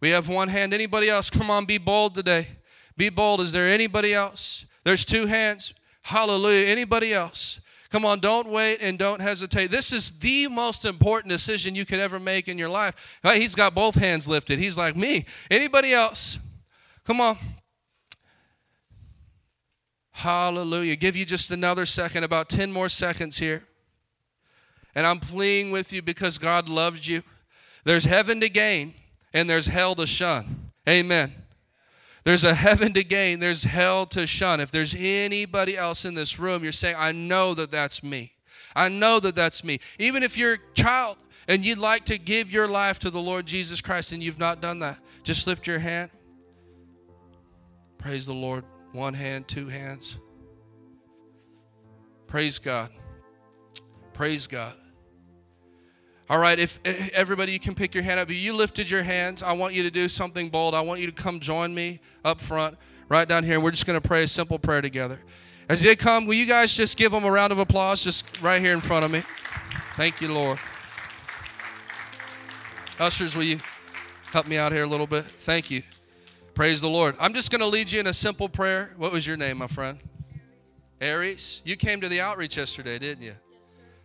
We 0.00 0.10
have 0.10 0.28
one 0.28 0.48
hand. 0.48 0.74
Anybody 0.74 1.08
else? 1.08 1.30
Come 1.30 1.50
on, 1.50 1.64
be 1.64 1.78
bold 1.78 2.14
today. 2.14 2.48
Be 2.96 3.08
bold. 3.08 3.40
Is 3.40 3.52
there 3.52 3.68
anybody 3.68 4.12
else? 4.12 4.66
There's 4.84 5.04
two 5.04 5.26
hands. 5.26 5.74
Hallelujah. 6.02 6.66
Anybody 6.66 7.12
else? 7.12 7.60
Come 7.94 8.04
on, 8.04 8.18
don't 8.18 8.48
wait 8.48 8.78
and 8.82 8.98
don't 8.98 9.20
hesitate. 9.20 9.70
This 9.70 9.92
is 9.92 10.10
the 10.18 10.48
most 10.48 10.84
important 10.84 11.30
decision 11.30 11.76
you 11.76 11.84
could 11.84 12.00
ever 12.00 12.18
make 12.18 12.48
in 12.48 12.58
your 12.58 12.68
life. 12.68 13.20
He's 13.22 13.54
got 13.54 13.72
both 13.72 13.94
hands 13.94 14.26
lifted. 14.26 14.58
He's 14.58 14.76
like 14.76 14.96
me. 14.96 15.26
Anybody 15.48 15.92
else? 15.92 16.40
Come 17.04 17.20
on. 17.20 17.38
Hallelujah. 20.10 20.96
Give 20.96 21.14
you 21.14 21.24
just 21.24 21.52
another 21.52 21.86
second, 21.86 22.24
about 22.24 22.48
10 22.48 22.72
more 22.72 22.88
seconds 22.88 23.38
here. 23.38 23.62
And 24.96 25.06
I'm 25.06 25.20
pleading 25.20 25.70
with 25.70 25.92
you 25.92 26.02
because 26.02 26.36
God 26.36 26.68
loves 26.68 27.06
you. 27.06 27.22
There's 27.84 28.06
heaven 28.06 28.40
to 28.40 28.48
gain 28.48 28.94
and 29.32 29.48
there's 29.48 29.68
hell 29.68 29.94
to 29.94 30.06
shun. 30.08 30.72
Amen. 30.88 31.43
There's 32.24 32.44
a 32.44 32.54
heaven 32.54 32.94
to 32.94 33.04
gain, 33.04 33.40
there's 33.40 33.64
hell 33.64 34.06
to 34.06 34.26
shun. 34.26 34.60
If 34.60 34.70
there's 34.70 34.94
anybody 34.98 35.76
else 35.76 36.04
in 36.06 36.14
this 36.14 36.38
room, 36.38 36.62
you're 36.62 36.72
saying, 36.72 36.96
I 36.98 37.12
know 37.12 37.54
that 37.54 37.70
that's 37.70 38.02
me. 38.02 38.32
I 38.74 38.88
know 38.88 39.20
that 39.20 39.34
that's 39.34 39.62
me. 39.62 39.78
Even 39.98 40.22
if 40.22 40.36
you're 40.36 40.54
a 40.54 40.74
child 40.74 41.18
and 41.46 41.64
you'd 41.64 41.78
like 41.78 42.06
to 42.06 42.18
give 42.18 42.50
your 42.50 42.66
life 42.66 42.98
to 43.00 43.10
the 43.10 43.20
Lord 43.20 43.46
Jesus 43.46 43.80
Christ 43.80 44.12
and 44.12 44.22
you've 44.22 44.38
not 44.38 44.62
done 44.62 44.78
that, 44.80 44.98
just 45.22 45.46
lift 45.46 45.66
your 45.66 45.78
hand. 45.78 46.10
Praise 47.98 48.26
the 48.26 48.34
Lord. 48.34 48.64
One 48.92 49.14
hand, 49.14 49.46
two 49.48 49.68
hands. 49.68 50.18
Praise 52.26 52.58
God. 52.58 52.90
Praise 54.12 54.46
God. 54.46 54.74
All 56.30 56.38
right, 56.38 56.58
if 56.58 56.80
eh, 56.86 57.10
everybody, 57.12 57.52
you 57.52 57.60
can 57.60 57.74
pick 57.74 57.94
your 57.94 58.02
hand 58.02 58.18
up. 58.18 58.30
You 58.30 58.54
lifted 58.54 58.90
your 58.90 59.02
hands, 59.02 59.42
I 59.42 59.52
want 59.52 59.74
you 59.74 59.82
to 59.82 59.90
do 59.90 60.08
something 60.08 60.48
bold. 60.48 60.74
I 60.74 60.80
want 60.80 61.00
you 61.00 61.06
to 61.06 61.12
come 61.12 61.38
join 61.38 61.74
me 61.74 62.00
up 62.24 62.40
front, 62.40 62.78
right 63.10 63.28
down 63.28 63.44
here. 63.44 63.54
And 63.54 63.62
we're 63.62 63.72
just 63.72 63.86
going 63.86 64.00
to 64.00 64.06
pray 64.06 64.22
a 64.22 64.28
simple 64.28 64.58
prayer 64.58 64.80
together. 64.80 65.20
As 65.68 65.82
they 65.82 65.96
come, 65.96 66.26
will 66.26 66.34
you 66.34 66.46
guys 66.46 66.74
just 66.74 66.96
give 66.96 67.12
them 67.12 67.24
a 67.24 67.30
round 67.30 67.52
of 67.52 67.58
applause 67.58 68.02
just 68.02 68.40
right 68.40 68.60
here 68.60 68.72
in 68.72 68.80
front 68.80 69.04
of 69.04 69.10
me? 69.10 69.22
Thank 69.96 70.20
you, 70.20 70.32
Lord. 70.32 70.58
Ushers, 72.98 73.36
will 73.36 73.44
you 73.44 73.58
help 74.32 74.46
me 74.46 74.56
out 74.56 74.72
here 74.72 74.84
a 74.84 74.86
little 74.86 75.06
bit? 75.06 75.24
Thank 75.24 75.70
you. 75.70 75.82
Praise 76.54 76.80
the 76.80 76.88
Lord. 76.88 77.16
I'm 77.18 77.34
just 77.34 77.50
going 77.50 77.60
to 77.60 77.66
lead 77.66 77.92
you 77.92 78.00
in 78.00 78.06
a 78.06 78.14
simple 78.14 78.48
prayer. 78.48 78.94
What 78.96 79.12
was 79.12 79.26
your 79.26 79.36
name, 79.36 79.58
my 79.58 79.66
friend? 79.66 79.98
Aries. 81.00 81.60
You 81.64 81.76
came 81.76 82.00
to 82.00 82.08
the 82.08 82.20
outreach 82.20 82.56
yesterday, 82.56 82.98
didn't 82.98 83.24
you? 83.24 83.34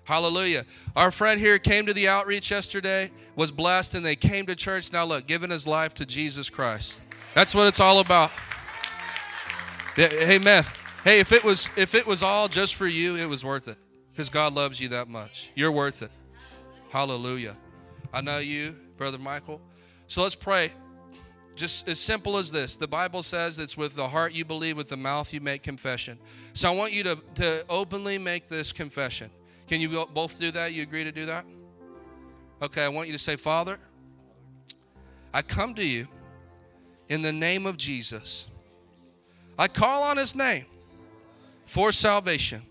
Hallelujah. 0.10 0.66
Our 0.96 1.12
friend 1.12 1.40
here 1.40 1.60
came 1.60 1.86
to 1.86 1.94
the 1.94 2.08
outreach 2.08 2.50
yesterday, 2.50 3.12
was 3.36 3.52
blessed, 3.52 3.94
and 3.94 4.04
they 4.04 4.16
came 4.16 4.48
to 4.48 4.56
church. 4.56 4.92
Now, 4.92 5.06
look, 5.06 5.28
giving 5.28 5.52
his 5.52 5.68
life 5.68 5.94
to 5.94 6.06
Jesus 6.06 6.50
Christ. 6.50 7.00
That's 7.36 7.54
what 7.54 7.68
it's 7.68 7.80
all 7.80 8.00
about. 8.00 8.32
Amen. 10.00 10.64
Hey, 11.04 11.20
if 11.20 11.32
it 11.32 11.44
was 11.44 11.70
if 11.78 11.94
it 11.94 12.08
was 12.08 12.24
all 12.24 12.48
just 12.48 12.74
for 12.74 12.88
you, 12.88 13.18
it 13.18 13.28
was 13.28 13.46
worth 13.46 13.68
it. 13.68 13.78
Because 14.12 14.32
God 14.32 14.56
loves 14.56 14.80
you 14.80 14.90
that 14.90 15.08
much. 15.08 15.52
You're 15.54 15.72
worth 15.72 16.02
it. 16.02 16.10
Hallelujah. 16.90 17.56
I 18.12 18.22
know 18.22 18.40
you, 18.40 18.76
Brother 18.98 19.20
Michael. 19.20 19.62
So 20.08 20.24
let's 20.24 20.34
pray. 20.34 20.72
Just 21.56 21.88
as 21.88 22.00
simple 22.00 22.38
as 22.38 22.52
this. 22.52 22.78
The 22.78 22.88
Bible 22.88 23.22
says 23.22 23.60
it's 23.60 23.78
with 23.78 23.94
the 23.94 24.08
heart 24.08 24.34
you 24.34 24.44
believe, 24.44 24.76
with 24.76 24.90
the 24.90 24.98
mouth 24.98 25.32
you 25.32 25.40
make 25.40 25.62
confession. 25.62 26.18
So 26.54 26.68
I 26.68 26.76
want 26.76 26.94
you 26.94 27.04
to, 27.04 27.16
to 27.36 27.64
openly 27.70 28.18
make 28.18 28.48
this 28.48 28.74
confession. 28.74 29.30
Can 29.70 29.80
you 29.80 30.08
both 30.16 30.40
do 30.40 30.50
that? 30.50 30.74
You 30.74 30.82
agree 30.82 31.04
to 31.04 31.12
do 31.12 31.28
that? 31.28 31.46
Okay, 32.60 32.84
I 32.84 32.88
want 32.88 33.06
you 33.06 33.14
to 33.14 33.20
say, 33.20 33.36
Father, 33.36 33.78
I 35.32 35.44
come 35.44 35.76
to 35.76 35.86
you 35.86 36.08
in 37.08 37.22
the 37.22 37.32
name 37.32 37.68
of 37.68 37.78
Jesus. 37.78 38.48
I 39.60 39.68
call 39.68 40.02
on 40.02 40.18
his 40.18 40.36
name 40.36 40.66
for 41.68 41.92
salvation. 41.92 42.64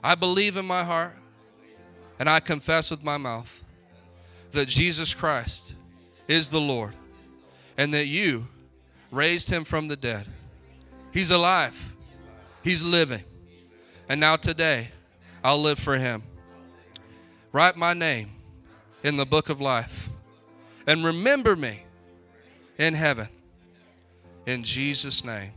I 0.00 0.14
believe 0.14 0.56
in 0.56 0.64
my 0.64 0.84
heart 0.84 1.16
and 2.20 2.28
I 2.28 2.38
confess 2.38 2.92
with 2.92 3.02
my 3.02 3.16
mouth 3.16 3.64
that 4.52 4.68
Jesus 4.68 5.12
Christ 5.12 5.74
is 6.28 6.50
the 6.50 6.60
Lord 6.60 6.92
and 7.76 7.92
that 7.94 8.06
you 8.06 8.46
raised 9.10 9.50
him 9.50 9.64
from 9.64 9.88
the 9.88 9.96
dead. 9.96 10.28
He's 11.12 11.32
alive, 11.32 11.96
he's 12.62 12.84
living. 12.84 13.24
And 14.08 14.20
now 14.20 14.36
today, 14.36 14.90
I'll 15.42 15.60
live 15.60 15.78
for 15.78 15.96
him. 15.96 16.22
Write 17.52 17.76
my 17.76 17.94
name 17.94 18.30
in 19.02 19.16
the 19.16 19.26
book 19.26 19.48
of 19.48 19.60
life 19.60 20.08
and 20.86 21.04
remember 21.04 21.56
me 21.56 21.84
in 22.78 22.94
heaven. 22.94 23.28
In 24.46 24.62
Jesus' 24.62 25.24
name. 25.24 25.52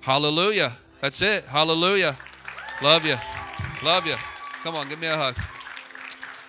Hallelujah. 0.00 0.72
That's 1.00 1.20
it. 1.22 1.44
Hallelujah. 1.44 2.16
Love 2.82 3.04
you. 3.04 3.16
Love 3.82 4.06
you. 4.06 4.16
Come 4.62 4.76
on, 4.76 4.88
give 4.88 5.00
me 5.00 5.06
a 5.06 5.16
hug. 5.16 5.36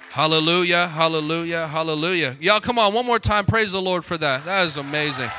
Hallelujah, 0.09 0.87
hallelujah, 0.87 1.67
hallelujah. 1.67 2.37
Y'all, 2.39 2.61
come 2.61 2.79
on, 2.79 2.93
one 2.93 3.05
more 3.05 3.19
time. 3.19 3.45
Praise 3.45 3.73
the 3.73 3.81
Lord 3.81 4.05
for 4.05 4.17
that. 4.17 4.45
That 4.45 4.65
is 4.65 4.77
amazing. 4.77 5.29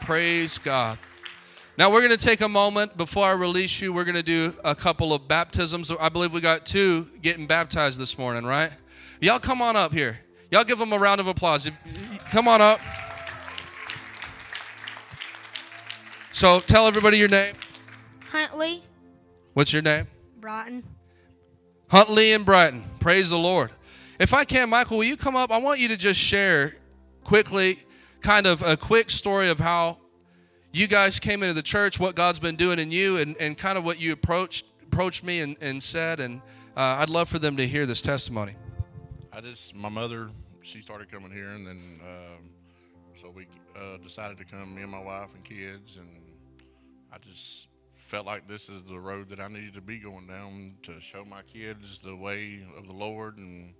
Praise 0.00 0.56
God. 0.56 0.98
Now, 1.78 1.92
we're 1.92 2.00
going 2.00 2.10
to 2.10 2.16
take 2.16 2.40
a 2.40 2.48
moment 2.48 2.96
before 2.96 3.24
I 3.24 3.34
release 3.34 3.80
you. 3.80 3.92
We're 3.92 4.02
going 4.02 4.16
to 4.16 4.22
do 4.24 4.52
a 4.64 4.74
couple 4.74 5.12
of 5.12 5.28
baptisms. 5.28 5.92
I 5.92 6.08
believe 6.08 6.32
we 6.32 6.40
got 6.40 6.66
two 6.66 7.06
getting 7.22 7.46
baptized 7.46 8.00
this 8.00 8.18
morning, 8.18 8.44
right? 8.44 8.72
Y'all, 9.20 9.38
come 9.38 9.62
on 9.62 9.76
up 9.76 9.92
here. 9.92 10.18
Y'all 10.50 10.64
give 10.64 10.80
them 10.80 10.92
a 10.92 10.98
round 10.98 11.20
of 11.20 11.28
applause. 11.28 11.70
Come 12.30 12.48
on 12.48 12.60
up. 12.60 12.80
So, 16.32 16.58
tell 16.58 16.88
everybody 16.88 17.16
your 17.16 17.28
name. 17.28 17.54
Huntley. 18.32 18.82
What's 19.54 19.72
your 19.72 19.82
name? 19.82 20.08
Broughton. 20.40 20.82
Huntley 21.92 22.32
and 22.32 22.44
Brighton. 22.44 22.86
Praise 22.98 23.30
the 23.30 23.38
Lord. 23.38 23.70
If 24.18 24.34
I 24.34 24.44
can, 24.44 24.68
Michael, 24.68 24.96
will 24.96 25.04
you 25.04 25.16
come 25.16 25.36
up? 25.36 25.52
I 25.52 25.58
want 25.58 25.78
you 25.78 25.86
to 25.86 25.96
just 25.96 26.18
share 26.18 26.74
quickly, 27.22 27.78
kind 28.20 28.48
of 28.48 28.62
a 28.62 28.76
quick 28.76 29.10
story 29.10 29.48
of 29.48 29.60
how 29.60 29.98
you 30.72 30.86
guys 30.86 31.18
came 31.18 31.42
into 31.42 31.54
the 31.54 31.62
church, 31.62 31.98
what 31.98 32.14
God's 32.14 32.38
been 32.38 32.56
doing 32.56 32.78
in 32.78 32.90
you, 32.90 33.18
and, 33.18 33.36
and 33.38 33.56
kind 33.56 33.78
of 33.78 33.84
what 33.84 34.00
you 34.00 34.12
approached 34.12 34.66
approached 34.82 35.22
me 35.24 35.40
and, 35.40 35.56
and 35.60 35.82
said. 35.82 36.20
And 36.20 36.40
uh, 36.76 36.98
I'd 36.98 37.10
love 37.10 37.28
for 37.28 37.38
them 37.38 37.56
to 37.56 37.66
hear 37.66 37.86
this 37.86 38.02
testimony. 38.02 38.54
I 39.32 39.40
just 39.40 39.74
my 39.74 39.88
mother 39.88 40.30
she 40.62 40.82
started 40.82 41.10
coming 41.10 41.30
here, 41.30 41.50
and 41.50 41.66
then 41.66 42.00
um, 42.02 42.50
so 43.20 43.30
we 43.30 43.46
uh, 43.76 43.96
decided 43.98 44.38
to 44.38 44.44
come. 44.44 44.74
Me 44.74 44.82
and 44.82 44.90
my 44.90 45.02
wife 45.02 45.30
and 45.34 45.44
kids, 45.44 45.96
and 45.96 46.08
I 47.12 47.18
just 47.18 47.68
felt 47.94 48.26
like 48.26 48.48
this 48.48 48.68
is 48.68 48.84
the 48.84 48.98
road 48.98 49.28
that 49.28 49.40
I 49.40 49.48
needed 49.48 49.74
to 49.74 49.80
be 49.80 49.98
going 49.98 50.26
down 50.26 50.76
to 50.82 51.00
show 51.00 51.24
my 51.24 51.42
kids 51.42 51.98
the 51.98 52.16
way 52.16 52.60
of 52.76 52.86
the 52.86 52.92
Lord, 52.92 53.36
and 53.38 53.74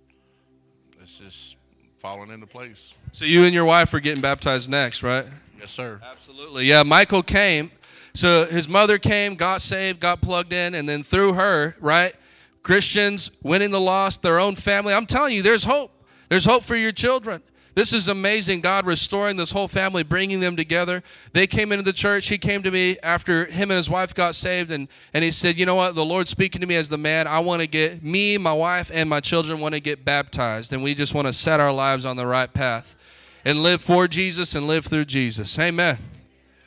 it's 1.01 1.19
just 1.19 1.57
falling 1.99 2.29
into 2.31 2.47
place. 2.47 2.93
So 3.11 3.25
you 3.25 3.43
and 3.43 3.53
your 3.53 3.65
wife 3.65 3.93
are 3.93 3.99
getting 3.99 4.21
baptized 4.21 4.69
next, 4.69 5.03
right? 5.03 5.25
Yes, 5.59 5.71
sir. 5.71 5.99
Absolutely. 6.09 6.65
Yeah, 6.65 6.83
Michael 6.83 7.21
came. 7.21 7.71
So 8.13 8.45
his 8.45 8.69
mother 8.69 8.97
came, 8.97 9.35
got 9.35 9.61
saved, 9.61 9.99
got 9.99 10.21
plugged 10.21 10.53
in, 10.53 10.73
and 10.75 10.87
then 10.87 11.03
through 11.03 11.33
her, 11.33 11.75
right? 11.81 12.15
Christians 12.63 13.31
winning 13.43 13.71
the 13.71 13.81
lost, 13.81 14.21
their 14.21 14.39
own 14.39 14.55
family. 14.55 14.93
I'm 14.93 15.05
telling 15.05 15.35
you, 15.35 15.41
there's 15.41 15.65
hope. 15.65 15.91
There's 16.29 16.45
hope 16.45 16.63
for 16.63 16.75
your 16.77 16.93
children. 16.93 17.41
This 17.79 17.93
is 17.93 18.09
amazing. 18.09 18.59
God 18.59 18.85
restoring 18.85 19.37
this 19.37 19.51
whole 19.51 19.69
family, 19.69 20.03
bringing 20.03 20.41
them 20.41 20.57
together. 20.57 21.01
They 21.31 21.47
came 21.47 21.71
into 21.71 21.81
the 21.85 21.93
church. 21.93 22.27
He 22.27 22.37
came 22.37 22.61
to 22.63 22.71
me 22.71 22.97
after 23.01 23.45
him 23.45 23.71
and 23.71 23.77
his 23.77 23.89
wife 23.89 24.13
got 24.13 24.35
saved, 24.35 24.69
and, 24.69 24.89
and 25.13 25.23
he 25.23 25.31
said, 25.31 25.57
You 25.57 25.65
know 25.65 25.75
what? 25.75 25.95
The 25.95 26.03
Lord's 26.03 26.29
speaking 26.29 26.59
to 26.59 26.67
me 26.67 26.75
as 26.75 26.89
the 26.89 26.97
man. 26.97 27.25
I 27.25 27.39
want 27.39 27.61
to 27.61 27.67
get 27.67 28.03
me, 28.03 28.37
my 28.37 28.51
wife, 28.51 28.91
and 28.93 29.09
my 29.09 29.21
children 29.21 29.61
want 29.61 29.75
to 29.75 29.79
get 29.79 30.03
baptized, 30.03 30.73
and 30.73 30.83
we 30.83 30.93
just 30.93 31.13
want 31.13 31.27
to 31.27 31.31
set 31.31 31.61
our 31.61 31.71
lives 31.71 32.03
on 32.03 32.17
the 32.17 32.27
right 32.27 32.53
path 32.53 32.97
and 33.45 33.63
live 33.63 33.81
for 33.81 34.09
Jesus 34.09 34.55
and 34.55 34.67
live 34.67 34.85
through 34.85 35.05
Jesus. 35.05 35.57
Amen. 35.57 35.99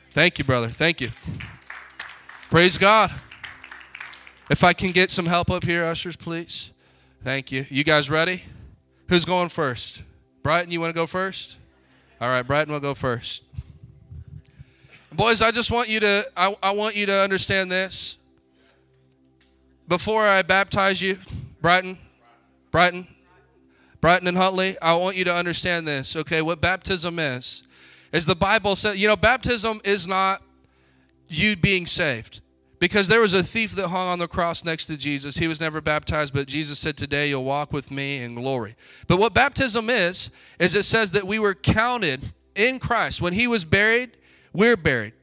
Thank 0.09 0.39
you, 0.39 0.45
brother. 0.45 0.69
Thank 0.69 0.99
you. 0.99 1.11
Praise 2.49 2.79
God. 2.79 3.11
If 4.49 4.63
I 4.63 4.73
can 4.73 4.89
get 4.89 5.11
some 5.11 5.27
help 5.27 5.51
up 5.51 5.63
here, 5.63 5.85
ushers, 5.85 6.15
please. 6.15 6.71
Thank 7.23 7.51
you. 7.51 7.67
You 7.69 7.83
guys 7.83 8.09
ready? 8.09 8.45
Who's 9.09 9.25
going 9.25 9.49
first? 9.49 10.01
Brighton, 10.43 10.71
you 10.71 10.81
want 10.81 10.93
to 10.93 10.99
go 10.99 11.07
first? 11.07 11.57
All 12.19 12.27
right, 12.27 12.45
Brighton 12.45 12.73
will 12.73 12.81
go 12.81 12.93
first. 12.93 13.43
Boys, 15.11 15.41
I 15.41 15.51
just 15.51 15.71
want 15.71 15.89
you 15.89 15.99
to 16.01 16.25
I, 16.35 16.55
I 16.61 16.71
want 16.71 16.95
you 16.95 17.05
to 17.05 17.13
understand 17.13 17.71
this. 17.71 18.17
Before 19.87 20.27
I 20.27 20.41
baptize 20.41 21.01
you, 21.01 21.17
Brighton, 21.61 21.97
Brighton, 22.71 23.07
Brighton 24.01 24.27
and 24.27 24.37
Huntley, 24.37 24.79
I 24.81 24.95
want 24.95 25.15
you 25.15 25.23
to 25.25 25.33
understand 25.33 25.87
this, 25.87 26.15
okay? 26.15 26.41
What 26.41 26.59
baptism 26.59 27.19
is, 27.19 27.63
is 28.11 28.25
the 28.25 28.35
Bible 28.35 28.75
says, 28.75 28.97
you 28.97 29.07
know, 29.07 29.15
baptism 29.15 29.81
is 29.83 30.07
not 30.07 30.41
you 31.27 31.55
being 31.55 31.85
saved. 31.85 32.41
Because 32.83 33.07
there 33.07 33.21
was 33.21 33.33
a 33.33 33.41
thief 33.41 33.75
that 33.75 33.87
hung 33.87 34.09
on 34.09 34.19
the 34.19 34.27
cross 34.27 34.65
next 34.65 34.87
to 34.87 34.97
Jesus. 34.97 35.37
He 35.37 35.47
was 35.47 35.61
never 35.61 35.79
baptized, 35.79 36.33
but 36.33 36.49
Jesus 36.49 36.79
said, 36.79 36.97
Today 36.97 37.29
you'll 37.29 37.45
walk 37.45 37.71
with 37.71 37.89
me 37.91 38.21
in 38.21 38.35
glory. 38.35 38.75
But 39.07 39.19
what 39.19 39.33
baptism 39.33 39.89
is, 39.89 40.29
is 40.59 40.75
it 40.75 40.83
says 40.83 41.11
that 41.11 41.25
we 41.25 41.39
were 41.39 41.53
counted 41.53 42.33
in 42.55 42.79
Christ. 42.79 43.21
When 43.21 43.31
he 43.31 43.47
was 43.47 43.63
buried, 43.63 44.17
we're 44.51 44.75
buried. 44.75 45.13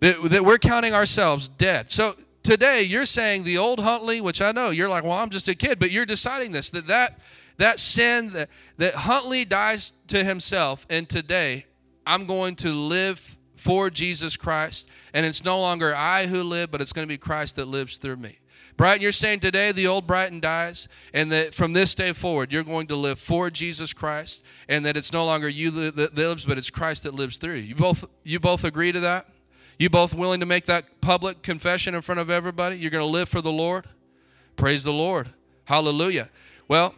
That, 0.00 0.30
that 0.30 0.46
we're 0.46 0.56
counting 0.56 0.94
ourselves 0.94 1.46
dead. 1.46 1.92
So 1.92 2.16
today 2.42 2.84
you're 2.84 3.04
saying 3.04 3.44
the 3.44 3.58
old 3.58 3.80
Huntley, 3.80 4.22
which 4.22 4.40
I 4.40 4.52
know 4.52 4.70
you're 4.70 4.88
like, 4.88 5.04
well, 5.04 5.12
I'm 5.12 5.28
just 5.28 5.46
a 5.46 5.54
kid, 5.54 5.78
but 5.78 5.90
you're 5.90 6.06
deciding 6.06 6.52
this, 6.52 6.70
that 6.70 6.86
that, 6.86 7.18
that 7.58 7.80
sin, 7.80 8.32
that, 8.32 8.48
that 8.78 8.94
Huntley 8.94 9.44
dies 9.44 9.92
to 10.06 10.24
himself, 10.24 10.86
and 10.88 11.06
today 11.06 11.66
I'm 12.06 12.24
going 12.24 12.56
to 12.56 12.72
live 12.72 13.36
for 13.60 13.90
Jesus 13.90 14.36
Christ. 14.36 14.88
And 15.12 15.26
it's 15.26 15.44
no 15.44 15.60
longer 15.60 15.94
I 15.94 16.26
who 16.26 16.42
live, 16.42 16.70
but 16.70 16.80
it's 16.80 16.92
going 16.92 17.06
to 17.06 17.12
be 17.12 17.18
Christ 17.18 17.56
that 17.56 17.68
lives 17.68 17.98
through 17.98 18.16
me. 18.16 18.38
Brighton, 18.76 19.02
you're 19.02 19.12
saying 19.12 19.40
today 19.40 19.72
the 19.72 19.86
old 19.86 20.06
Brighton 20.06 20.40
dies, 20.40 20.88
and 21.12 21.30
that 21.30 21.52
from 21.52 21.74
this 21.74 21.94
day 21.94 22.12
forward, 22.12 22.50
you're 22.50 22.62
going 22.62 22.86
to 22.86 22.96
live 22.96 23.18
for 23.18 23.50
Jesus 23.50 23.92
Christ, 23.92 24.42
and 24.68 24.86
that 24.86 24.96
it's 24.96 25.12
no 25.12 25.26
longer 25.26 25.48
you 25.48 25.70
that 25.90 26.14
lives, 26.14 26.46
but 26.46 26.56
it's 26.56 26.70
Christ 26.70 27.02
that 27.02 27.12
lives 27.12 27.36
through 27.36 27.56
you. 27.56 27.62
You 27.62 27.74
both, 27.74 28.06
you 28.24 28.40
both 28.40 28.64
agree 28.64 28.92
to 28.92 29.00
that? 29.00 29.28
You 29.78 29.90
both 29.90 30.14
willing 30.14 30.40
to 30.40 30.46
make 30.46 30.64
that 30.66 31.00
public 31.02 31.42
confession 31.42 31.94
in 31.94 32.00
front 32.00 32.20
of 32.20 32.30
everybody? 32.30 32.76
You're 32.76 32.90
going 32.90 33.06
to 33.06 33.10
live 33.10 33.28
for 33.28 33.42
the 33.42 33.52
Lord? 33.52 33.86
Praise 34.56 34.84
the 34.84 34.92
Lord. 34.92 35.28
Hallelujah. 35.64 36.30
Well, 36.66 36.94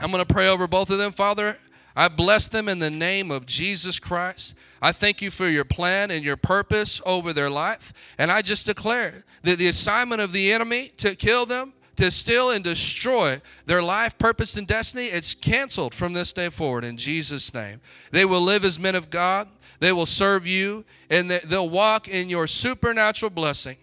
I'm 0.00 0.10
going 0.10 0.24
to 0.24 0.32
pray 0.32 0.48
over 0.48 0.66
both 0.66 0.90
of 0.90 0.98
them. 0.98 1.12
Father, 1.12 1.56
I 1.96 2.08
bless 2.08 2.48
them 2.48 2.68
in 2.68 2.78
the 2.78 2.90
name 2.90 3.30
of 3.30 3.46
Jesus 3.46 3.98
Christ. 3.98 4.54
I 4.80 4.92
thank 4.92 5.20
you 5.20 5.30
for 5.30 5.48
your 5.48 5.64
plan 5.64 6.10
and 6.10 6.24
your 6.24 6.36
purpose 6.36 7.00
over 7.04 7.32
their 7.32 7.50
life. 7.50 7.92
And 8.16 8.30
I 8.30 8.42
just 8.42 8.66
declare 8.66 9.24
that 9.42 9.58
the 9.58 9.68
assignment 9.68 10.20
of 10.20 10.32
the 10.32 10.52
enemy 10.52 10.92
to 10.98 11.14
kill 11.14 11.46
them, 11.46 11.72
to 11.96 12.10
steal 12.10 12.50
and 12.50 12.64
destroy 12.64 13.40
their 13.66 13.82
life, 13.82 14.16
purpose, 14.16 14.56
and 14.56 14.66
destiny, 14.66 15.06
it's 15.06 15.34
canceled 15.34 15.94
from 15.94 16.12
this 16.12 16.32
day 16.32 16.48
forward 16.48 16.84
in 16.84 16.96
Jesus' 16.96 17.52
name. 17.52 17.80
They 18.10 18.24
will 18.24 18.40
live 18.40 18.64
as 18.64 18.78
men 18.78 18.94
of 18.94 19.10
God, 19.10 19.48
they 19.80 19.92
will 19.92 20.06
serve 20.06 20.46
you, 20.46 20.84
and 21.08 21.30
they'll 21.30 21.68
walk 21.68 22.08
in 22.08 22.30
your 22.30 22.46
supernatural 22.46 23.30
blessing. 23.30 23.76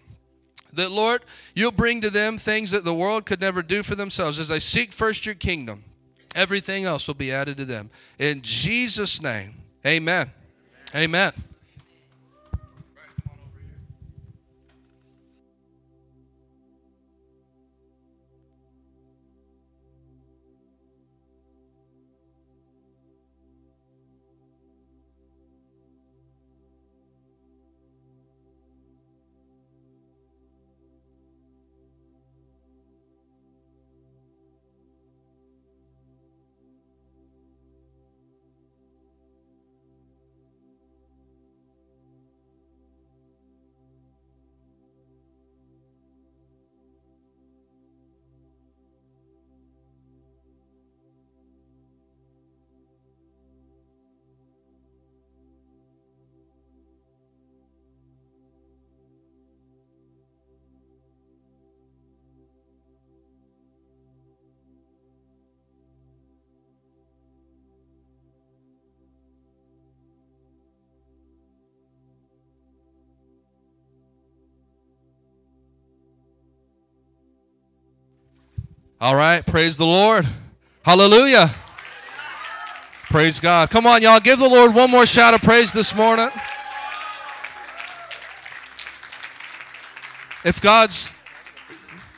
That, 0.72 0.90
Lord, 0.92 1.22
you'll 1.54 1.72
bring 1.72 2.00
to 2.02 2.10
them 2.10 2.38
things 2.38 2.70
that 2.70 2.84
the 2.84 2.94
world 2.94 3.24
could 3.26 3.40
never 3.40 3.62
do 3.62 3.82
for 3.82 3.94
themselves 3.94 4.38
as 4.38 4.48
they 4.48 4.60
seek 4.60 4.92
first 4.92 5.26
your 5.26 5.34
kingdom. 5.34 5.84
Everything 6.38 6.84
else 6.84 7.08
will 7.08 7.16
be 7.16 7.32
added 7.32 7.56
to 7.56 7.64
them. 7.64 7.90
In 8.16 8.42
Jesus' 8.42 9.20
name, 9.20 9.54
amen. 9.84 10.30
Amen. 10.94 11.32
All 79.00 79.14
right, 79.14 79.46
praise 79.46 79.76
the 79.76 79.86
Lord. 79.86 80.26
Hallelujah. 80.82 81.54
Praise 83.10 83.38
God. 83.38 83.70
Come 83.70 83.86
on, 83.86 84.02
y'all, 84.02 84.18
give 84.18 84.40
the 84.40 84.48
Lord 84.48 84.74
one 84.74 84.90
more 84.90 85.06
shout 85.06 85.34
of 85.34 85.40
praise 85.40 85.72
this 85.72 85.94
morning. 85.94 86.30
If 90.44 90.60
God's 90.60 91.12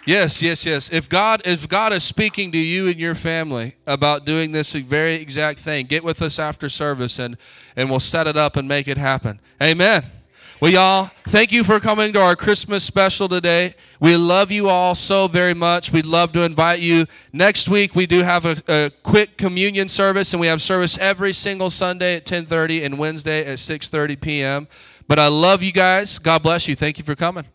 Yes, 0.07 0.41
yes, 0.41 0.65
yes. 0.65 0.91
If 0.91 1.09
God 1.09 1.43
if 1.45 1.69
God 1.69 1.93
is 1.93 2.03
speaking 2.03 2.51
to 2.53 2.59
you 2.59 2.89
and 2.89 2.99
your 2.99 3.15
family 3.15 3.77
about 3.87 4.25
doing 4.25 4.53
this 4.53 4.73
very 4.73 5.15
exact 5.15 5.59
thing, 5.59 5.87
get 5.87 6.03
with 6.03 6.23
us 6.23 6.39
after 6.39 6.69
service 6.69 7.19
and 7.19 7.37
and 7.77 7.91
we'll 7.91 8.01
set 8.01 8.27
it 8.27 8.37
up 8.37 8.57
and 8.57 8.67
make 8.67 8.89
it 8.89 8.97
happen. 8.97 9.41
Amen. 9.63 10.07
Well, 10.61 10.71
y'all, 10.71 11.11
thank 11.27 11.53
you 11.53 11.65
for 11.65 11.81
coming 11.81 12.13
to 12.13 12.21
our 12.21 12.37
Christmas 12.37 12.85
special 12.85 13.31
today. 13.31 13.75
We 13.99 14.15
love 14.19 14.51
you 14.51 14.69
all 14.69 14.95
so 14.95 15.27
very 15.27 15.55
much. 15.55 15.91
We'd 15.91 16.05
love 16.05 16.33
to 16.33 16.43
invite 16.43 16.81
you. 16.81 17.07
Next 17.33 17.67
week, 17.67 17.97
we 17.97 18.05
do 18.05 18.23
have 18.25 18.45
a, 18.45 18.63
a 18.69 18.91
quick 19.03 19.39
communion 19.39 19.89
service, 19.89 20.35
and 20.35 20.41
we 20.41 20.49
have 20.49 20.61
service 20.61 20.99
every 20.99 21.33
single 21.33 21.71
Sunday 21.71 22.17
at 22.17 22.27
10:30 22.27 22.85
and 22.85 22.99
Wednesday 22.99 23.41
at 23.41 23.57
6:30 23.57 24.21
p.m. 24.21 24.69
But 25.09 25.19
I 25.19 25.29
love 25.29 25.63
you 25.63 25.73
guys. 25.73 26.19
God 26.19 26.43
bless 26.43 26.69
you. 26.69 26.77
Thank 26.77 26.99
you 26.99 27.05
for 27.05 27.15
coming. 27.15 27.47